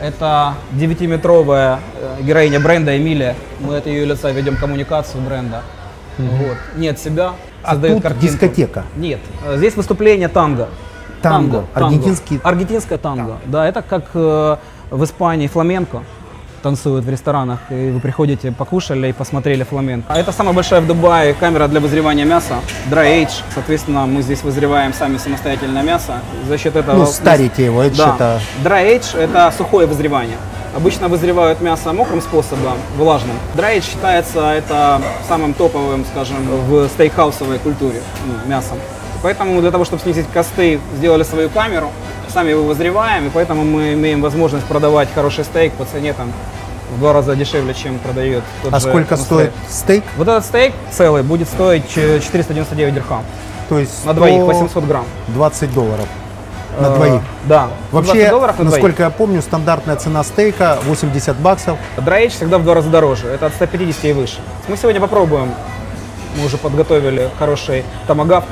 Это 0.00 0.54
9-метровая 0.72 1.78
э, 2.00 2.22
героиня 2.22 2.60
бренда 2.60 2.96
Эмилия. 2.96 3.34
Мы 3.60 3.76
от 3.78 3.86
ее 3.86 4.04
лица 4.04 4.30
ведем 4.30 4.56
коммуникацию 4.56 5.22
бренда. 5.22 5.62
Вот. 6.18 6.56
Нет 6.76 6.98
себя, 6.98 7.32
А 7.62 7.72
создает 7.72 7.94
тут 7.96 8.02
картинку. 8.04 8.26
дискотека. 8.26 8.84
Нет, 8.96 9.20
э, 9.44 9.56
здесь 9.56 9.74
выступление 9.76 10.28
танго. 10.28 10.68
Танго, 11.22 11.64
аргентинский- 11.74 12.40
Аргентинское 12.44 12.96
танго. 12.98 13.38
Да, 13.46 13.66
это 13.68 13.82
как 13.82 14.04
э, 14.14 14.56
в 14.90 15.04
Испании 15.04 15.48
фламенко 15.48 16.02
танцуют 16.60 17.04
в 17.04 17.10
ресторанах, 17.10 17.60
и 17.70 17.90
вы 17.90 18.00
приходите, 18.00 18.52
покушали 18.52 19.08
и 19.08 19.12
посмотрели 19.12 19.62
фламенко. 19.62 20.12
А 20.12 20.18
это 20.18 20.32
самая 20.32 20.54
большая 20.54 20.80
в 20.80 20.86
Дубае 20.86 21.34
камера 21.34 21.68
для 21.68 21.80
вызревания 21.80 22.24
мяса, 22.24 22.56
Dry 22.90 23.22
Age. 23.24 23.42
Соответственно, 23.54 24.06
мы 24.06 24.22
здесь 24.22 24.42
вызреваем 24.42 24.92
сами 24.92 25.18
самостоятельно 25.18 25.82
мясо. 25.82 26.20
За 26.48 26.58
счет 26.58 26.76
этого... 26.76 26.98
Ну, 26.98 27.06
старите 27.06 27.64
его, 27.64 27.82
это 27.82 27.96
да. 27.96 28.14
это... 28.14 28.40
Dry 28.64 28.98
Age– 28.98 29.18
это 29.18 29.52
сухое 29.56 29.86
вызревание. 29.86 30.36
Обычно 30.76 31.08
вызревают 31.08 31.60
мясо 31.60 31.92
мокрым 31.92 32.20
способом, 32.20 32.76
влажным. 32.96 33.36
Dry 33.56 33.78
Age 33.78 33.90
считается 33.90 34.52
это 34.52 35.00
самым 35.28 35.54
топовым, 35.54 36.04
скажем, 36.04 36.36
в 36.68 36.88
стейкхаусовой 36.88 37.58
культуре 37.58 38.02
ну, 38.26 38.48
мясом. 38.50 38.78
Поэтому 39.22 39.60
для 39.60 39.70
того, 39.70 39.84
чтобы 39.84 40.02
снизить 40.02 40.26
косты, 40.32 40.78
сделали 40.96 41.24
свою 41.24 41.48
камеру, 41.50 41.90
сами 42.30 42.50
его 42.50 42.64
вызреваем, 42.64 43.26
и 43.26 43.30
поэтому 43.30 43.64
мы 43.64 43.92
имеем 43.94 44.20
возможность 44.22 44.66
продавать 44.66 45.08
хороший 45.14 45.44
стейк 45.44 45.72
по 45.74 45.84
цене 45.84 46.12
там 46.12 46.32
в 46.94 46.98
два 47.00 47.12
раза 47.12 47.36
дешевле, 47.36 47.74
чем 47.74 47.98
продает 47.98 48.42
тот 48.62 48.72
А 48.72 48.80
же 48.80 48.88
сколько 48.88 49.16
стоит 49.16 49.52
стейк? 49.68 50.04
Вот 50.16 50.26
этот 50.28 50.44
стейк 50.44 50.72
целый 50.90 51.22
будет 51.22 51.48
стоить 51.48 51.88
ч- 51.88 52.20
499 52.20 52.94
дирхам. 52.94 53.22
То 53.68 53.78
есть 53.78 54.04
На 54.06 54.14
двоих 54.14 54.42
800 54.42 54.84
грамм. 54.84 55.04
20 55.28 55.74
долларов. 55.74 56.06
На 56.80 56.86
Э, 56.86 56.94
двоих. 56.96 57.22
Да. 57.44 57.68
20 57.90 58.08
Вообще, 58.08 58.30
долларов 58.30 58.58
на 58.58 58.64
двоих. 58.64 58.74
насколько 58.82 59.02
я 59.02 59.10
помню, 59.10 59.42
стандартная 59.42 59.96
цена 59.96 60.22
стейка 60.24 60.78
80 60.84 61.36
баксов. 61.36 61.76
Драйч 61.98 62.32
всегда 62.32 62.58
в 62.58 62.62
два 62.64 62.74
раза 62.74 62.88
дороже, 62.88 63.26
это 63.28 63.46
от 63.46 63.54
150 63.54 64.04
и 64.04 64.12
выше. 64.12 64.38
Мы 64.68 64.76
сегодня 64.76 65.00
попробуем, 65.00 65.52
мы 66.38 66.46
уже 66.46 66.56
подготовили 66.56 67.28
хороший 67.38 67.84
томагавк, 68.06 68.46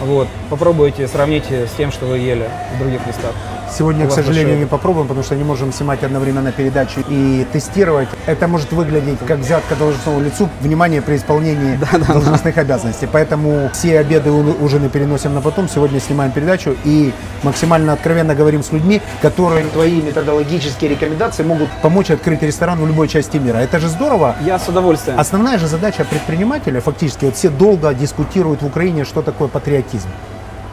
вот, 0.00 0.28
попробуйте, 0.50 1.08
сравните 1.08 1.66
с 1.66 1.72
тем, 1.72 1.90
что 1.90 2.06
вы 2.06 2.18
ели 2.18 2.48
в 2.74 2.78
других 2.78 3.06
местах. 3.06 3.34
Сегодня, 3.76 4.06
к 4.06 4.10
сожалению, 4.12 4.58
не 4.58 4.66
попробуем, 4.66 5.06
потому 5.06 5.24
что 5.24 5.34
не 5.36 5.44
можем 5.44 5.72
снимать 5.72 6.02
одновременно 6.02 6.52
передачу 6.52 7.00
и 7.08 7.46
тестировать. 7.52 8.08
Это 8.26 8.48
может 8.48 8.72
выглядеть 8.72 9.18
как 9.26 9.38
взятка 9.38 9.76
должностному 9.76 10.20
лицу, 10.20 10.48
внимание 10.60 11.02
при 11.02 11.16
исполнении 11.16 11.78
должностных 12.08 12.56
обязанностей. 12.58 13.08
Поэтому 13.10 13.70
все 13.72 13.98
обеды, 14.00 14.30
у- 14.30 14.64
ужины 14.64 14.88
переносим 14.88 15.34
на 15.34 15.40
потом. 15.40 15.68
Сегодня 15.68 16.00
снимаем 16.00 16.32
передачу 16.32 16.74
и 16.84 17.12
максимально 17.42 17.92
откровенно 17.92 18.34
говорим 18.34 18.62
с 18.62 18.72
людьми, 18.72 19.00
которые 19.22 19.64
твои 19.66 20.00
методологические 20.02 20.90
рекомендации 20.90 21.42
могут 21.44 21.68
помочь 21.82 22.10
открыть 22.10 22.42
ресторан 22.42 22.78
в 22.80 22.86
любой 22.86 23.08
части 23.08 23.36
мира. 23.36 23.58
Это 23.58 23.78
же 23.78 23.88
здорово. 23.88 24.34
Я 24.44 24.58
с 24.58 24.68
удовольствием. 24.68 25.18
Основная 25.20 25.58
же 25.58 25.66
задача 25.66 26.04
предпринимателя, 26.04 26.80
фактически, 26.80 27.26
вот 27.26 27.36
все 27.36 27.50
долго 27.50 27.92
дискутируют 27.94 28.62
в 28.62 28.66
Украине, 28.66 29.04
что 29.04 29.22
такое 29.22 29.48
патриотизм. 29.48 30.08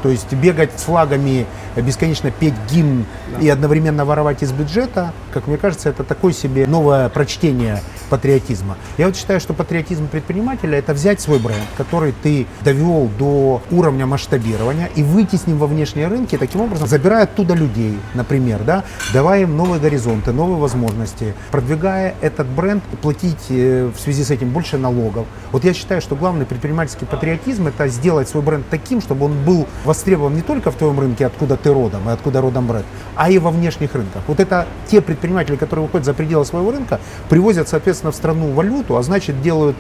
То 0.06 0.12
есть 0.12 0.32
бегать 0.34 0.70
с 0.78 0.84
флагами, 0.84 1.48
бесконечно 1.76 2.30
петь 2.30 2.54
гимн 2.72 3.08
и 3.42 3.50
одновременно 3.50 4.06
воровать 4.06 4.44
из 4.44 4.52
бюджета, 4.52 5.14
как 5.34 5.48
мне 5.48 5.58
кажется, 5.58 5.90
это 5.90 6.04
такое 6.04 6.32
себе 6.32 6.68
новое 6.68 7.10
прочтение 7.10 7.82
патриотизма. 8.12 8.78
Я 9.00 9.08
вот 9.08 9.16
считаю, 9.16 9.40
что 9.40 9.56
патриотизм 9.56 10.08
предпринимателя– 10.08 10.78
это 10.80 10.94
взять 10.94 11.22
свой 11.22 11.40
бренд, 11.40 11.66
который 11.76 12.14
ты 12.22 12.46
довел 12.62 13.10
до 13.18 13.64
уровня 13.72 14.06
масштабирования 14.06 14.92
и 14.96 15.02
выйти 15.02 15.38
с 15.38 15.48
ним 15.48 15.58
во 15.58 15.66
внешние 15.66 16.08
рынки, 16.08 16.38
таким 16.38 16.62
образом 16.62 16.88
забирая 16.88 17.24
оттуда 17.24 17.56
людей, 17.56 17.98
например, 18.14 18.62
да, 18.64 18.84
давая 19.12 19.42
им 19.42 19.58
новые 19.58 19.82
горизонты, 19.82 20.34
новые 20.34 20.60
возможности, 20.60 21.34
продвигая 21.50 22.14
этот 22.22 22.46
бренд, 22.46 22.84
платить 23.02 23.46
э, 23.50 23.90
в 23.96 24.00
связи 24.00 24.24
с 24.24 24.30
этим 24.30 24.52
больше 24.52 24.78
налогов. 24.78 25.26
Вот 25.52 25.64
я 25.64 25.74
считаю, 25.74 26.00
что 26.00 26.16
главный 26.16 26.46
предпринимательский 26.46 27.08
патриотизм– 27.08 27.68
это 27.70 27.88
сделать 27.88 28.30
свой 28.30 28.44
бренд 28.44 28.66
таким, 28.70 29.02
чтобы 29.02 29.26
он 29.26 29.44
был 29.44 29.68
востребован 29.96 30.36
не 30.36 30.42
только 30.42 30.72
в 30.72 30.76
твоем 30.76 31.00
рынке, 31.00 31.26
откуда 31.26 31.56
ты 31.56 31.74
родом 31.74 32.10
и 32.10 32.12
откуда 32.12 32.42
родом 32.42 32.68
бренд, 32.68 32.86
а 33.16 33.32
и 33.32 33.40
во 33.40 33.50
внешних 33.50 33.96
рынках. 33.96 34.24
Вот 34.28 34.40
это 34.40 34.68
те 34.88 35.02
предприниматели, 35.02 35.56
которые 35.56 35.86
выходят 35.86 36.06
за 36.06 36.14
пределы 36.14 36.46
своего 36.46 36.72
рынка, 36.72 37.00
привозят, 37.30 37.70
соответственно, 37.70 38.12
в 38.12 38.16
страну 38.16 38.52
валюту, 38.52 38.98
а 38.98 39.04
значит 39.04 39.42
делают 39.42 39.76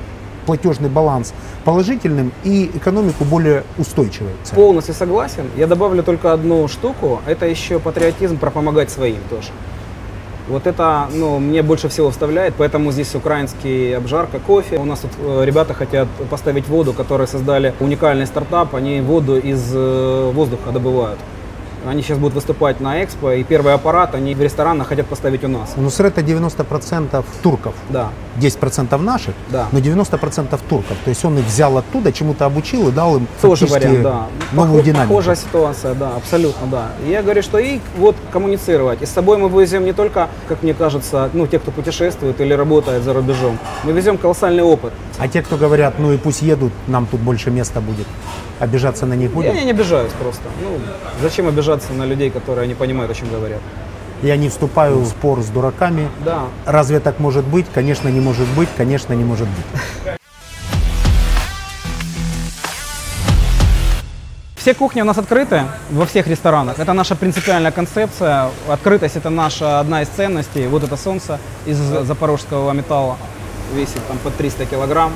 платежный 0.45 0.89
баланс 0.89 1.33
положительным 1.63 2.31
и 2.43 2.71
экономику 2.75 3.25
более 3.25 3.63
устойчивой. 3.77 4.31
Полностью 4.53 4.93
согласен. 4.93 5.49
Я 5.57 5.67
добавлю 5.67 6.03
только 6.03 6.33
одну 6.33 6.67
штуку. 6.67 7.19
Это 7.25 7.47
еще 7.47 7.79
патриотизм 7.79 8.37
про 8.37 8.51
помогать 8.51 8.91
своим 8.91 9.17
тоже. 9.29 9.49
Вот 10.47 10.67
это, 10.67 11.07
ну, 11.11 11.39
мне 11.39 11.63
больше 11.63 11.89
всего 11.89 12.11
вставляет, 12.11 12.53
поэтому 12.55 12.91
здесь 12.91 13.15
украинский 13.15 13.97
обжарка, 13.97 14.39
кофе. 14.39 14.77
У 14.77 14.85
нас 14.85 14.99
тут 14.99 15.11
э, 15.17 15.43
ребята 15.43 15.73
хотят 15.73 16.07
поставить 16.29 16.67
воду, 16.67 16.93
которые 16.93 17.25
создали 17.27 17.73
уникальный 17.79 18.27
стартап. 18.27 18.75
Они 18.75 19.01
воду 19.01 19.37
из 19.37 19.71
э, 19.73 20.31
воздуха 20.33 20.71
добывают. 20.71 21.17
Они 21.87 22.01
сейчас 22.03 22.19
будут 22.19 22.35
выступать 22.35 22.79
на 22.79 23.03
Экспо, 23.03 23.31
и 23.33 23.43
первый 23.43 23.73
аппарат 23.73 24.15
они 24.15 24.35
в 24.35 24.41
ресторанах 24.41 24.87
хотят 24.87 25.07
поставить 25.07 25.43
у 25.43 25.47
нас. 25.47 25.73
У 25.77 25.81
Нусрета 25.81 26.21
90% 26.21 27.23
турков. 27.41 27.73
Да. 27.89 28.09
10% 28.35 29.01
наших, 29.01 29.33
Да. 29.49 29.67
но 29.71 29.79
90% 29.79 30.59
турков. 30.69 30.97
То 31.03 31.09
есть 31.09 31.23
он 31.25 31.37
их 31.39 31.45
взял 31.45 31.77
оттуда, 31.77 32.11
чему-то 32.11 32.45
обучил 32.45 32.89
и 32.89 32.91
дал 32.91 33.17
им 33.17 33.27
Тоже 33.41 33.65
вариант, 33.65 34.01
да. 34.01 34.27
новую 34.51 34.81
Похо- 34.81 34.85
динамику. 34.85 35.09
Похожая 35.13 35.35
ситуация, 35.35 35.93
да, 35.93 36.15
абсолютно, 36.15 36.67
да. 36.67 36.87
И 37.05 37.11
я 37.11 37.21
говорю, 37.23 37.41
что 37.41 37.57
и 37.59 37.79
вот 37.97 38.15
коммуницировать. 38.31 39.01
И 39.01 39.05
с 39.05 39.09
собой 39.09 39.37
мы 39.37 39.49
везем 39.61 39.85
не 39.85 39.93
только, 39.93 40.29
как 40.47 40.63
мне 40.63 40.73
кажется, 40.73 41.29
ну, 41.33 41.47
те, 41.47 41.59
кто 41.59 41.71
путешествует 41.71 42.39
или 42.41 42.53
работает 42.53 43.03
за 43.03 43.13
рубежом. 43.13 43.57
Мы 43.83 43.91
везем 43.93 44.17
колоссальный 44.17 44.63
опыт. 44.63 44.91
А 45.17 45.27
те, 45.27 45.41
кто 45.41 45.55
говорят, 45.57 45.95
ну 45.99 46.11
и 46.11 46.17
пусть 46.17 46.41
едут, 46.41 46.73
нам 46.87 47.05
тут 47.05 47.21
больше 47.21 47.51
места 47.51 47.79
будет, 47.81 48.07
обижаться 48.59 49.05
на 49.05 49.13
них 49.13 49.29
Я 49.29 49.35
будем? 49.35 49.55
не 49.55 49.71
обижаюсь 49.71 50.11
просто. 50.21 50.43
Ну, 50.61 50.77
зачем 51.21 51.47
обижаться 51.47 51.93
на 51.93 52.03
людей, 52.05 52.29
которые 52.29 52.67
не 52.67 52.73
понимают, 52.75 53.11
о 53.11 53.15
чем 53.15 53.29
говорят? 53.29 53.59
Я 54.25 54.37
не 54.37 54.49
вступаю 54.49 55.01
в 55.01 55.05
спор 55.05 55.39
с 55.43 55.49
дураками. 55.49 56.09
Да. 56.25 56.45
Разве 56.65 56.99
так 56.99 57.19
может 57.19 57.45
быть? 57.45 57.67
Конечно, 57.71 58.09
не 58.09 58.19
может 58.19 58.47
быть, 58.55 58.69
конечно, 58.75 59.13
не 59.13 59.23
может 59.23 59.47
быть. 59.47 60.17
Все 64.55 64.73
кухни 64.73 65.01
у 65.01 65.05
нас 65.05 65.19
открыты 65.19 65.65
во 65.91 66.07
всех 66.07 66.25
ресторанах. 66.25 66.79
Это 66.79 66.93
наша 66.93 67.15
принципиальная 67.15 67.71
концепция. 67.71 68.49
Открытость– 68.67 69.15
это 69.17 69.29
наша 69.29 69.79
одна 69.79 70.01
из 70.01 70.07
ценностей. 70.07 70.65
Вот 70.65 70.83
это 70.83 70.97
солнце 70.97 71.39
из 71.67 71.77
запорожского 71.77 72.71
металла 72.71 73.17
весит 73.75 74.03
там 74.07 74.17
под 74.17 74.35
300 74.37 74.65
килограмм. 74.65 75.13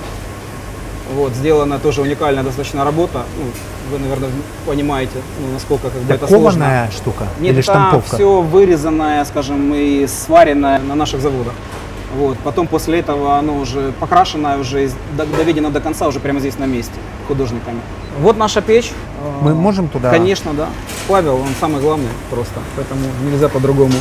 Вот, 1.16 1.34
сделана 1.34 1.80
тоже 1.80 2.02
уникальная 2.02 2.44
достаточно 2.44 2.86
работа. 2.86 3.24
Ну, 3.38 3.46
вы, 3.92 4.00
наверное, 4.00 4.30
понимаете, 4.66 5.14
ну, 5.42 5.54
насколько 5.54 5.90
как 5.90 6.02
бы 6.02 6.14
это 6.14 6.28
сложно. 6.28 6.88
Штука 6.92 7.28
Нет, 7.40 7.54
или 7.54 7.62
штамповка? 7.62 8.16
все 8.16 8.42
вырезанное, 8.42 9.26
скажем, 9.26 9.74
и 9.74 10.06
сваренное 10.08 10.80
на 10.80 10.96
наших 10.96 11.22
заводах. 11.22 11.54
Вот. 12.16 12.38
Потом 12.40 12.68
после 12.68 13.00
этого 13.00 13.38
оно 13.38 13.58
уже 13.58 13.92
покрашенное, 14.00 14.58
уже 14.58 14.90
доведено 15.38 15.70
до 15.70 15.80
конца 15.80 16.08
уже 16.08 16.20
прямо 16.20 16.40
здесь 16.40 16.58
на 16.58 16.66
месте 16.66 16.94
художниками. 17.28 17.80
Вот 18.20 18.38
наша 18.38 18.62
печь. 18.62 18.92
Мы 19.42 19.54
можем 19.54 19.88
туда? 19.88 20.10
Конечно, 20.10 20.54
да. 20.54 20.70
Павел, 21.08 21.36
он 21.36 21.50
самый 21.60 21.82
главный 21.82 22.10
просто, 22.30 22.60
поэтому 22.76 23.02
нельзя 23.24 23.50
по-другому. 23.50 23.94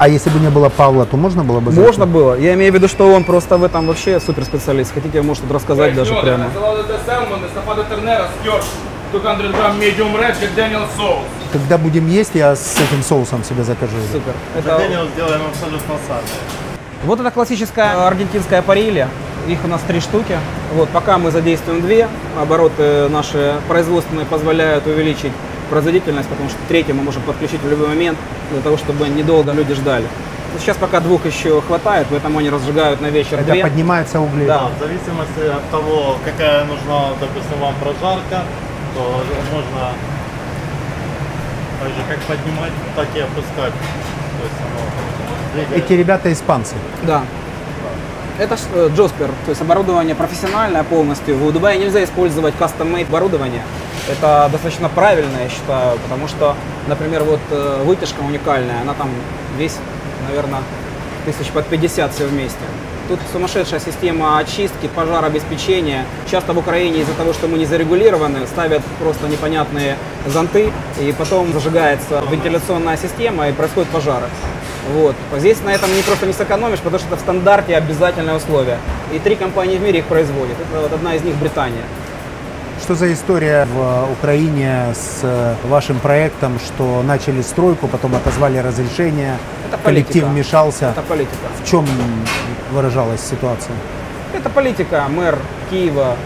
А 0.00 0.08
если 0.08 0.30
бы 0.30 0.40
не 0.40 0.48
было 0.48 0.70
Павла, 0.70 1.04
то 1.04 1.18
можно 1.18 1.44
было 1.44 1.60
бы? 1.60 1.72
Можно 1.72 2.06
было. 2.06 2.34
Я 2.34 2.54
имею 2.54 2.72
в 2.72 2.74
виду, 2.74 2.88
что 2.88 3.12
он 3.12 3.22
просто 3.22 3.58
в 3.58 3.64
этом 3.64 3.86
вообще 3.86 4.18
суперспециалист. 4.18 4.94
Хотите, 4.94 5.20
может 5.20 5.44
рассказать 5.52 5.94
даже 5.94 6.14
прямо. 6.14 6.46
Салата 6.54 6.98
салмон, 7.04 7.40
эстафада 7.44 7.84
тернера, 7.84 8.28
скёрш, 8.40 8.64
200 9.12 9.52
грамм 9.52 9.78
medium 9.78 10.18
red, 10.18 10.34
Jack 10.40 10.56
Daniel 10.56 10.86
соус. 10.96 11.26
Когда 11.52 11.76
будем 11.76 12.08
есть, 12.08 12.30
я 12.32 12.56
с 12.56 12.76
этим 12.80 13.02
соусом 13.02 13.44
себе 13.44 13.62
закажу. 13.62 13.92
Супер. 14.10 14.32
Это 14.56 14.78
Дэниел 14.78 15.06
сделаем 15.14 15.42
абсолютно 15.50 15.94
сами. 16.08 16.22
Вот 17.04 17.20
это 17.20 17.30
классическая 17.30 18.06
аргентинская 18.06 18.62
парилья. 18.62 19.06
Их 19.48 19.58
у 19.64 19.68
нас 19.68 19.82
три 19.86 20.00
штуки. 20.00 20.38
Вот, 20.76 20.88
пока 20.88 21.18
мы 21.18 21.30
задействуем 21.30 21.82
две, 21.82 22.08
обороты 22.40 23.10
наши 23.10 23.56
производственные 23.68 24.24
позволяют 24.24 24.86
увеличить 24.86 25.32
производительность, 25.70 26.28
потому 26.28 26.48
что 26.50 26.58
третью 26.68 26.94
мы 26.96 27.02
можем 27.02 27.22
подключить 27.22 27.62
в 27.62 27.70
любой 27.70 27.88
момент 27.88 28.18
для 28.50 28.60
того, 28.60 28.76
чтобы 28.76 29.08
недолго 29.08 29.52
люди 29.52 29.74
ждали. 29.74 30.04
Сейчас 30.58 30.76
пока 30.76 31.00
двух 31.00 31.24
еще 31.26 31.62
хватает, 31.62 32.08
поэтому 32.10 32.40
они 32.40 32.50
разжигают 32.50 33.00
на 33.00 33.06
вечер 33.06 33.38
Это 33.38 33.52
две. 33.52 33.62
поднимается 33.62 34.20
угли. 34.20 34.46
Да. 34.46 34.68
В 34.76 34.80
зависимости 34.80 35.46
от 35.46 35.70
того, 35.70 36.16
какая 36.24 36.64
нужна, 36.64 37.10
допустим, 37.20 37.58
вам 37.60 37.74
прожарка, 37.76 38.42
то 38.94 39.22
можно 39.52 39.92
так 41.80 41.88
же 41.88 42.02
как 42.08 42.18
поднимать, 42.22 42.72
так 42.96 43.06
и 43.14 43.20
опускать. 43.20 43.72
То 43.72 44.44
есть 44.44 45.66
оно. 45.70 45.76
Эти 45.76 45.92
ребята 45.94 46.32
испанцы. 46.32 46.74
Да. 47.04 47.22
Это 48.40 48.56
э, 48.72 48.90
Джоспер, 48.96 49.28
то 49.44 49.50
есть 49.50 49.60
оборудование 49.60 50.14
профессиональное 50.14 50.82
полностью. 50.82 51.36
В 51.36 51.52
Дубае 51.52 51.78
нельзя 51.78 52.02
использовать 52.02 52.54
custom-made 52.58 53.06
оборудование. 53.06 53.62
Это 54.10 54.48
достаточно 54.50 54.88
правильно, 54.88 55.36
я 55.42 55.48
считаю, 55.50 55.98
потому 55.98 56.26
что, 56.26 56.56
например, 56.88 57.22
вот 57.24 57.40
э, 57.50 57.82
вытяжка 57.84 58.20
уникальная, 58.20 58.80
она 58.80 58.94
там 58.94 59.10
весит 59.58 59.80
наверное, 60.26 60.60
тысяч 61.24 61.50
под 61.52 61.66
50 61.66 62.14
все 62.14 62.26
вместе. 62.26 62.58
Тут 63.08 63.18
сумасшедшая 63.32 63.80
система 63.80 64.38
очистки, 64.38 64.88
пожарообеспечения. 64.94 66.04
Часто 66.30 66.52
в 66.52 66.58
Украине 66.58 67.00
из-за 67.00 67.12
того, 67.14 67.32
что 67.32 67.48
мы 67.48 67.58
не 67.58 67.66
зарегулированы, 67.66 68.46
ставят 68.46 68.82
просто 69.00 69.28
непонятные 69.28 69.96
зонты, 70.26 70.72
и 71.00 71.12
потом 71.12 71.52
зажигается 71.52 72.22
вентиляционная 72.30 72.96
система, 72.96 73.48
и 73.48 73.52
происходят 73.52 73.90
пожары. 73.90 74.28
Вот. 74.94 75.14
Здесь 75.36 75.60
на 75.62 75.70
этом 75.70 75.94
не 75.94 76.02
просто 76.02 76.26
не 76.26 76.32
сэкономишь, 76.32 76.78
потому 76.80 76.98
что 76.98 77.08
это 77.08 77.16
в 77.16 77.20
стандарте 77.20 77.76
обязательное 77.76 78.36
условие. 78.36 78.78
И 79.12 79.18
три 79.18 79.36
компании 79.36 79.76
в 79.78 79.82
мире 79.82 80.00
их 80.00 80.06
производят. 80.06 80.56
Это 80.60 80.80
вот 80.80 80.92
одна 80.92 81.14
из 81.14 81.22
них 81.22 81.36
Британия. 81.36 81.82
Что 82.82 82.94
за 82.94 83.12
история 83.12 83.66
в 83.72 84.08
Украине 84.12 84.86
с 84.94 85.20
э, 85.22 85.54
вашим 85.64 85.98
проектом, 86.00 86.58
что 86.58 87.02
начали 87.02 87.42
стройку, 87.42 87.88
потом 87.88 88.14
отозвали 88.14 88.56
разрешение, 88.58 89.36
Это 89.68 89.76
коллектив 89.76 90.22
политика. 90.22 90.26
вмешался? 90.26 90.84
Это 90.86 91.02
политика. 91.02 91.36
В 91.62 91.68
чем 91.70 91.86
выражалась 92.72 93.20
ситуация? 93.20 93.74
Это 94.32 94.48
политика, 94.48 95.04
мэр 95.08 95.38
Киева. 95.70 96.16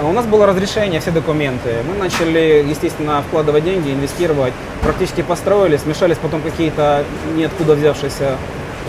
А 0.00 0.04
У 0.06 0.12
нас 0.12 0.26
было 0.26 0.46
разрешение, 0.46 1.00
все 1.00 1.10
документы. 1.10 1.76
Мы 1.88 1.96
начали, 1.96 2.64
естественно, 2.68 3.22
вкладывать 3.26 3.64
деньги, 3.64 3.90
инвестировать. 3.92 4.52
Практически 4.82 5.22
построили, 5.22 5.76
смешались 5.76 6.16
потом 6.18 6.40
какие-то 6.40 7.04
ниоткуда 7.34 7.74
взявшиеся, 7.74 8.36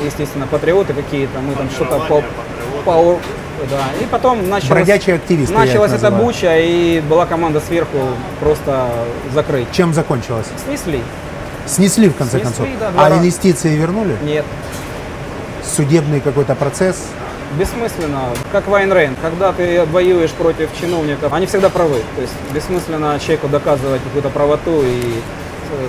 естественно, 0.06 0.46
патриоты 0.46 0.94
какие-то. 0.94 1.40
Мы 1.40 1.56
там 1.56 1.70
что-то 1.72 2.00
по, 2.08 2.24
по- 2.86 3.20
да. 3.70 3.82
И 4.02 4.06
потом 4.06 4.50
началось, 4.50 4.70
Бродячие 4.70 5.16
активисты, 5.16 5.54
началась 5.54 5.92
эта 5.92 6.12
буча, 6.12 6.58
и 6.60 7.02
была 7.02 7.26
команда 7.26 7.60
сверху 7.60 7.98
просто 8.40 8.90
закрыть. 9.34 9.68
Чем 9.72 9.94
закончилось? 9.94 10.48
Снесли? 10.66 11.02
Снесли 11.66 12.08
в 12.10 12.16
конце 12.16 12.40
Снесли, 12.40 12.46
концов. 12.66 12.68
да, 12.80 12.92
а 13.06 13.18
инвестиции 13.18 13.76
вернули? 13.76 14.16
Нет. 14.24 14.46
Судебный 15.64 16.20
какой-то 16.22 16.56
процесс? 16.56 17.08
Бессмысленно, 17.58 18.26
как 18.52 18.68
Вайн 18.68 18.94
Рейн, 18.94 19.16
когда 19.22 19.52
ты 19.52 19.84
воюешь 19.86 20.32
против 20.32 20.70
чиновников, 20.80 21.34
они 21.34 21.48
всегда 21.48 21.70
правы. 21.70 22.02
То 22.16 22.22
есть 22.22 22.34
бессмысленно 22.54 23.20
человеку 23.20 23.48
доказывать 23.48 24.04
какую-то 24.04 24.30
правоту 24.30 24.84
и 24.84 25.20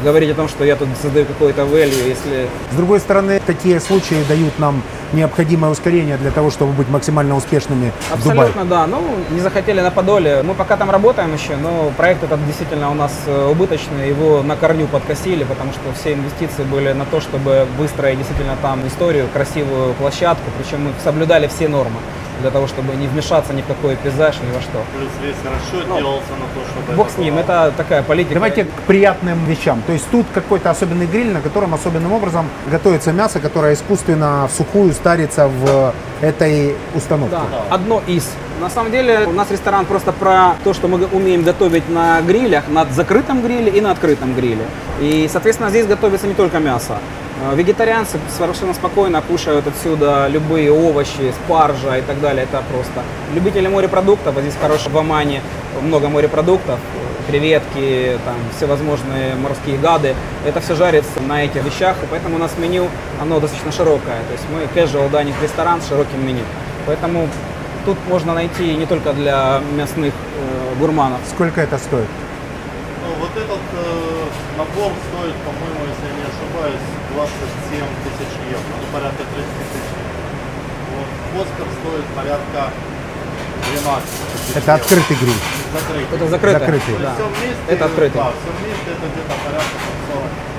говорить 0.03 0.31
о 0.31 0.35
том, 0.35 0.49
что 0.49 0.65
я 0.65 0.77
тут 0.77 0.89
создаю 1.01 1.27
какой-то 1.27 1.63
value, 1.63 2.09
если 2.09 2.49
С 2.73 2.77
другой 2.77 3.01
стороны, 3.01 3.41
такие 3.47 3.81
случаи 3.81 4.17
дают 4.29 4.59
нам 4.59 4.83
необходимое 5.13 5.71
ускорение 5.71 6.17
для 6.17 6.31
того, 6.31 6.51
чтобы 6.51 6.73
быть 6.73 6.89
максимально 6.89 7.37
успешными 7.37 7.93
в 8.15 8.23
Дубае. 8.23 8.49
Абсолютно, 8.49 8.65
да. 8.65 8.87
Ну, 8.87 9.03
не 9.31 9.41
захотели 9.41 9.81
на 9.81 9.91
Подоле. 9.91 10.43
Мы 10.43 10.55
пока 10.55 10.77
там 10.77 10.91
работаем 10.91 11.35
еще, 11.35 11.57
но 11.57 11.93
проект 11.97 12.23
этот 12.23 12.45
действительно 12.47 12.91
у 12.91 12.95
нас 12.95 13.13
э, 13.27 13.49
убыточный. 13.51 14.09
Его 14.09 14.43
на 14.43 14.57
корню 14.57 14.87
подкосили, 14.87 15.45
потому 15.45 15.73
что 15.73 15.83
все 15.99 16.15
инвестиции 16.15 16.63
были 16.63 16.93
на 16.93 17.05
то, 17.07 17.21
чтобы 17.21 17.67
выстроить 17.79 18.19
действительно 18.19 18.57
там 18.63 18.87
историю, 18.87 19.27
красивую 19.33 19.95
площадку. 19.95 20.45
Причем 20.59 20.85
мы 20.85 20.93
соблюдали 21.03 21.49
все 21.49 21.69
нормы 21.69 21.97
для 22.41 22.51
того, 22.51 22.67
чтобы 22.67 22.95
не 22.97 23.07
вмешаться 23.07 23.53
ни 23.53 23.63
в 23.63 23.67
какой 23.67 23.97
пейзаж, 23.97 24.37
ни 24.41 24.53
во 24.55 24.61
что. 24.61 24.83
Плюс 24.97 25.11
весь 25.23 25.37
расчет 25.45 25.89
Ну, 25.89 25.97
делался 25.99 26.33
на 26.33 26.47
то, 26.55 26.69
чтобы 26.71 26.97
Бог 26.97 27.07
это 27.07 27.15
с 27.15 27.19
ним, 27.19 27.35
было. 27.35 27.41
это 27.43 27.73
такая 27.77 28.03
политика. 28.03 28.35
Давайте 28.35 28.65
к 28.65 28.71
приятным 28.87 29.45
вещам. 29.47 29.83
То 29.87 29.93
есть 29.93 30.07
тут 30.11 30.27
какой-то 30.33 30.71
особенный 30.71 31.07
гриль, 31.07 31.33
на 31.33 31.41
котором 31.41 31.75
особенным 31.75 32.13
образом 32.13 32.49
готовится 32.71 33.13
мясо, 33.13 33.41
которое 33.41 33.75
искусственно 33.75 34.49
в 34.53 34.57
сухую 34.57 34.93
старится 34.93 35.49
в 35.49 35.93
этой 36.21 36.75
установке. 36.95 37.37
Да, 37.37 37.75
одно 37.75 38.03
из. 38.07 38.29
На 38.61 38.69
самом 38.69 38.93
деле 38.93 39.27
у 39.27 39.33
нас 39.33 39.51
ресторан 39.51 39.87
просто 39.87 40.13
про 40.13 40.57
то, 40.65 40.75
что 40.75 40.87
мы 40.87 41.07
умеем 41.07 41.43
готовить 41.43 41.89
на 41.89 42.21
грилях, 42.21 42.69
на 42.69 42.85
закрытом 42.85 43.41
гриле 43.41 43.71
и 43.71 43.81
на 43.81 43.91
открытом 43.91 44.35
гриле. 44.35 44.67
И, 45.01 45.31
соответственно, 45.33 45.71
здесь 45.71 45.87
готовится 45.87 46.27
не 46.27 46.35
только 46.35 46.59
мясо. 46.59 46.99
Э, 47.43 47.57
Вегетарианцы 47.57 48.19
совершенно 48.37 48.75
спокойно 48.75 49.23
кушают 49.23 49.67
отсюда 49.67 50.29
любые 50.29 50.71
овощи, 50.71 51.33
спаржа 51.43 51.97
и 51.97 52.03
так 52.03 52.21
далее. 52.21 52.45
Это 52.45 52.63
просто. 52.71 53.03
Любители 53.35 53.67
морепродуктов, 53.67 54.37
а 54.37 54.41
здесь 54.43 54.57
хорошо 54.61 54.91
в 54.91 54.99
Омане 54.99 55.41
много 55.81 56.11
морепродуктов, 56.11 56.79
креветки, 57.31 58.19
там 58.27 58.35
всевозможные 58.55 59.37
морские 59.37 59.79
гады. 59.79 60.15
Это 60.45 60.61
все 60.61 60.75
жарится 60.75 61.19
на 61.27 61.45
этих 61.45 61.65
вещах, 61.65 61.97
и 62.03 62.07
поэтому 62.11 62.37
у 62.37 62.39
нас 62.39 62.53
меню, 62.59 62.89
оно 63.23 63.41
достаточно 63.41 63.73
широкое. 63.73 64.19
То 64.29 64.33
есть 64.33 64.45
мы 64.53 64.83
casual 64.83 65.11
dining 65.11 65.35
ресторан 65.43 65.81
с 65.81 65.89
широким 65.89 66.27
меню. 66.27 66.43
Поэтому 66.85 67.27
тут 67.85 67.99
можно 68.09 68.35
найти 68.35 68.75
не 68.77 68.87
только 68.87 69.13
для 69.13 69.61
мясных 69.77 70.13
э, 70.15 70.75
гурманов. 70.79 71.21
Сколько 71.31 71.61
это 71.61 71.79
стоит? 71.79 72.09
Ну, 73.05 73.15
вот 73.21 73.31
этот 73.37 73.65
э, 73.73 74.25
набор 74.59 74.93
стоит, 75.09 75.35
по-моему, 75.47 75.81
если 75.89 76.07
я 76.09 76.15
не 76.21 76.27
ошибаюсь, 76.29 76.85
27 77.15 77.81
тысяч 78.05 78.33
евро, 78.51 78.73
ну, 78.81 78.87
порядка 78.93 79.23
30 79.25 79.33
тысяч. 79.73 79.89
Вот, 81.35 81.47
Оскар 81.47 81.67
стоит 81.81 82.07
порядка 82.17 82.71
12 83.73 84.05
тысяч 84.05 84.57
Это 84.57 84.61
евро. 84.61 84.75
открытый 84.75 85.17
гриль. 85.17 85.43
Закрытый. 85.73 86.17
Это 86.17 86.27
закрытое. 86.29 86.59
Закрытый. 86.61 86.95
Да. 87.01 87.15
Все 87.15 87.27
вместе, 87.27 87.63
Это 87.69 87.85
открытый 87.85 88.21
Да, 88.21 88.31
все 88.35 88.51
вместе 88.59 88.89
это 88.91 89.07
где-то 89.07 89.35
порядка 89.45 89.77
там, 89.81 89.97
40 90.11 90.51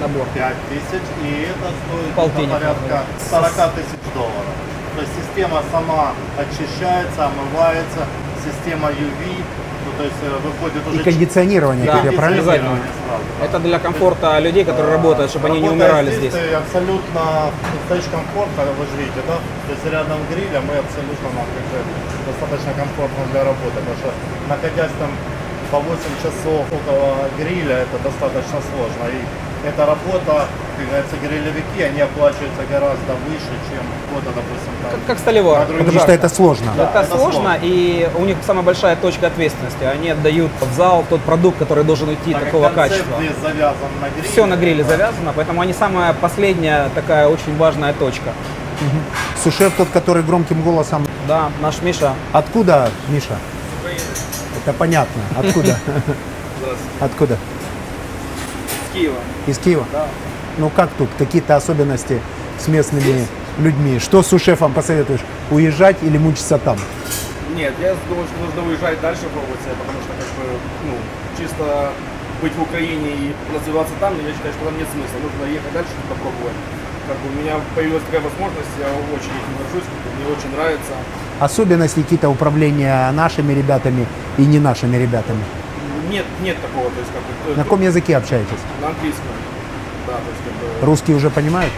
набор. 0.00 0.26
5 0.34 0.56
тысяч, 0.70 1.04
и 1.22 1.30
это 1.52 1.68
стоит 1.80 2.50
порядка 2.50 3.04
40 3.30 3.74
тысяч 3.74 4.00
долларов. 4.14 4.54
Есть 5.30 5.46
система 5.46 5.62
сама 5.70 6.12
очищается, 6.36 7.26
омывается, 7.26 8.02
система 8.44 8.88
UV, 8.90 9.22
ну, 9.84 9.90
то 9.96 10.04
есть 10.04 10.16
э, 10.22 10.38
выходит 10.42 10.86
уже 10.86 11.00
И 11.00 11.04
кондиционирование, 11.04 11.86
Да, 11.86 11.92
как 11.92 12.04
я 12.04 12.12
правильно 12.12 12.42
понимаю? 12.42 12.60
кондиционирование 12.60 12.92
сразу, 13.06 13.24
да. 13.38 13.44
Это 13.46 13.58
для 13.60 13.78
комфорта 13.78 14.38
людей, 14.40 14.64
которые 14.64 14.92
работают, 14.96 15.30
чтобы 15.30 15.46
они 15.48 15.60
не 15.60 15.68
умирали 15.68 16.10
здесь. 16.10 16.32
ты 16.32 16.54
абсолютно 16.54 17.22
стоишь 17.86 18.08
комфортно, 18.10 18.64
вы 18.78 18.84
же 18.90 18.94
видите, 18.98 19.22
да? 19.26 19.36
То 19.66 19.70
есть 19.72 19.84
рядом 19.86 20.18
гриля 20.30 20.60
мы 20.66 20.74
абсолютно 20.82 21.28
нам 21.36 21.46
как 21.46 21.64
бы 21.70 21.78
достаточно 22.26 22.72
комфортно 22.74 23.22
для 23.32 23.44
работы, 23.44 23.76
потому 23.78 23.96
что 24.02 24.10
находясь 24.48 24.94
там 24.98 25.10
по 25.70 25.78
8 25.78 25.94
часов 26.22 26.66
около 26.74 27.30
гриля, 27.38 27.86
это 27.86 27.96
достаточно 28.02 28.58
сложно. 28.74 29.04
И 29.14 29.20
эта 29.64 29.86
работа, 29.86 30.46
как 30.76 30.86
говорится, 30.86 31.16
грилевики, 31.22 31.82
они 31.82 32.00
оплачиваются 32.00 32.62
гораздо 32.70 33.14
выше, 33.26 33.52
чем 33.68 33.82
кто-то, 34.06 34.34
допустим, 34.34 34.72
там. 34.82 34.90
Как, 34.92 35.00
как 35.06 35.18
столевар. 35.18 35.66
Потому 35.66 36.00
что 36.00 36.12
это 36.12 36.28
сложно. 36.28 36.72
Да, 36.76 36.84
это, 36.84 36.98
это 37.00 37.16
сложно, 37.16 37.32
сложно. 37.32 37.58
и 37.62 38.08
у 38.16 38.24
них 38.24 38.36
самая 38.46 38.64
большая 38.64 38.96
точка 38.96 39.26
ответственности. 39.26 39.84
Они 39.84 40.10
отдают 40.10 40.50
в 40.60 40.76
зал 40.76 41.04
тот 41.08 41.20
продукт, 41.20 41.58
который 41.58 41.84
должен 41.84 42.08
уйти 42.08 42.32
Так 42.32 42.44
такого 42.44 42.70
качества. 42.70 43.16
здесь 43.18 43.36
завязан 43.42 43.90
на 44.00 44.08
гриле. 44.08 44.28
Все 44.28 44.46
на 44.46 44.56
гриле 44.56 44.82
да. 44.82 44.90
завязано, 44.90 45.32
поэтому 45.34 45.60
они 45.60 45.72
самая 45.72 46.12
последняя 46.14 46.88
такая 46.94 47.28
очень 47.28 47.56
важная 47.56 47.92
точка. 47.92 48.30
Сушеф 49.42 49.74
тот, 49.76 49.88
который 49.90 50.22
громким 50.22 50.62
голосом. 50.62 51.06
Да, 51.28 51.50
наш 51.60 51.82
Миша. 51.82 52.14
Откуда, 52.32 52.90
Миша? 53.08 53.36
Это 54.62 54.72
понятно. 54.72 55.22
Откуда? 55.38 55.78
Откуда? 57.00 57.36
Киева. 58.92 59.18
Из 59.46 59.58
Киева? 59.58 59.84
Да. 59.92 60.06
Ну 60.58 60.70
как 60.70 60.90
тут? 60.98 61.08
Какие-то 61.18 61.56
особенности 61.56 62.20
с 62.58 62.68
местными 62.68 63.26
людьми? 63.58 63.98
Что 63.98 64.22
сушефом 64.22 64.72
посоветуешь? 64.72 65.20
Уезжать 65.50 65.96
или 66.02 66.18
мучиться 66.18 66.58
там? 66.58 66.78
Нет, 67.54 67.74
я 67.80 67.94
думаю, 68.08 68.26
что 68.26 68.44
нужно 68.44 68.70
уезжать 68.70 69.00
дальше 69.00 69.22
пробовать 69.32 69.60
себя, 69.60 69.74
потому 69.80 69.98
что 70.02 70.12
как 70.12 70.28
бы, 70.38 70.58
ну, 70.86 70.94
чисто 71.38 71.92
быть 72.40 72.54
в 72.54 72.62
Украине 72.62 73.10
и 73.10 73.34
развиваться 73.54 73.92
там, 74.00 74.14
я 74.14 74.32
считаю, 74.32 74.54
что 74.54 74.64
там 74.64 74.78
нет 74.78 74.88
смысла. 74.92 75.18
Нужно 75.22 75.52
ехать 75.52 75.72
дальше, 75.72 75.90
что-то 75.90 76.20
пробовать. 76.20 76.56
Как 77.08 77.16
бы 77.18 77.28
у 77.28 77.42
меня 77.42 77.56
появилась 77.74 78.02
такая 78.04 78.20
возможность, 78.20 78.70
я 78.78 78.86
очень 78.86 79.34
этим 79.34 79.52
горжусь, 79.58 79.82
как 79.82 80.00
бы 80.04 80.08
мне 80.16 80.26
очень 80.30 80.56
нравится. 80.56 80.92
Особенности 81.40 82.00
какие-то 82.02 82.28
управления 82.28 83.10
нашими 83.12 83.52
ребятами 83.52 84.06
и 84.38 84.42
не 84.42 84.58
нашими 84.58 84.96
ребятами? 84.96 85.42
Нет, 86.10 86.24
нет 86.42 86.56
такого, 86.60 86.90
то 86.90 86.98
есть 86.98 87.10
как 87.12 87.22
бы... 87.22 87.56
На 87.56 87.62
каком 87.64 87.80
языке 87.82 88.16
общаетесь? 88.16 88.48
На 88.82 88.88
английском. 88.88 89.24
Да, 90.06 90.14
то 90.14 90.18
есть 90.30 90.42
как 90.44 90.80
бы 90.80 90.86
Русские 90.86 91.16
уже 91.16 91.30
понимают? 91.30 91.72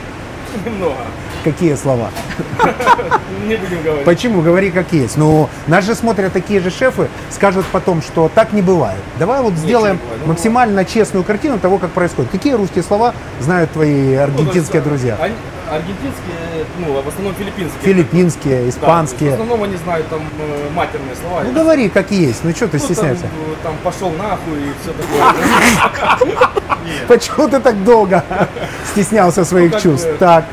немного. 0.65 0.97
Какие 1.45 1.75
слова? 1.75 2.11
Не 3.47 3.57
будем 3.57 3.83
говорить. 3.83 4.05
Почему? 4.05 4.43
Говори 4.43 4.71
как 4.71 4.93
есть. 4.93 5.17
Ну, 5.17 5.49
нас 5.67 5.85
же 5.85 5.95
смотрят 5.95 6.33
такие 6.33 6.61
же 6.61 6.71
шефы, 6.71 7.09
скажут 7.31 7.67
потом, 7.73 8.01
что 8.01 8.31
так 8.33 8.53
не 8.53 8.63
бывает. 8.63 9.01
Давай 9.19 9.43
вот 9.43 9.55
сделаем. 9.55 9.99
Ну, 10.21 10.29
максимально 10.29 10.85
честную 10.85 11.25
картину 11.25 11.59
того, 11.59 11.79
как 11.79 11.91
происходит. 11.91 12.31
Какие 12.31 12.53
русские 12.55 12.85
слова 12.85 13.15
знают 13.41 13.73
твои 13.73 14.15
аргентинские 14.15 14.81
Ну, 14.83 14.89
то 14.89 14.95
есть, 14.95 15.05
друзья? 15.05 15.19
Аргентинские, 15.75 16.65
ну, 16.79 17.01
в 17.03 17.09
основном 17.09 17.35
филиппинские. 17.35 17.83
Филиппинские, 17.83 18.55
Да, 18.55 18.61
то 18.61 18.65
есть 18.67 18.77
в 18.77 18.81
испанские. 18.81 19.33
основном 19.33 19.63
они 19.63 19.77
знают 19.77 20.09
там 20.09 20.21
э, 20.21 20.71
матерные 20.75 21.17
слова. 21.17 21.43
Ну 21.45 21.53
говори 21.53 21.89
как 21.89 22.11
есть. 22.11 22.45
Ну 22.45 22.51
что 22.53 22.69
ты 22.69 22.79
Ну, 22.79 22.85
стесняешься? 22.85 23.23
Там, 23.23 23.31
э, 23.33 23.55
там 23.63 23.75
пошел 23.83 24.11
нахуй 24.11 24.59
и 24.59 24.73
все 24.83 24.93
такое. 24.93 26.49
Почему 27.09 27.49
ты 27.49 27.61
так 27.61 27.83
долго 27.85 28.25
стеснялся 28.93 29.45
своих 29.45 29.73
как 29.73 29.83
чувств? 29.83 30.09
Так. 30.19 30.45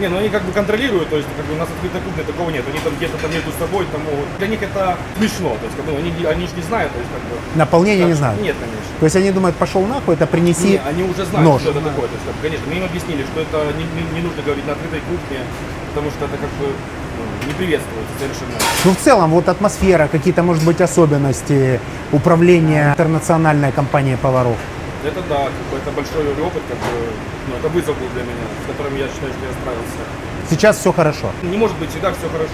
Не, 0.00 0.08
ну 0.08 0.18
они 0.18 0.28
как 0.30 0.42
бы 0.42 0.52
контролируют, 0.52 1.08
то 1.10 1.16
есть 1.16 1.28
как 1.36 1.44
бы 1.46 1.54
у 1.54 1.58
нас 1.58 1.68
открытой 1.68 2.00
кухни 2.00 2.22
такого 2.22 2.50
нет. 2.50 2.64
Они 2.68 2.78
там 2.80 2.94
где-то 2.96 3.16
там 3.18 3.30
между 3.30 3.52
собой 3.58 3.86
там 3.92 4.00
могут. 4.02 4.26
Для 4.38 4.48
них 4.48 4.62
это 4.62 4.96
смешно, 5.18 5.50
то 5.60 5.64
есть 5.66 5.76
как 5.76 5.84
бы 5.84 5.92
они, 5.92 6.10
они 6.24 6.46
же 6.46 6.54
не 6.56 6.62
знают, 6.62 6.92
то 6.92 6.98
есть 6.98 7.10
как 7.12 7.22
бы. 7.28 7.36
Наполнение 7.54 8.06
не 8.06 8.12
Так, 8.12 8.18
знают. 8.18 8.42
Нет, 8.42 8.56
конечно. 8.58 8.92
То 9.00 9.04
есть 9.06 9.16
они 9.16 9.30
думают, 9.30 9.56
пошел 9.56 9.84
нахуй, 9.84 10.14
это 10.14 10.26
принеси. 10.26 10.72
Не, 10.72 10.80
они 10.88 11.02
уже 11.02 11.24
знают, 11.26 11.48
нож. 11.48 11.60
что 11.62 11.70
это 11.70 11.80
такое. 11.80 12.08
То 12.08 12.14
есть, 12.14 12.26
как 12.26 12.34
конечно, 12.40 12.64
мы 12.68 12.74
им 12.78 12.84
объяснили, 12.84 13.22
что 13.24 13.40
это 13.40 13.58
не, 13.76 13.84
не- 13.84 14.10
не 14.16 14.22
нужно 14.26 14.42
говорить 14.42 14.66
на 14.66 14.72
открытой 14.72 15.00
кухне, 15.00 15.38
потому 15.90 16.10
что 16.10 16.24
это 16.24 16.36
как 16.38 16.50
бы 16.58 16.66
ну, 17.18 17.46
не 17.46 17.52
приветствуется 17.54 18.14
совершенно. 18.18 18.52
Ну, 18.84 18.92
в 18.92 18.96
целом, 18.96 19.30
вот 19.30 19.48
атмосфера, 19.48 20.08
какие-то, 20.08 20.42
может 20.42 20.64
быть, 20.64 20.80
особенности 20.80 21.80
управления 22.12 22.90
интернациональной 22.92 23.72
компанией 23.72 24.16
поваров. 24.16 24.56
Это 25.04 25.20
да, 25.28 25.44
как 25.46 25.66
бы 25.70 25.76
это 25.78 25.90
большой 25.90 26.30
опыт, 26.46 26.62
как 26.68 26.78
бы, 26.78 27.10
ну, 27.48 27.56
это 27.56 27.68
вызов 27.68 27.98
был 27.98 28.06
для 28.14 28.22
меня, 28.22 28.46
с 28.64 28.70
которым 28.70 28.96
я 28.96 29.06
считаю, 29.08 29.32
что 29.32 29.46
я 29.46 29.52
справился. 29.52 30.02
Сейчас 30.48 30.78
все 30.78 30.92
хорошо. 30.92 31.30
Не 31.42 31.56
может 31.56 31.76
быть 31.78 31.90
всегда 31.90 32.12
все 32.12 32.28
хорошо. 32.28 32.48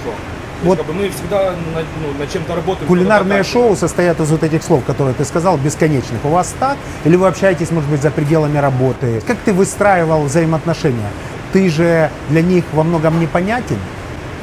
То 0.60 0.64
есть, 0.64 0.66
Вот- 0.66 0.78
как 0.78 0.86
бы, 0.86 0.94
мы 0.94 1.08
всегда 1.10 1.52
над, 1.74 1.84
ну, 2.02 2.18
над 2.18 2.32
чем-то 2.32 2.56
работаем. 2.56 2.88
Кулинарные 2.88 3.42
что-то 3.42 3.66
шоу 3.68 3.76
состоят 3.76 4.18
из 4.20 4.30
вот 4.30 4.42
этих 4.42 4.62
слов, 4.62 4.82
которые 4.84 5.14
ты 5.14 5.24
сказал, 5.24 5.58
бесконечных. 5.58 6.24
У 6.24 6.28
вас 6.30 6.54
так? 6.58 6.78
Или 7.04 7.16
вы 7.16 7.26
общаетесь, 7.28 7.70
может 7.70 7.88
быть, 7.90 8.00
за 8.02 8.10
пределами 8.10 8.58
работы? 8.58 9.22
Как 9.26 9.36
ты 9.44 9.52
выстраивал 9.52 10.24
взаимоотношения? 10.24 11.10
Ты 11.52 11.68
же 11.68 12.10
для 12.30 12.42
них 12.42 12.64
во 12.72 12.82
многом 12.82 13.20
непонятен. 13.20 13.76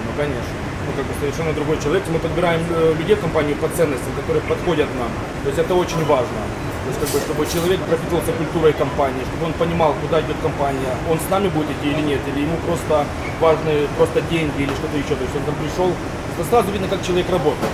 Ну, 0.05 0.11
конечно. 0.15 0.41
Ну, 0.87 0.91
как 0.95 1.05
бы 1.05 1.13
совершенно 1.19 1.53
другой 1.53 1.77
человек. 1.81 2.03
Мы 2.13 2.19
подбираем 2.19 2.61
э, 2.69 2.93
людей 2.97 3.15
в 3.15 3.19
компанию 3.21 3.55
по 3.57 3.67
ценностям, 3.67 4.13
которые 4.15 4.41
подходят 4.43 4.87
нам. 4.99 5.09
То 5.43 5.49
есть 5.49 5.59
это 5.59 5.73
очень 5.73 6.05
важно. 6.05 6.39
То 6.85 6.89
есть, 6.93 7.01
как 7.01 7.09
бы, 7.09 7.17
чтобы 7.19 7.41
человек 7.49 7.79
пропитывался 7.81 8.31
культурой 8.37 8.73
компании, 8.73 9.25
чтобы 9.25 9.49
он 9.49 9.53
понимал, 9.53 9.95
куда 10.05 10.21
идет 10.21 10.37
компания, 10.37 10.93
он 11.09 11.17
с 11.17 11.27
нами 11.33 11.49
будет 11.49 11.69
идти 11.73 11.89
или 11.89 12.01
нет, 12.01 12.21
или 12.29 12.45
ему 12.45 12.57
просто 12.61 13.05
важны 13.41 13.89
просто 13.97 14.21
деньги 14.29 14.69
или 14.69 14.73
что-то 14.77 14.95
еще. 14.95 15.17
То 15.17 15.25
есть 15.25 15.35
он 15.35 15.43
там 15.49 15.55
пришел, 15.57 15.89
это 16.37 16.43
сразу 16.47 16.69
видно, 16.69 16.87
как 16.87 17.01
человек 17.01 17.25
работает. 17.31 17.73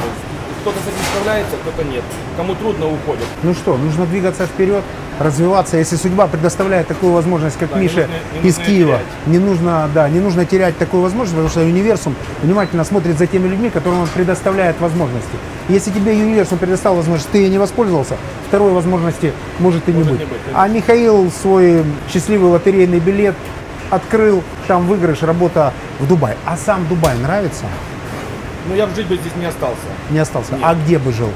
То 0.64 0.72
кто-то 0.72 0.80
с 0.80 0.88
этим 0.88 1.03
справляется, 1.12 1.55
кто-то 1.57 1.84
нет. 1.84 2.03
Кому 2.38 2.55
трудно, 2.55 2.88
уходит. 2.88 3.26
Ну 3.43 3.53
что, 3.53 3.76
нужно 3.78 4.05
двигаться 4.05 4.45
вперед, 4.45 4.84
развиваться. 5.24 5.78
Если 5.78 5.95
судьба 5.95 6.28
предоставляет 6.28 6.88
такую 6.88 7.13
возможность, 7.13 7.57
как 7.57 7.69
Да, 7.69 7.78
не 7.78 7.84
Мише 7.84 8.01
нужно- 8.01 8.13
не 8.43 8.49
из 8.49 8.57
Киева, 8.57 8.91
терять. 8.93 9.05
не 9.28 9.38
нужно, 9.39 9.89
да, 9.93 10.09
не 10.09 10.19
нужно 10.19 10.45
терять 10.45 10.78
такую 10.78 11.03
возможность, 11.03 11.34
потому 11.34 11.49
что 11.49 11.61
универсум 11.61 12.15
внимательно 12.43 12.84
смотрит 12.84 13.17
за 13.17 13.28
теми 13.28 13.47
людьми, 13.47 13.69
которым 13.69 14.01
он 14.01 14.07
предоставляет 14.07 14.80
возможности. 14.80 15.32
Если 15.69 15.91
тебе 15.91 16.11
универсум 16.11 16.57
предоставил 16.57 16.97
возможность, 16.97 17.30
ты 17.32 17.39
ей 17.39 17.49
не 17.49 17.57
воспользовался, 17.57 18.17
второй 18.47 18.72
возможности 18.72 19.32
может 19.59 19.88
и 19.88 19.91
не 19.91 19.99
Может 19.99 20.11
быть. 20.13 20.19
не 20.22 20.26
быть, 20.26 20.41
а 20.53 20.67
Михаил 20.67 21.32
свой 21.32 21.84
счастливый 22.11 22.49
лотерейный 22.51 22.99
билет 22.99 23.36
открыл, 23.89 24.43
там 24.67 24.88
выигрыш, 24.88 25.22
работа 25.24 25.74
в 25.99 26.07
Дубае. 26.07 26.36
А 26.45 26.57
сам 26.57 26.88
Дубай 26.88 27.17
нравится? 27.17 27.65
Но 28.69 28.76
я 28.76 28.86
бы 28.88 28.95
жить 28.95 29.07
бы 29.07 29.15
здесь 29.15 29.34
не 29.38 29.45
остался. 29.45 29.76
Не 30.11 30.19
остался. 30.19 30.53
Нет. 30.53 30.61
А 30.63 30.76
где 30.76 30.97
бы 30.99 31.11
жил? 31.11 31.30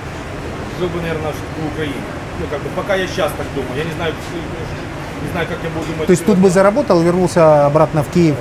Жил 0.79 0.87
бы, 0.89 1.01
наверное, 1.01 1.31
в 1.31 1.73
Украине. 1.73 1.95
Ну, 2.39 2.45
как 2.51 2.59
бы, 2.61 2.69
пока 2.75 2.95
я 2.95 3.07
сейчас 3.07 3.31
так 3.37 3.47
думаю. 3.55 3.77
Я 3.77 3.83
не 3.85 3.93
знаю, 3.93 4.13
не 5.23 5.31
знаю, 5.31 5.47
как 5.47 5.57
я 5.63 5.69
буду 5.69 5.85
думать. 5.91 6.07
То 6.07 6.11
есть 6.11 6.25
тут 6.25 6.37
бы 6.37 6.49
заработал, 6.49 6.99
вернулся 7.01 7.65
обратно 7.65 8.03
в 8.03 8.09
Киев. 8.09 8.35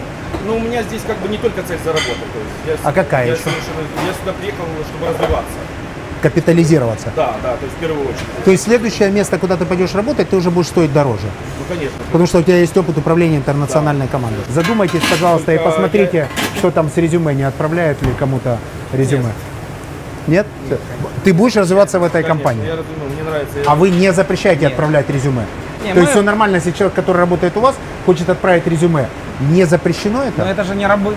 Ну, 0.47 0.57
у 0.57 0.61
меня 0.61 0.83
здесь 0.83 1.03
как 1.07 1.17
бы 1.19 1.29
не 1.29 1.39
только 1.39 1.63
цель 1.63 1.79
заработать. 1.85 2.31
То 2.33 2.71
есть 2.71 2.83
я, 2.83 2.89
А 2.89 2.93
какая 2.93 3.27
я 3.27 3.33
еще? 3.33 3.43
совершенно- 3.43 3.87
я 4.07 4.13
сюда 4.19 4.33
приехал, 4.33 4.65
чтобы 4.91 5.07
развиваться. 5.13 5.59
Капитализироваться. 6.23 7.13
Да, 7.15 7.35
да, 7.43 7.57
то 7.57 7.65
есть 7.65 7.77
в 7.77 7.81
первую 7.81 8.01
очередь. 8.03 8.45
То 8.45 8.51
есть 8.51 8.65
следующее 8.65 9.11
место, 9.11 9.39
куда 9.39 9.57
ты 9.57 9.67
пойдешь 9.67 9.95
работать, 9.95 10.31
ты 10.31 10.37
уже 10.37 10.51
будешь 10.51 10.69
стоить 10.69 10.93
дороже. 10.93 11.27
Ну, 11.59 11.65
конечно. 11.77 11.99
Потому 12.07 12.27
что 12.27 12.39
у 12.39 12.43
тебя 12.43 12.57
есть 12.57 12.75
опыт 12.77 12.97
управления 12.97 13.37
интернациональной 13.37 14.09
командой. 14.09 14.41
Задумайтесь, 14.49 15.03
пожалуйста, 15.11 15.53
и 15.53 15.57
Только 15.59 15.71
посмотрите, 15.71 16.29
что 16.57 16.71
там 16.71 16.91
с 16.91 16.97
резюме, 16.97 17.35
не 17.35 17.43
отправляют 17.43 18.01
ли 18.03 18.09
кому-то 18.19 18.59
резюме. 18.93 19.25
Нет? 19.25 19.33
Ты 21.25 21.33
будешь 21.33 21.57
развиваться 21.57 21.99
в 21.99 22.03
этой 22.05 22.23
Конечно, 22.23 22.29
компании. 22.35 22.67
Я 22.67 22.73
разумею, 22.77 23.11
мне 23.13 23.23
нравится. 23.23 23.59
А 23.67 23.75
вы 23.75 23.91
не 23.91 24.13
запрещаете 24.13 24.67
отправлять 24.67 25.09
резюме. 25.11 25.45
Не, 25.85 25.93
То 25.93 26.01
есть 26.01 26.11
мы- 26.11 26.13
все 26.13 26.23
нормально, 26.23 26.57
если 26.57 26.71
человек, 26.71 26.95
который 26.95 27.19
работает 27.19 27.57
у 27.57 27.61
вас, 27.61 27.75
хочет 28.07 28.29
отправить 28.31 28.67
резюме. 28.67 29.09
Не 29.41 29.65
запрещено 29.65 30.19
Но 30.19 30.25
это? 30.25 30.43
это 30.51 30.65
же 30.65 30.75
не 30.75 30.87
рабы. 30.87 31.15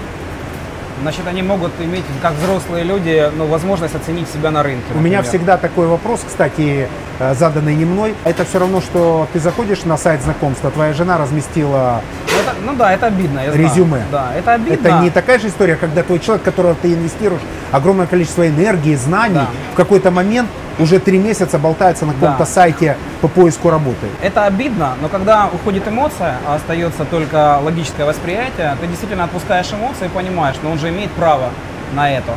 Значит, 1.02 1.28
они 1.28 1.44
могут 1.44 1.72
иметь, 1.80 2.04
как 2.22 2.34
взрослые 2.34 2.84
люди, 2.84 3.30
ну, 3.38 3.46
возможность 3.46 3.96
оценить 3.96 4.28
себя 4.30 4.52
на 4.52 4.64
рынке. 4.64 4.84
У 4.96 4.98
меня 5.00 5.18
например. 5.18 5.24
всегда 5.24 5.58
такой 5.58 5.88
вопрос, 5.88 6.22
кстати, 6.28 6.88
э, 7.20 7.34
заданный 7.36 7.76
не 7.76 7.86
мной. 7.86 8.16
Это 8.24 8.46
все 8.46 8.60
равно, 8.60 8.82
что 8.82 9.28
ты 9.32 9.40
заходишь 9.40 9.84
на 9.86 9.98
сайт 9.98 10.22
знакомства, 10.24 10.72
твоя 10.72 10.94
жена 10.94 11.18
разместила 11.18 12.02
Ну, 12.32 12.40
это- 12.40 12.56
ну 12.66 12.74
да, 12.76 12.94
это 12.94 13.06
обидно, 13.08 13.40
я 13.42 13.52
знаю. 13.52 13.68
резюме. 13.68 14.02
Да, 14.12 14.32
это 14.38 14.54
обидно. 14.54 14.74
Это 14.88 15.00
не 15.00 15.10
такая 15.12 15.38
же 15.40 15.48
история, 15.50 15.76
когда 15.76 16.02
твой 16.04 16.20
человек, 16.20 16.44
которого 16.44 16.76
ты 16.76 16.94
инвестируешь 16.94 17.42
огромное 17.72 18.08
количество 18.08 18.48
энергии, 18.48 18.96
знаний, 18.96 19.36
Да. 19.36 19.48
в 19.74 19.76
какой-то 19.76 20.10
момент 20.12 20.50
уже 20.80 21.00
три 21.00 21.18
месяца 21.18 21.58
болтается 21.58 22.06
на 22.06 22.14
каком-то 22.14 22.40
Да. 22.40 22.46
сайте 22.46 22.98
по 23.22 23.28
поиску 23.28 23.70
работы. 23.70 24.08
Это 24.22 24.46
обидно, 24.46 24.94
но 25.02 25.10
когда 25.10 25.48
уходит 25.52 25.88
эмоция, 25.88 26.36
а 26.48 26.56
остается 26.56 27.06
только 27.06 27.60
логическое 27.64 28.06
восприятие, 28.06 28.76
ты 28.80 28.88
действительно 28.88 29.24
отпускаешь 29.26 29.72
эмоции 29.74 30.06
и 30.06 30.10
понимаешь, 30.10 30.56
что 30.56 30.70
он 30.70 30.78
же 30.78 30.90
имеет 30.90 31.12
право 31.12 31.50
на 31.94 32.10
это. 32.12 32.34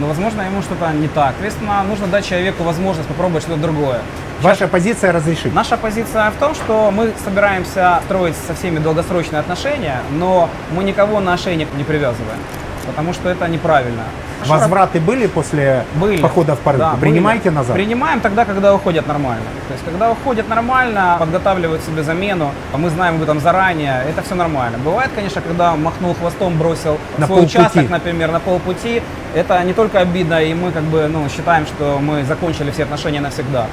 Но, 0.00 0.06
возможно, 0.08 0.42
ему 0.42 0.60
что-то 0.62 0.90
не 0.92 1.06
так. 1.06 1.32
Соответственно, 1.34 1.84
нужно 1.88 2.08
дать 2.08 2.26
человеку 2.26 2.64
возможность 2.64 3.06
попробовать 3.08 3.44
что-то 3.44 3.60
другое. 3.60 4.00
Ваша 4.40 4.66
позиция 4.66 5.12
разрешить. 5.12 5.54
Наша 5.54 5.76
позиция 5.76 6.30
в 6.30 6.34
том, 6.34 6.54
что 6.54 6.90
мы 6.90 7.12
собираемся 7.24 8.00
строить 8.06 8.34
со 8.48 8.54
всеми 8.54 8.80
долгосрочные 8.80 9.38
отношения, 9.40 10.00
но 10.10 10.48
мы 10.72 10.82
никого 10.82 11.20
на 11.20 11.34
ошейник 11.34 11.68
не 11.76 11.84
привязываем, 11.84 12.38
потому 12.86 13.12
что 13.12 13.28
это 13.28 13.46
неправильно. 13.46 14.02
Возвраты 14.48 15.00
были 15.00 15.26
после 15.26 15.84
Были. 15.94 16.20
походов 16.20 16.58
по 16.60 16.72
рынку? 16.72 16.86
Да, 16.92 16.96
Принимаете 17.00 17.44
были. 17.50 17.54
назад? 17.58 17.74
Принимаем 17.74 18.20
тогда, 18.20 18.44
когда 18.44 18.74
уходят 18.74 19.06
нормально. 19.06 19.44
То 19.68 19.72
есть, 19.74 19.84
когда 19.84 20.10
уходят 20.10 20.48
нормально, 20.48 21.16
подготавливают 21.18 21.82
себе 21.82 22.02
замену, 22.02 22.50
мы 22.76 22.90
знаем 22.90 23.16
об 23.16 23.22
этом 23.22 23.40
заранее, 23.40 24.04
это 24.08 24.22
все 24.22 24.34
нормально. 24.34 24.78
Бывает, 24.78 25.10
конечно, 25.14 25.40
когда 25.40 25.74
махнул 25.76 26.14
хвостом, 26.14 26.58
бросил 26.58 26.98
На 27.18 27.26
свой 27.26 27.38
полпути. 27.40 27.58
участок, 27.58 27.90
например, 27.90 28.30
на 28.32 28.40
полпути, 28.40 29.02
это 29.34 29.62
не 29.64 29.72
только 29.72 30.00
обидно, 30.00 30.42
и 30.42 30.54
мы 30.54 30.70
как 30.72 30.82
бы 30.84 31.06
ну, 31.08 31.28
считаем, 31.28 31.66
что 31.66 31.98
мы 32.00 32.24
закончили 32.24 32.70
все 32.70 32.84
отношения 32.84 33.20
навсегда. 33.20 33.66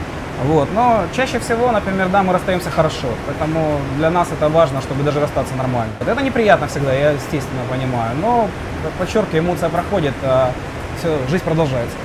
Вот. 0.43 0.69
Но 0.73 1.03
чаще 1.15 1.39
всего, 1.39 1.71
например, 1.71 2.09
да, 2.09 2.23
мы 2.23 2.33
расстаемся 2.33 2.69
хорошо. 2.69 3.07
Поэтому 3.27 3.79
для 3.97 4.09
нас 4.09 4.27
это 4.31 4.49
важно, 4.49 4.81
чтобы 4.81 5.03
даже 5.03 5.19
расстаться 5.19 5.55
нормально. 5.55 5.93
Это 5.99 6.21
неприятно 6.21 6.67
всегда, 6.67 6.93
я 6.93 7.11
естественно 7.11 7.61
понимаю. 7.69 8.15
Но, 8.19 8.47
как 8.83 8.91
подчеркиваю, 8.93 9.43
эмоция 9.43 9.69
проходит, 9.69 10.13
а 10.23 10.51
все, 10.99 11.17
жизнь 11.29 11.43
продолжается. 11.43 11.95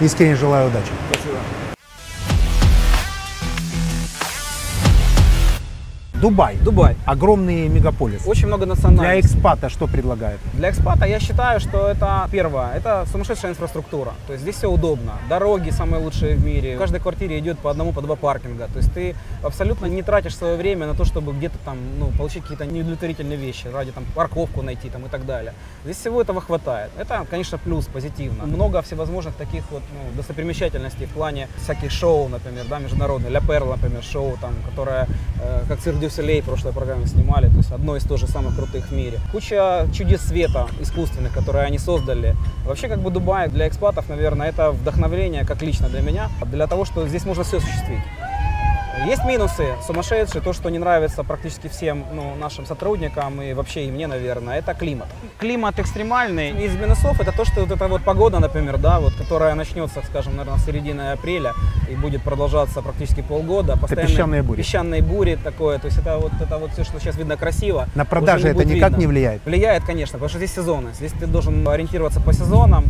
Искренне 0.00 0.34
желаю 0.34 0.68
удачи. 0.68 0.90
Спасибо. 1.10 1.38
Дубай. 6.24 6.56
Дубай. 6.56 6.96
Огромный 7.04 7.68
мегаполис. 7.68 8.22
Очень 8.26 8.46
много 8.46 8.64
Для 8.64 8.74
национальностей. 8.74 9.20
экспата 9.20 9.68
что 9.68 9.86
предлагает? 9.86 10.40
Для 10.54 10.70
экспата 10.70 11.04
я 11.04 11.20
считаю, 11.20 11.60
что 11.60 11.86
это 11.86 12.26
первое, 12.32 12.72
это 12.72 13.04
сумасшедшая 13.12 13.50
инфраструктура. 13.50 14.14
То 14.26 14.32
есть 14.32 14.42
здесь 14.42 14.56
все 14.56 14.70
удобно. 14.70 15.12
Дороги 15.28 15.68
самые 15.68 16.02
лучшие 16.02 16.36
в 16.36 16.42
мире. 16.42 16.76
В 16.76 16.78
каждой 16.78 17.00
квартире 17.00 17.38
идет 17.38 17.58
по 17.58 17.70
одному, 17.70 17.92
по 17.92 18.00
два 18.00 18.16
паркинга. 18.16 18.68
То 18.72 18.78
есть 18.78 18.90
ты 18.94 19.14
абсолютно 19.42 19.84
не 19.84 20.02
тратишь 20.02 20.34
свое 20.34 20.56
время 20.56 20.86
на 20.86 20.94
то, 20.94 21.04
чтобы 21.04 21.34
где-то 21.34 21.58
там 21.62 21.76
ну, 21.98 22.10
получить 22.16 22.44
какие-то 22.44 22.64
неудовлетворительные 22.64 23.36
вещи, 23.36 23.66
ради 23.66 23.92
там 23.92 24.06
парковку 24.14 24.62
найти 24.62 24.88
там 24.88 25.04
и 25.04 25.10
так 25.10 25.26
далее. 25.26 25.52
Здесь 25.84 25.98
всего 25.98 26.22
этого 26.22 26.40
хватает. 26.40 26.90
Это, 26.98 27.26
конечно, 27.28 27.58
плюс, 27.58 27.84
позитивно. 27.84 28.46
Много 28.46 28.80
всевозможных 28.80 29.34
таких 29.34 29.70
вот 29.70 29.82
ну, 29.92 30.16
достопримечательностей 30.16 31.04
в 31.04 31.10
плане 31.10 31.48
всяких 31.62 31.90
шоу, 31.90 32.28
например, 32.28 32.64
да, 32.70 32.78
международные. 32.78 33.30
La 33.30 33.40
Perle, 33.42 33.66
например, 33.66 34.02
шоу, 34.02 34.38
там, 34.40 34.54
которое, 34.70 35.06
э, 35.42 35.64
как 35.68 35.80
Цирк 35.80 35.98
дю 36.14 36.22
Солей 36.22 36.40
в 36.40 36.44
прошлой 36.44 36.72
программе 36.72 37.06
снимали, 37.06 37.48
то 37.48 37.56
есть 37.56 37.70
одно 37.72 37.96
из 37.96 38.04
тоже 38.04 38.26
самых 38.26 38.56
крутых 38.56 38.86
в 38.88 38.92
мире. 38.92 39.18
Куча 39.32 39.86
чудес 39.92 40.20
света 40.22 40.68
искусственных, 40.80 41.32
которые 41.32 41.64
они 41.64 41.78
создали. 41.78 42.36
Вообще, 42.64 42.88
как 42.88 43.00
бы 43.00 43.10
Дубай 43.10 43.48
для 43.48 43.68
экспатов, 43.68 44.08
наверное, 44.08 44.48
это 44.48 44.70
вдохновление, 44.70 45.44
как 45.44 45.62
лично 45.62 45.88
для 45.88 46.00
меня, 46.00 46.28
для 46.46 46.66
того, 46.66 46.84
что 46.84 47.06
здесь 47.08 47.24
можно 47.24 47.44
все 47.44 47.58
осуществить. 47.58 48.00
Есть 49.06 49.24
минусы 49.26 49.74
сумасшедшие, 49.86 50.40
то, 50.40 50.54
что 50.54 50.70
не 50.70 50.78
нравится 50.78 51.24
практически 51.24 51.68
всем 51.68 52.04
ну, 52.14 52.34
нашим 52.36 52.64
сотрудникам 52.64 53.42
и 53.42 53.52
вообще 53.52 53.84
и 53.84 53.90
мне, 53.90 54.06
наверное, 54.06 54.58
это 54.58 54.72
климат. 54.72 55.08
Климат 55.38 55.78
экстремальный. 55.78 56.64
Из 56.64 56.74
минусов 56.74 57.20
это 57.20 57.30
то, 57.30 57.44
что 57.44 57.60
вот 57.60 57.70
эта 57.70 57.86
вот 57.86 58.02
погода, 58.02 58.38
например, 58.38 58.78
да, 58.78 59.00
вот, 59.00 59.12
которая 59.14 59.54
начнется, 59.56 60.00
скажем, 60.06 60.36
наверное, 60.36 60.58
с 60.58 60.64
середины 60.64 61.12
апреля 61.12 61.52
и 61.90 61.96
будет 61.96 62.22
продолжаться 62.22 62.80
практически 62.80 63.20
полгода. 63.20 63.76
Постоянные 63.76 64.06
песчаные 64.08 64.42
бури. 64.42 64.56
Песчаные 64.56 65.02
бури 65.02 65.38
такое, 65.42 65.78
то 65.78 65.86
есть 65.86 65.98
это 65.98 66.16
вот, 66.16 66.32
это 66.40 66.56
вот 66.56 66.72
все, 66.72 66.84
что 66.84 66.98
сейчас 66.98 67.16
видно 67.16 67.36
красиво. 67.36 67.88
На 67.94 68.06
продажи 68.06 68.44
не 68.44 68.50
это 68.52 68.64
никак 68.64 68.90
видно. 68.92 69.00
не 69.00 69.06
влияет? 69.06 69.44
Влияет, 69.44 69.84
конечно, 69.84 70.14
потому 70.14 70.30
что 70.30 70.38
здесь 70.38 70.54
сезоны. 70.54 70.94
Здесь 70.94 71.12
ты 71.12 71.26
должен 71.26 71.66
ориентироваться 71.68 72.20
по 72.20 72.32
сезонам. 72.32 72.86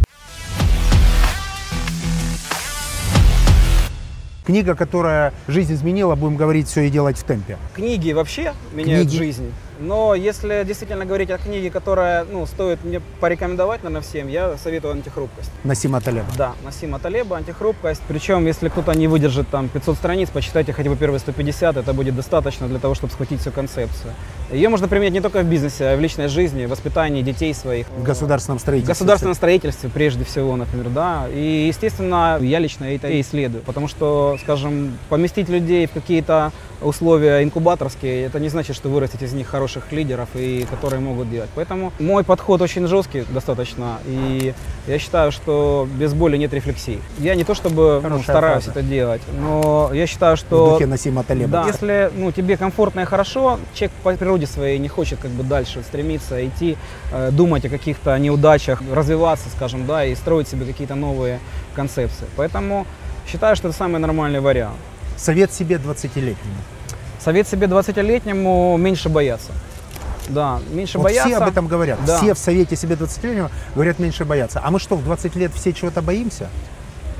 Книга, 4.44 4.74
которая 4.74 5.32
жизнь 5.48 5.72
изменила, 5.72 6.14
будем 6.16 6.36
говорить, 6.36 6.68
все 6.68 6.82
и 6.82 6.90
делать 6.90 7.16
в 7.16 7.24
темпе. 7.24 7.56
Книги 7.74 8.12
вообще 8.12 8.52
меняют 8.74 9.08
Книги. 9.08 9.18
жизнь. 9.18 9.52
Но 9.80 10.14
если 10.14 10.64
действительно 10.64 11.04
говорить 11.04 11.30
о 11.30 11.38
книге, 11.38 11.70
которая 11.70 12.24
ну, 12.24 12.46
стоит 12.46 12.84
мне 12.84 13.00
порекомендовать, 13.20 13.82
наверное, 13.82 14.02
всем, 14.02 14.28
я 14.28 14.56
советую 14.58 14.92
«Антихрупкость». 14.92 15.50
Насима 15.64 16.00
Талеба. 16.00 16.28
Да, 16.36 16.52
Насима 16.62 16.98
Талеба, 16.98 17.38
«Антихрупкость». 17.38 18.02
Причем, 18.06 18.46
если 18.46 18.68
кто-то 18.68 18.92
не 18.92 19.08
выдержит 19.08 19.48
там 19.48 19.68
500 19.68 19.96
страниц, 19.96 20.28
почитайте 20.30 20.72
хотя 20.72 20.90
бы 20.90 20.96
первые 20.96 21.18
150, 21.20 21.78
это 21.78 21.92
будет 21.92 22.14
достаточно 22.14 22.68
для 22.68 22.78
того, 22.78 22.94
чтобы 22.94 23.12
схватить 23.14 23.40
всю 23.40 23.50
концепцию. 23.50 24.12
Ее 24.54 24.68
можно 24.68 24.86
применять 24.86 25.12
не 25.12 25.20
только 25.20 25.40
в 25.40 25.46
бизнесе, 25.46 25.88
а 25.88 25.96
в 25.96 26.00
личной 26.00 26.28
жизни, 26.28 26.66
в 26.66 26.68
воспитании 26.70 27.22
детей 27.22 27.52
своих. 27.52 27.88
В 27.88 28.04
государственном 28.04 28.58
В 28.58 28.60
строительстве. 28.60 28.92
государственном 28.92 29.34
строительстве 29.34 29.90
прежде 29.92 30.24
всего, 30.24 30.54
например, 30.54 30.90
да. 30.90 31.26
И, 31.34 31.66
естественно, 31.66 32.38
я 32.40 32.60
лично 32.60 32.84
это 32.84 33.20
исследую, 33.20 33.64
потому 33.64 33.88
что, 33.88 34.38
скажем, 34.40 34.96
поместить 35.08 35.48
людей 35.48 35.88
в 35.88 35.90
какие-то 35.90 36.52
условия 36.80 37.42
инкубаторские, 37.42 38.24
это 38.24 38.38
не 38.38 38.48
значит, 38.48 38.76
что 38.76 38.88
вырастить 38.88 39.22
из 39.22 39.32
них 39.32 39.48
хороших 39.48 39.90
лидеров, 39.90 40.28
и 40.34 40.66
которые 40.70 41.00
могут 41.00 41.30
делать. 41.30 41.50
Поэтому 41.54 41.92
мой 41.98 42.22
подход 42.24 42.60
очень 42.60 42.86
жесткий 42.86 43.24
достаточно, 43.30 43.98
и 44.06 44.54
я 44.86 44.98
считаю, 44.98 45.32
что 45.32 45.88
без 45.98 46.14
боли 46.14 46.36
нет 46.36 46.52
рефлексии. 46.52 47.00
Я 47.18 47.34
не 47.34 47.44
то 47.44 47.54
чтобы 47.54 47.94
ну, 47.94 48.02
Хорошая 48.02 48.22
стараюсь 48.22 48.64
фраза. 48.64 48.78
это 48.78 48.88
делать, 48.88 49.22
но 49.38 49.90
я 49.92 50.06
считаю, 50.06 50.36
В 50.36 50.40
что... 50.40 50.72
духе 50.72 50.86
Насима 50.86 51.24
Талеба. 51.24 51.50
Да. 51.50 51.66
Если 51.66 52.10
ну, 52.16 52.30
тебе 52.32 52.56
комфортно 52.56 53.00
и 53.00 53.04
хорошо, 53.04 53.58
человек 53.72 53.92
по 54.02 54.12
природе 54.12 54.43
своей 54.46 54.78
не 54.78 54.88
хочет 54.88 55.18
как 55.20 55.30
бы 55.30 55.42
дальше 55.42 55.82
стремиться 55.82 56.46
идти, 56.46 56.76
э, 57.12 57.30
думать 57.30 57.64
о 57.64 57.68
каких-то 57.68 58.18
неудачах, 58.18 58.82
развиваться, 58.92 59.48
скажем, 59.56 59.86
да, 59.86 60.04
и 60.04 60.14
строить 60.14 60.48
себе 60.48 60.66
какие-то 60.66 60.94
новые 60.94 61.40
концепции. 61.74 62.26
Поэтому 62.36 62.86
считаю, 63.26 63.56
что 63.56 63.68
это 63.68 63.76
самый 63.76 63.98
нормальный 63.98 64.40
вариант. 64.40 64.76
Совет 65.16 65.52
себе 65.52 65.76
20-летнему. 65.76 66.56
Совет 67.20 67.48
себе 67.48 67.66
20-летнему 67.66 68.76
меньше 68.76 69.08
бояться. 69.08 69.52
Да, 70.28 70.60
меньше 70.70 70.98
Вот 70.98 71.04
бояться. 71.04 71.28
все 71.28 71.36
об 71.38 71.48
этом 71.48 71.66
говорят. 71.68 71.98
Да. 72.06 72.18
Все 72.18 72.34
в 72.34 72.38
совете 72.38 72.76
себе 72.76 72.94
20-летнего 72.96 73.50
говорят 73.74 73.98
меньше 73.98 74.24
бояться. 74.24 74.60
А 74.62 74.70
мы 74.70 74.78
что, 74.78 74.96
в 74.96 75.04
20 75.04 75.36
лет 75.36 75.52
все 75.54 75.72
чего-то 75.72 76.02
боимся? 76.02 76.48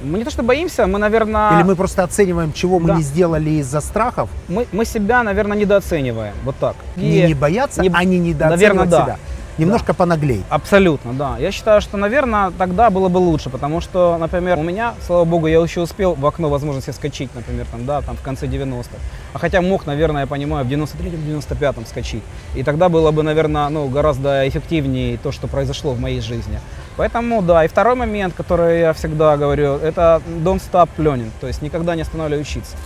Мы 0.05 0.19
не 0.19 0.25
то 0.25 0.31
что 0.31 0.43
боимся, 0.43 0.87
мы, 0.87 0.99
наверное, 0.99 1.55
Или 1.57 1.63
мы 1.63 1.77
просто 1.77 2.03
оцениваем, 2.05 2.53
чего 2.53 2.79
мы 2.79 2.89
Да. 2.89 2.95
не 2.97 3.03
сделали 3.03 3.51
из-за 3.61 3.81
страхов? 3.81 4.29
мы, 4.49 4.67
мы 4.73 4.85
себя, 4.85 5.23
наверное, 5.23 5.57
недооцениваем. 5.57 6.35
Вот 6.45 6.57
так. 6.57 6.77
Не, 6.97 7.25
И- 7.25 7.27
не 7.29 7.35
бояться, 7.35 7.81
не- 7.83 7.91
а 7.93 8.05
не 8.05 8.19
недооценивать 8.19 8.61
Наверное, 8.61 8.87
да. 8.87 9.05
себя. 9.05 9.19
Немножко 9.57 9.95
понаглей. 9.95 10.43
Абсолютно, 10.49 11.13
да. 11.13 11.37
Я 11.39 11.53
считаю, 11.53 11.81
что, 11.81 11.97
наверное, 11.97 12.51
тогда 12.51 12.91
было 12.91 13.09
бы 13.09 13.19
лучше, 13.19 13.51
потому 13.51 13.81
что, 13.81 14.17
например, 14.19 14.59
у 14.59 14.63
меня, 14.63 14.95
слава 15.07 15.25
богу, 15.25 15.47
я 15.47 15.61
еще 15.61 15.81
успел 15.81 16.15
в 16.15 16.27
окно 16.27 16.49
возможности 16.49 16.91
скачить, 16.91 17.33
например, 17.35 17.67
там, 17.71 17.87
да, 17.87 18.01
там 18.01 18.17
в 18.17 18.23
конце 18.23 18.47
90-х. 18.47 18.97
А 19.33 19.39
хотя 19.39 19.63
мог, 19.63 19.87
наверное, 19.87 20.23
я 20.23 20.27
понимаю, 20.27 20.65
в 20.65 20.69
93-м, 20.69 21.41
95-м 21.41 21.87
скачить. 21.87 22.23
И 22.57 22.65
тогда 22.65 22.89
было 22.89 23.13
бы, 23.13 23.23
наверное, 23.23 23.69
ну, 23.69 23.89
гораздо 23.89 24.49
эффективнее 24.49 25.19
то, 25.19 25.31
что 25.31 25.47
произошло 25.47 25.93
в 25.93 26.01
моей 26.01 26.21
жизни. 26.21 26.59
Поэтому, 26.97 27.41
да. 27.43 27.65
И 27.65 27.69
второй 27.69 27.95
момент, 27.95 28.35
который 28.35 28.81
я 28.81 28.93
всегда 28.93 29.37
говорю, 29.37 29.77
это 29.77 30.21
don't 30.45 30.61
stop 30.61 30.89
learning, 30.99 31.31
то 31.41 31.47
есть 31.47 31.63
никогда 31.63 31.95
не 31.95 32.03
останавливай 32.03 32.43
учиться. 32.43 32.77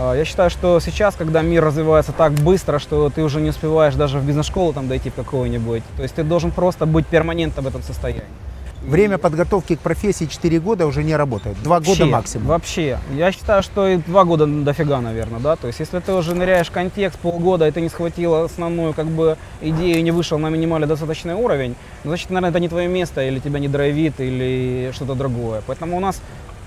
А, 0.00 0.14
Я 0.14 0.24
считаю, 0.24 0.48
что 0.48 0.78
сейчас, 0.78 1.16
когда 1.16 1.42
мир 1.42 1.64
развивается 1.64 2.12
так 2.12 2.32
быстро, 2.32 2.78
что 2.78 3.10
ты 3.10 3.22
уже 3.22 3.40
не 3.40 3.50
успеваешь 3.50 3.94
даже 3.94 4.18
в 4.20 4.24
бизнес-школу 4.24 4.72
там 4.72 4.86
дойти 4.86 5.10
в 5.10 5.14
какую-нибудь, 5.14 5.82
то 5.96 6.02
есть 6.02 6.14
ты 6.14 6.22
должен 6.22 6.52
просто 6.52 6.86
быть 6.86 7.06
перманентно 7.06 7.62
в 7.62 7.66
этом 7.66 7.82
состоянии. 7.82 8.22
Время 8.80 9.18
подготовки 9.18 9.74
к 9.74 9.80
профессии 9.80 10.26
4 10.26 10.60
года 10.60 10.86
уже 10.86 11.02
не 11.02 11.16
работает. 11.16 11.60
2 11.64 11.80
года 11.80 12.06
максимум. 12.06 12.46
Вообще. 12.46 12.98
Я 13.12 13.32
считаю, 13.32 13.64
что 13.64 13.88
и 13.88 13.96
два 13.96 14.24
года 14.24 14.46
дофига, 14.46 15.00
наверное, 15.00 15.40
да. 15.40 15.56
То 15.56 15.66
есть, 15.66 15.80
если 15.80 15.98
ты 15.98 16.12
уже 16.12 16.36
ныряешь 16.36 16.68
в 16.68 16.70
контекст 16.70 17.18
полгода, 17.18 17.66
и 17.66 17.72
ты 17.72 17.80
не 17.80 17.88
схватил 17.88 18.36
основную, 18.36 18.94
как 18.94 19.06
бы, 19.06 19.36
идею, 19.60 20.02
не 20.04 20.12
вышел 20.12 20.38
на 20.38 20.48
минимально 20.48 20.86
достаточный 20.86 21.34
уровень, 21.34 21.74
значит, 22.04 22.30
наверное, 22.30 22.50
это 22.50 22.60
не 22.60 22.68
твое 22.68 22.86
место, 22.86 23.20
или 23.20 23.40
тебя 23.40 23.58
не 23.58 23.68
драйвит, 23.68 24.20
или 24.20 24.92
что-то 24.94 25.16
другое. 25.16 25.60
Поэтому 25.66 25.96
у 25.96 26.00
нас 26.00 26.22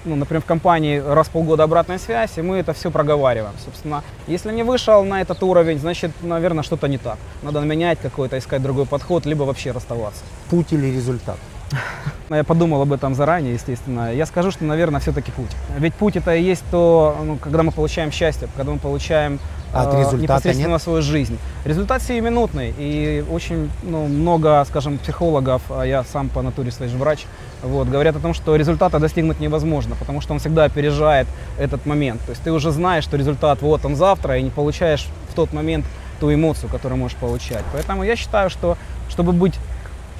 ну, 0.05 0.15
например, 0.15 0.41
в 0.41 0.45
компании 0.45 0.97
раз 0.97 1.27
в 1.27 1.31
полгода 1.31 1.63
обратная 1.63 1.97
связь, 1.97 2.37
и 2.37 2.41
мы 2.41 2.57
это 2.57 2.73
все 2.73 2.91
проговариваем. 2.91 3.53
Собственно, 3.63 4.03
если 4.27 4.51
не 4.51 4.63
вышел 4.63 5.03
на 5.03 5.21
этот 5.21 5.41
уровень, 5.43 5.79
значит, 5.79 6.11
наверное, 6.21 6.63
что-то 6.63 6.87
не 6.87 6.97
так. 6.97 7.17
Надо 7.43 7.59
менять 7.61 7.99
какой-то, 7.99 8.37
искать 8.37 8.61
другой 8.61 8.85
подход, 8.85 9.25
либо 9.25 9.43
вообще 9.43 9.71
расставаться. 9.71 10.21
Путь 10.49 10.73
или 10.73 10.87
результат? 10.87 11.37
Но 12.29 12.35
Я 12.35 12.43
подумал 12.43 12.81
об 12.81 12.93
этом 12.93 13.15
заранее, 13.15 13.53
естественно. 13.53 14.13
Я 14.13 14.25
скажу, 14.25 14.51
что, 14.51 14.63
наверное, 14.65 14.99
все-таки 14.99 15.31
путь. 15.31 15.51
Ведь 15.77 15.93
путь 15.93 16.15
это 16.15 16.35
и 16.35 16.43
есть 16.43 16.63
то, 16.71 17.17
ну, 17.23 17.37
когда 17.37 17.63
мы 17.63 17.71
получаем 17.71 18.11
счастье, 18.11 18.47
когда 18.55 18.71
мы 18.71 18.79
получаем 18.79 19.39
А 19.73 19.83
от 19.83 19.93
э, 19.93 19.99
результата 19.99 20.21
непосредственно 20.21 20.73
нет? 20.73 20.81
свою 20.81 21.01
жизнь. 21.01 21.37
Результат 21.65 22.01
сиюминутный. 22.01 22.73
И 22.77 23.23
очень 23.31 23.69
ну, 23.83 24.07
много, 24.07 24.63
скажем, 24.67 24.97
психологов, 24.97 25.61
а 25.69 25.83
я 25.83 26.03
сам 26.03 26.29
по 26.29 26.41
натуре 26.41 26.71
своей 26.71 26.91
же 26.91 26.97
врач, 26.97 27.25
вот, 27.63 27.87
говорят 27.87 28.15
о 28.15 28.19
том, 28.19 28.33
что 28.33 28.55
результата 28.55 28.99
достигнуть 28.99 29.39
невозможно, 29.39 29.95
потому 29.99 30.21
что 30.21 30.33
он 30.33 30.39
всегда 30.39 30.65
опережает 30.65 31.27
этот 31.59 31.85
момент. 31.85 32.21
То 32.21 32.31
есть 32.31 32.43
ты 32.43 32.51
уже 32.51 32.71
знаешь, 32.71 33.03
что 33.03 33.17
результат 33.17 33.61
вот 33.61 33.85
он 33.85 33.95
завтра, 33.95 34.37
и 34.37 34.41
не 34.41 34.49
получаешь 34.49 35.07
в 35.29 35.33
тот 35.33 35.53
момент 35.53 35.85
ту 36.19 36.33
эмоцию, 36.33 36.69
которую 36.69 36.99
можешь 36.99 37.17
получать. 37.17 37.63
Поэтому 37.73 38.03
я 38.03 38.15
считаю, 38.15 38.49
что 38.49 38.77
чтобы 39.09 39.31
быть 39.33 39.55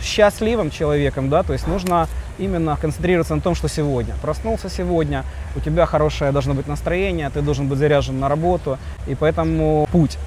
счастливым 0.02 0.72
человеком, 0.72 1.30
да, 1.30 1.44
то 1.44 1.54
есть 1.54 1.68
нужно 1.68 2.08
именно 2.40 2.76
концентрироваться 2.76 3.36
на 3.36 3.42
том, 3.42 3.56
что 3.56 3.70
сегодня. 3.70 4.16
Проснулся 4.22 4.70
сегодня, 4.70 5.24
у 5.56 5.60
тебя 5.60 5.86
хорошее 5.86 6.32
должно 6.32 6.54
быть 6.54 6.68
настроение, 6.68 7.30
ты 7.30 7.42
должен 7.42 7.68
быть 7.68 7.78
заряжен 7.78 8.20
на 8.20 8.28
работу, 8.28 8.78
и 9.08 9.16
поэтому 9.16 9.88
путь. 9.92 10.18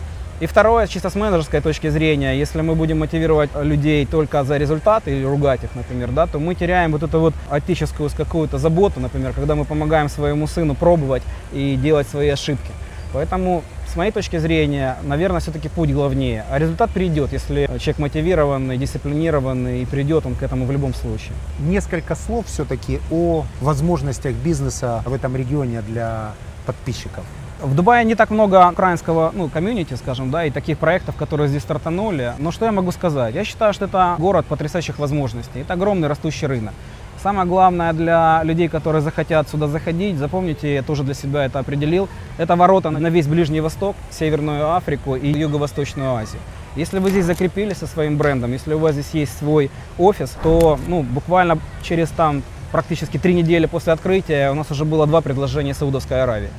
И 0.41 0.47
второе, 0.47 0.89
чисто 0.89 1.11
с 1.11 1.15
менеджерской 1.15 1.61
точки 1.61 1.89
зрения, 1.91 2.37
если 2.37 2.61
мы 2.61 2.75
будем 2.75 2.99
мотивировать 2.99 3.51
людей 3.55 4.05
только 4.05 4.43
за 4.43 4.57
результаты 4.57 5.13
или 5.13 5.25
ругать 5.25 5.63
их, 5.63 5.71
например, 5.77 6.11
да, 6.11 6.27
то 6.27 6.41
мы 6.41 6.57
теряем 6.57 6.91
вот 6.91 7.05
эту 7.05 7.21
вот 7.21 7.35
отеческую 7.49 8.11
какую-то 8.11 8.59
заботу, 8.59 8.99
например, 8.99 9.33
когда 9.33 9.55
мы 9.55 9.65
помогаем 9.65 10.09
своему 10.09 10.49
сыну 10.49 10.75
пробовать 10.75 11.23
и 11.53 11.77
делать 11.77 12.09
свои 12.09 12.29
ошибки. 12.31 12.73
Поэтому, 13.13 13.63
с 13.87 13.95
моей 13.95 14.11
точки 14.11 14.39
зрения, 14.39 14.97
наверное, 15.05 15.39
все-таки 15.39 15.69
путь 15.69 15.93
главнее. 15.93 16.45
А 16.51 16.59
результат 16.59 16.91
придет, 16.91 17.33
если 17.33 17.67
человек 17.79 17.99
мотивированный, 18.01 18.77
дисциплинированный, 18.77 19.83
и 19.83 19.87
придет 19.87 20.27
он 20.27 20.35
к 20.35 20.43
этому 20.43 20.67
в 20.67 20.73
любом 20.73 20.95
случае. 20.95 21.35
Несколько 21.61 22.17
слов 22.17 22.47
все-таки 22.49 22.99
о 23.13 23.45
возможностях 23.61 24.35
бизнеса 24.35 25.01
в 25.07 25.15
этом 25.15 25.37
регионе 25.37 25.81
для 25.83 26.33
подписчиков. 26.67 27.25
В 27.65 27.75
Дубае 27.75 28.05
не 28.05 28.15
так 28.15 28.29
много 28.29 28.69
украинского 28.71 29.33
ну, 29.35 29.49
комьюнити, 29.49 29.95
скажем, 29.95 30.31
да, 30.31 30.45
и 30.45 30.51
таких 30.51 30.77
проектов, 30.77 31.17
которые 31.17 31.49
здесь 31.49 31.63
стартанули. 31.63 32.35
Но 32.39 32.53
что 32.53 32.67
я 32.67 32.73
могу 32.73 32.93
сказать? 32.93 33.35
Я 33.35 33.43
считаю, 33.43 33.73
что 33.73 33.87
это 33.87 34.17
город 34.19 34.45
потрясающих 34.45 34.99
возможностей. 34.99 35.61
Это 35.61 35.73
огромный 35.73 36.09
растущий 36.09 36.47
рынок. 36.47 36.75
Самое 37.23 37.49
главное 37.49 37.95
для 37.95 38.43
людей, 38.45 38.69
которые 38.69 39.01
захотят 39.01 39.49
сюда 39.49 39.67
заходить, 39.67 40.19
запомните, 40.19 40.75
я 40.75 40.83
тоже 40.83 41.05
для 41.05 41.15
себя 41.15 41.47
это 41.47 41.59
определил, 41.59 42.11
это 42.37 42.55
ворота 42.55 42.91
на 42.91 43.09
весь 43.09 43.27
Ближний 43.27 43.63
Восток, 43.63 43.97
Северную 44.11 44.75
Африку 44.75 45.15
и 45.15 45.29
Юго-Восточную 45.29 46.13
Азию. 46.17 46.43
Если 46.77 46.99
вы 46.99 47.09
здесь 47.09 47.25
закрепились 47.25 47.79
со 47.79 47.87
своим 47.87 48.19
брендом, 48.19 48.53
если 48.53 48.75
у 48.75 48.79
вас 48.79 48.93
здесь 48.93 49.15
есть 49.15 49.39
свой 49.39 49.71
офис, 49.97 50.37
то 50.43 50.79
ну, 50.87 51.03
буквально 51.03 51.59
через 51.83 52.11
там 52.11 52.43
практически 52.73 53.17
три 53.17 53.33
недели 53.33 53.65
после 53.65 53.95
открытия 53.95 54.51
у 54.51 54.55
нас 54.55 54.71
уже 54.71 54.85
было 54.85 55.07
два 55.07 55.23
предложения 55.23 55.73
Саудовской 55.73 56.23
Аравии 56.23 56.51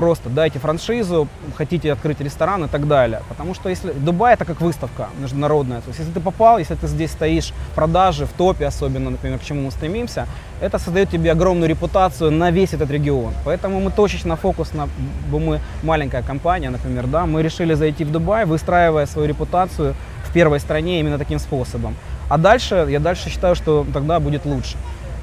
просто 0.00 0.30
дайте 0.30 0.58
франшизу, 0.58 1.28
хотите 1.56 1.92
открыть 1.92 2.20
ресторан 2.20 2.64
и 2.64 2.68
так 2.68 2.88
далее. 2.88 3.20
Потому 3.28 3.54
что 3.54 3.68
если 3.68 3.92
Дубай 3.92 4.32
это 4.32 4.46
как 4.46 4.62
выставка 4.62 5.08
международная. 5.20 5.80
То 5.82 5.88
есть 5.88 5.98
если 5.98 6.12
ты 6.12 6.20
попал, 6.20 6.58
если 6.58 6.74
ты 6.74 6.86
здесь 6.86 7.10
стоишь 7.10 7.52
в 7.72 7.74
продаже, 7.74 8.24
в 8.24 8.32
топе 8.32 8.66
особенно, 8.66 9.10
например, 9.10 9.38
к 9.38 9.42
чему 9.42 9.60
мы 9.60 9.70
стремимся, 9.70 10.26
это 10.62 10.78
создает 10.78 11.10
тебе 11.10 11.32
огромную 11.32 11.68
репутацию 11.68 12.30
на 12.30 12.50
весь 12.50 12.72
этот 12.72 12.90
регион. 12.90 13.34
Поэтому 13.44 13.78
мы 13.80 13.90
точечно 13.90 14.36
фокусно, 14.36 14.88
бо 15.30 15.38
мы 15.38 15.60
маленькая 15.82 16.22
компания, 16.22 16.70
например, 16.70 17.06
да, 17.06 17.26
мы 17.26 17.42
решили 17.42 17.74
зайти 17.74 18.04
в 18.04 18.10
Дубай, 18.10 18.46
выстраивая 18.46 19.06
свою 19.06 19.28
репутацию 19.28 19.94
в 20.24 20.32
первой 20.32 20.60
стране 20.60 21.00
именно 21.00 21.18
таким 21.18 21.38
способом. 21.38 21.94
А 22.30 22.38
дальше, 22.38 22.86
я 22.88 23.00
дальше 23.00 23.28
считаю, 23.28 23.54
что 23.54 23.86
тогда 23.92 24.18
будет 24.18 24.46
лучше. 24.46 24.76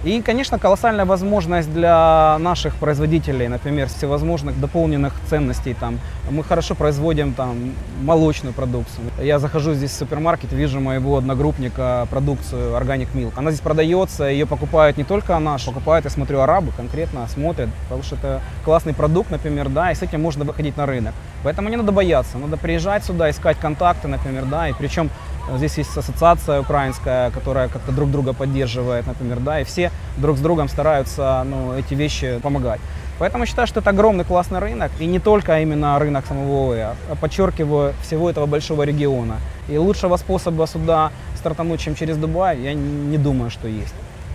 И, 0.04 0.22
конечно, 0.22 0.60
колоссальная 0.60 1.06
возможность 1.06 1.74
для 1.74 2.38
наших 2.40 2.76
производителей, 2.76 3.48
например, 3.48 3.88
всевозможных 3.90 4.60
дополненных 4.60 5.14
ценностей. 5.28 5.74
Там, 5.74 6.00
мы 6.30 6.44
хорошо 6.44 6.76
производим 6.76 7.34
там, 7.34 7.74
молочную 8.04 8.54
продукцию. 8.54 9.06
Я 9.20 9.40
захожу 9.40 9.74
здесь 9.74 9.92
в 9.92 9.96
супермаркет, 9.96 10.54
вижу 10.54 10.80
моего 10.80 11.18
одногруппника 11.18 12.08
продукцию 12.12 12.76
Organic 12.78 13.08
Milk. 13.14 13.34
Она 13.36 13.52
здесь 13.52 13.62
продается, 13.62 14.26
ее 14.26 14.46
покупают 14.46 14.98
не 14.98 15.04
только 15.04 15.38
наш, 15.40 15.66
покупают, 15.66 16.06
я 16.06 16.12
смотрю, 16.12 16.42
арабы 16.42 16.72
конкретно 16.78 17.28
смотрят, 17.28 17.70
потому 17.84 18.04
что 18.04 18.16
это 18.16 18.42
классный 18.64 18.94
продукт, 18.94 19.32
например, 19.32 19.68
да, 19.68 19.92
и 19.92 19.96
с 19.96 20.04
этим 20.04 20.22
можно 20.22 20.46
выходить 20.46 20.78
на 20.78 20.86
рынок. 20.86 21.16
Поэтому 21.44 21.70
не 21.70 21.76
надо 21.76 21.92
бояться, 21.92 22.38
надо 22.38 22.58
приезжать 22.58 23.04
сюда, 23.04 23.30
искать 23.30 23.58
контакты, 23.58 24.08
например, 24.08 24.46
да, 24.46 24.70
и 24.70 24.74
причем 24.74 25.10
Здесь 25.56 25.78
есть 25.78 25.98
ассоциация 25.98 26.62
украинская, 26.62 27.32
которая 27.32 27.70
как-то 27.70 27.92
друг 27.92 28.12
друга 28.12 28.34
поддерживает, 28.34 29.08
например, 29.08 29.40
да, 29.40 29.62
и 29.62 29.64
все 29.64 29.92
друг 30.18 30.38
с 30.38 30.42
другом 30.42 30.68
стараются 30.68 31.44
ну, 31.46 31.74
эти 31.74 31.94
вещи 31.94 32.40
помогать. 32.44 32.82
Поэтому 33.20 33.46
считаю, 33.46 33.68
что 33.68 33.80
это 33.80 33.90
огромный 33.90 34.26
классный 34.26 34.60
рынок, 34.60 34.92
и 35.00 35.06
не 35.06 35.20
только 35.20 35.60
именно 35.62 35.98
рынок 35.98 36.26
самого 36.28 36.74
ОЭ, 36.74 36.94
а 37.10 37.16
подчеркиваю, 37.16 37.94
всего 38.04 38.30
этого 38.30 38.46
большого 38.46 38.84
региона. 38.84 39.38
И 39.68 39.78
лучшего 39.78 40.18
способа 40.18 40.68
сюда 40.68 41.12
стартануть, 41.36 41.80
чем 41.80 41.96
через 41.96 42.18
Дубай, 42.18 42.60
я 42.60 42.74
не 42.74 43.18
думаю, 43.18 43.50
что 43.50 43.68
есть. 43.68 43.94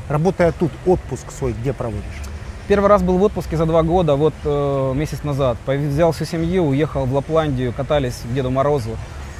Работая 0.08 0.52
тут, 0.52 0.72
отпуск 0.84 1.30
свой 1.30 1.52
где 1.52 1.72
проводишь? 1.72 2.02
Первый 2.68 2.88
раз 2.88 3.02
был 3.02 3.18
в 3.18 3.22
отпуске 3.22 3.56
за 3.56 3.66
два 3.66 3.82
года, 3.82 4.14
вот 4.14 4.34
э, 4.44 4.92
месяц 4.94 5.24
назад. 5.24 5.58
Взял 5.66 6.12
всю 6.12 6.24
семью, 6.24 6.64
уехал 6.64 7.06
в 7.06 7.14
Лапландию, 7.14 7.72
катались 7.72 8.22
к 8.24 8.32
Деду 8.32 8.50
Морозу. 8.50 8.96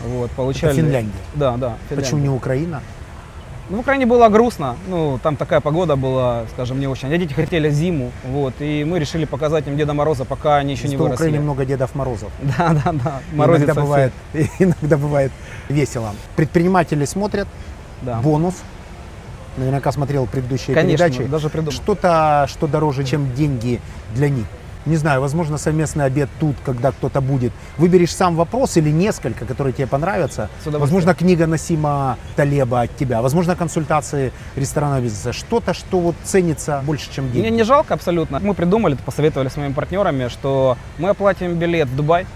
Вот, 0.06 0.30
получали... 0.32 0.72
Это 0.72 0.82
Финляндия? 0.82 1.12
Да, 1.34 1.56
да. 1.56 1.76
Финляндия. 1.88 1.96
Почему 1.96 2.20
не 2.20 2.28
Украина? 2.28 2.82
Ну, 3.70 3.78
в 3.78 3.80
Украине 3.80 4.06
было 4.06 4.28
грустно, 4.28 4.76
ну, 4.88 5.18
там 5.22 5.36
такая 5.36 5.60
погода 5.60 5.96
была, 5.96 6.44
скажем, 6.52 6.80
не 6.80 6.86
очень. 6.88 7.12
А 7.12 7.16
дети 7.16 7.32
хотели 7.32 7.70
зиму, 7.70 8.10
вот, 8.24 8.54
и 8.58 8.84
мы 8.84 8.98
решили 8.98 9.24
показать 9.24 9.66
им 9.66 9.76
Деда 9.76 9.94
Мороза, 9.94 10.24
пока 10.24 10.56
они 10.56 10.72
еще 10.72 10.82
Что 10.82 10.90
не 10.90 10.96
в 10.96 11.00
выросли. 11.00 11.14
Украине 11.14 11.40
много 11.40 11.64
Дедов 11.64 11.94
Морозов. 11.94 12.30
Да, 12.58 12.74
да, 12.84 12.92
да, 12.92 13.20
морозится 13.32 13.66
иногда 13.72 13.80
бывает, 13.80 14.12
иногда 14.58 14.96
бывает 14.98 15.32
весело. 15.68 16.10
Предприниматели 16.36 17.04
смотрят, 17.04 17.48
да. 18.02 18.20
бонус, 18.20 18.56
наверняка 19.56 19.92
смотрел 19.92 20.26
предыдущие 20.26 20.74
Конечно, 20.74 21.08
передачи. 21.08 21.30
даже 21.30 21.48
придумал. 21.48 21.72
Что-то, 21.72 22.46
что 22.48 22.66
дороже, 22.66 23.04
чем 23.04 23.32
деньги 23.34 23.80
для 24.14 24.28
них. 24.28 24.46
Не 24.86 24.96
знаю, 24.96 25.20
возможно, 25.20 25.58
совместный 25.58 26.04
обед 26.04 26.28
тут, 26.40 26.56
когда 26.64 26.90
кто-то 26.90 27.20
будет. 27.20 27.52
Выберешь 27.78 28.14
сам 28.14 28.34
вопрос 28.36 28.76
или 28.76 28.90
несколько, 28.90 29.44
которые 29.44 29.72
тебе 29.72 29.86
понравятся. 29.86 30.48
Возможно, 30.64 31.14
книга 31.14 31.46
Насима 31.46 32.18
Талеба 32.36 32.82
от 32.82 32.96
тебя. 32.96 33.22
Возможно, 33.22 33.54
консультации 33.54 34.32
ресторанного 34.56 35.00
бизнеса. 35.00 35.32
Что-то, 35.32 35.72
что 35.74 36.00
вот 36.00 36.16
ценится 36.24 36.82
больше, 36.84 37.12
чем 37.12 37.30
деньги. 37.30 37.48
Мне 37.48 37.50
не 37.50 37.64
жалко 37.64 37.94
абсолютно. 37.94 38.40
Мы 38.40 38.54
придумали, 38.54 38.96
посоветовали 38.96 39.48
с 39.48 39.56
моими 39.56 39.72
партнерами, 39.72 40.28
что 40.28 40.76
мы 40.98 41.10
оплатим 41.10 41.54
билет 41.54 41.88
в 41.88 41.96
Дубай. 41.96 42.26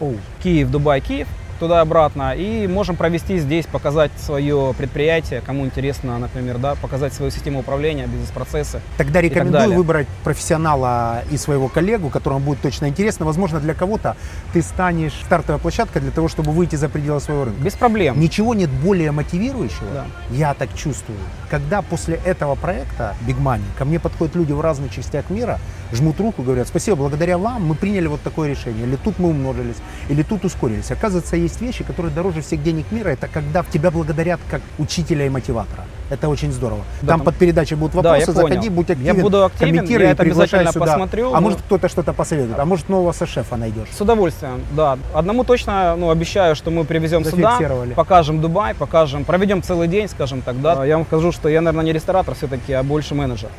Оу. 0.00 0.16
Киев, 0.42 0.70
Дубай, 0.70 1.00
Киев 1.00 1.28
туда-обратно 1.58 2.34
и 2.34 2.66
можем 2.66 2.96
провести 2.96 3.38
здесь, 3.38 3.66
показать 3.66 4.10
свое 4.18 4.74
предприятие, 4.76 5.40
кому 5.40 5.64
интересно, 5.64 6.18
например, 6.18 6.58
да, 6.58 6.74
показать 6.74 7.12
свою 7.12 7.30
систему 7.30 7.60
управления, 7.60 8.06
бизнес-процессы. 8.06 8.80
Тогда 8.96 9.20
рекомендую 9.20 9.68
так 9.68 9.76
выбрать 9.76 10.06
профессионала 10.24 11.22
и 11.30 11.36
своего 11.36 11.68
коллегу, 11.68 12.10
которому 12.10 12.40
будет 12.40 12.60
точно 12.60 12.88
интересно. 12.88 13.26
Возможно, 13.26 13.60
для 13.60 13.74
кого-то 13.74 14.16
ты 14.52 14.62
станешь 14.62 15.12
стартовой 15.24 15.60
площадкой 15.60 16.00
для 16.00 16.10
того, 16.10 16.28
чтобы 16.28 16.52
выйти 16.52 16.76
за 16.76 16.88
пределы 16.88 17.20
своего 17.20 17.44
рынка. 17.44 17.62
Без 17.62 17.74
проблем. 17.74 18.20
Ничего 18.20 18.54
нет 18.54 18.70
более 18.70 19.12
мотивирующего, 19.12 19.88
да. 19.92 20.06
я 20.30 20.54
так 20.54 20.74
чувствую. 20.74 21.18
Когда 21.50 21.82
после 21.82 22.20
этого 22.24 22.54
проекта 22.54 23.14
Big 23.26 23.40
Money 23.40 23.62
ко 23.76 23.84
мне 23.84 23.98
подходят 23.98 24.34
люди 24.34 24.52
в 24.52 24.60
разных 24.60 24.92
частях 24.92 25.30
мира, 25.30 25.58
жмут 25.92 26.20
руку, 26.20 26.42
говорят, 26.42 26.68
спасибо, 26.68 26.96
благодаря 26.96 27.38
вам 27.38 27.66
мы 27.66 27.74
приняли 27.74 28.06
вот 28.06 28.22
такое 28.22 28.50
решение, 28.50 28.86
или 28.86 28.96
тут 28.96 29.18
мы 29.18 29.30
умножились, 29.30 29.76
или 30.08 30.22
тут 30.22 30.44
ускорились. 30.44 30.90
Оказывается, 30.90 31.36
есть 31.36 31.47
вещи, 31.60 31.84
которые 31.84 32.12
дороже 32.14 32.40
всех 32.40 32.62
денег 32.62 32.86
мира, 32.90 33.08
это 33.10 33.28
когда 33.28 33.62
в 33.62 33.70
тебя 33.70 33.90
благодарят 33.90 34.40
как 34.50 34.60
учителя 34.78 35.26
и 35.26 35.28
мотиватора. 35.28 35.84
Это 36.10 36.28
очень 36.28 36.52
здорово. 36.52 36.80
Да, 37.02 37.08
там, 37.08 37.18
там 37.18 37.24
под 37.26 37.36
передачей 37.36 37.74
будут 37.74 37.94
вопросы, 37.94 38.26
да, 38.26 38.32
заходи, 38.32 38.68
будь 38.70 38.90
активен, 38.90 39.16
я 39.16 39.22
буду 39.22 39.44
активен, 39.44 39.74
комментируй, 39.74 40.06
я 40.06 40.12
это 40.12 40.22
обязательно 40.22 40.72
сюда. 40.72 40.86
посмотрю. 40.86 41.28
А 41.32 41.34
но... 41.34 41.40
может 41.40 41.60
кто-то 41.60 41.88
что-то 41.88 42.12
посоветует, 42.12 42.58
а 42.58 42.64
может 42.64 42.88
нового 42.88 43.12
со-шефа 43.12 43.56
найдешь. 43.56 43.88
С 43.92 44.00
удовольствием, 44.00 44.60
да. 44.72 44.98
Одному 45.14 45.44
точно 45.44 45.96
ну, 45.96 46.10
обещаю, 46.10 46.56
что 46.56 46.70
мы 46.70 46.84
привезем 46.84 47.24
сюда, 47.24 47.58
покажем 47.94 48.40
Дубай, 48.40 48.74
покажем, 48.74 49.24
проведем 49.24 49.62
целый 49.62 49.88
день, 49.88 50.08
скажем 50.08 50.42
так, 50.42 50.60
да. 50.60 50.84
Я 50.84 50.96
вам 50.96 51.06
скажу, 51.06 51.32
что 51.32 51.48
я, 51.48 51.60
наверное, 51.60 51.84
не 51.84 51.92
ресторатор 51.92 52.34
все-таки, 52.34 52.72
а 52.72 52.82
больше 52.82 53.14
менеджер. 53.14 53.50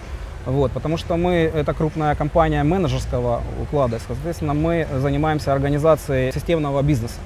Вот, 0.45 0.71
потому 0.71 0.97
что 0.97 1.17
мы, 1.17 1.51
это 1.53 1.73
крупная 1.73 2.15
компания 2.15 2.63
менеджерского 2.63 3.41
уклада, 3.61 3.99
соответственно, 4.07 4.53
мы 4.53 4.87
занимаемся 4.97 5.53
организацией 5.53 6.31
системного 6.31 6.81
бизнеса. 6.81 7.19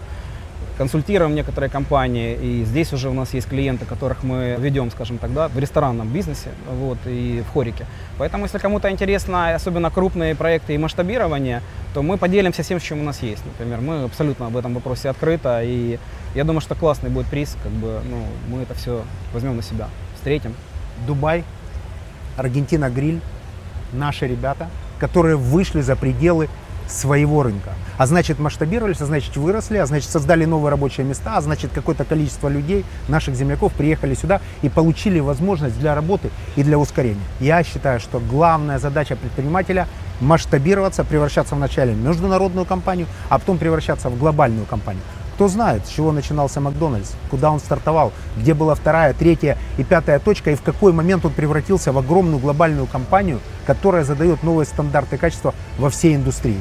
Консультируем 0.77 1.35
некоторые 1.35 1.69
компании, 1.69 2.33
и 2.33 2.63
здесь 2.65 2.93
уже 2.93 3.09
у 3.09 3.13
нас 3.13 3.33
есть 3.35 3.47
клиенты, 3.47 3.85
которых 3.85 4.23
мы 4.23 4.55
ведем, 4.57 4.89
скажем 4.89 5.19
так, 5.19 5.31
да, 5.31 5.47
в 5.47 5.59
ресторанном 5.59 6.07
бизнесе 6.07 6.49
вот, 6.67 6.97
и 7.05 7.43
в 7.47 7.53
хорике. 7.53 7.85
Поэтому, 8.17 8.45
если 8.45 8.57
кому-то 8.57 8.89
интересно, 8.89 9.53
особенно 9.53 9.91
крупные 9.91 10.33
проекты 10.33 10.73
и 10.73 10.77
масштабирование, 10.79 11.61
то 11.93 12.01
мы 12.01 12.17
поделимся 12.17 12.63
всем, 12.63 12.79
чем 12.79 13.01
у 13.01 13.03
нас 13.03 13.21
есть. 13.21 13.45
Например, 13.45 13.81
мы 13.81 14.03
абсолютно 14.03 14.47
об 14.47 14.57
этом 14.57 14.73
вопросе 14.73 15.09
открыто, 15.09 15.61
и 15.63 15.99
я 16.33 16.43
думаю, 16.43 16.61
что 16.61 16.73
классный 16.73 17.11
будет 17.11 17.27
приз, 17.27 17.55
как 17.61 17.71
бы, 17.71 18.01
ну, 18.09 18.25
мы 18.47 18.63
это 18.63 18.73
все 18.73 19.03
возьмем 19.31 19.55
на 19.55 19.61
себя, 19.61 19.89
встретим. 20.15 20.55
Дубай 21.05 21.43
Аргентина 22.35 22.89
Гриль, 22.89 23.21
наши 23.91 24.25
ребята, 24.25 24.69
которые 24.99 25.35
вышли 25.35 25.81
за 25.81 25.95
пределы 25.95 26.49
своего 26.87 27.43
рынка. 27.43 27.71
А 27.97 28.05
значит 28.05 28.39
масштабировались, 28.39 29.01
а 29.01 29.05
значит 29.05 29.35
выросли, 29.37 29.77
а 29.77 29.85
значит 29.85 30.09
создали 30.09 30.45
новые 30.45 30.71
рабочие 30.71 31.05
места, 31.05 31.37
а 31.37 31.41
значит 31.41 31.71
какое-то 31.73 32.05
количество 32.05 32.47
людей, 32.47 32.85
наших 33.07 33.35
земляков, 33.35 33.73
приехали 33.73 34.13
сюда 34.15 34.41
и 34.61 34.69
получили 34.69 35.19
возможность 35.19 35.79
для 35.79 35.95
работы 35.95 36.29
и 36.55 36.63
для 36.63 36.77
ускорения. 36.77 37.23
Я 37.39 37.63
считаю, 37.63 37.99
что 37.99 38.19
главная 38.19 38.79
задача 38.79 39.15
предпринимателя 39.15 39.87
масштабироваться, 40.21 41.03
превращаться 41.03 41.55
вначале 41.55 41.93
в 41.93 41.97
международную 41.97 42.65
компанию, 42.65 43.07
а 43.29 43.39
потом 43.39 43.57
превращаться 43.57 44.09
в 44.09 44.17
глобальную 44.17 44.65
компанию. 44.65 45.03
Кто 45.33 45.47
знает, 45.47 45.87
с 45.87 45.89
чего 45.89 46.11
начинался 46.11 46.61
Макдональдс, 46.61 47.11
куда 47.31 47.51
он 47.51 47.59
стартовал, 47.59 48.11
где 48.37 48.53
была 48.53 48.75
вторая, 48.75 49.13
третья 49.13 49.57
и 49.77 49.83
пятая 49.83 50.19
точка, 50.19 50.51
и 50.51 50.55
в 50.55 50.61
какой 50.61 50.93
момент 50.93 51.25
он 51.25 51.31
превратился 51.31 51.91
в 51.91 51.97
огромную 51.97 52.37
глобальную 52.37 52.85
компанию, 52.85 53.39
которая 53.65 54.03
задает 54.03 54.43
новые 54.43 54.67
стандарты 54.67 55.17
качества 55.17 55.55
во 55.79 55.89
всей 55.89 56.15
индустрии. 56.15 56.59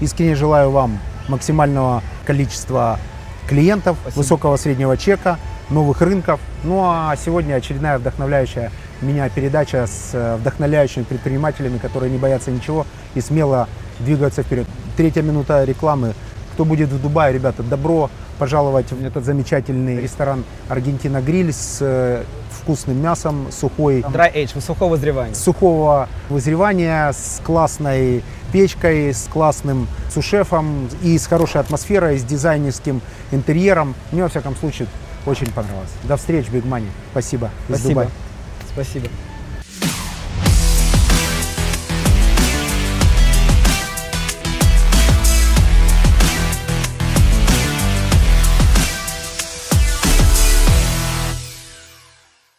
Искренне 0.00 0.36
желаю 0.36 0.70
вам 0.70 1.00
максимального 1.28 2.02
количества 2.24 3.00
клиентов, 3.48 3.96
Спасибо. 4.02 4.22
высокого 4.22 4.56
среднего 4.56 4.96
чека, 4.96 5.38
новых 5.70 6.00
рынков. 6.00 6.38
Ну 6.62 6.82
а 6.84 7.14
сегодня 7.16 7.54
очередная 7.54 7.98
вдохновляющая 7.98 8.70
меня 9.00 9.28
передача 9.28 9.86
с 9.86 10.10
э, 10.12 10.36
вдохновляющими 10.36 11.02
предпринимателями, 11.02 11.78
которые 11.78 12.12
не 12.12 12.18
боятся 12.18 12.52
ничего 12.52 12.86
и 13.14 13.20
смело 13.20 13.68
двигаются 13.98 14.42
вперед. 14.42 14.66
Третья 14.96 15.22
минута 15.22 15.64
рекламы 15.64 16.14
кто 16.54 16.64
будет 16.64 16.88
в 16.88 17.02
Дубае, 17.02 17.34
ребята, 17.34 17.64
добро 17.64 18.10
пожаловать 18.38 18.90
в 18.92 19.04
этот 19.04 19.24
замечательный 19.24 20.00
ресторан 20.00 20.44
Аргентина 20.68 21.20
Гриль 21.20 21.52
с 21.52 21.78
э, 21.80 22.22
вкусным 22.50 23.02
мясом, 23.02 23.48
сухой... 23.50 24.00
Dry 24.00 24.32
age, 24.32 24.60
сухого 24.60 24.92
вызревания. 24.92 25.34
Сухого 25.34 26.08
вызревания, 26.28 27.12
с 27.12 27.40
классной 27.44 28.22
печкой, 28.52 29.12
с 29.12 29.28
классным 29.32 29.88
сушефом 30.12 30.88
и 31.02 31.18
с 31.18 31.26
хорошей 31.26 31.60
атмосферой, 31.60 32.18
с 32.18 32.22
дизайнерским 32.22 33.02
интерьером. 33.32 33.94
Мне, 34.12 34.22
во 34.22 34.28
всяком 34.28 34.54
случае, 34.54 34.86
очень 35.26 35.50
понравилось. 35.50 35.90
До 36.04 36.16
встречи, 36.16 36.50
Money. 36.50 36.86
Спасибо. 37.10 37.50
Спасибо. 37.68 38.08
Спасибо. 38.72 39.08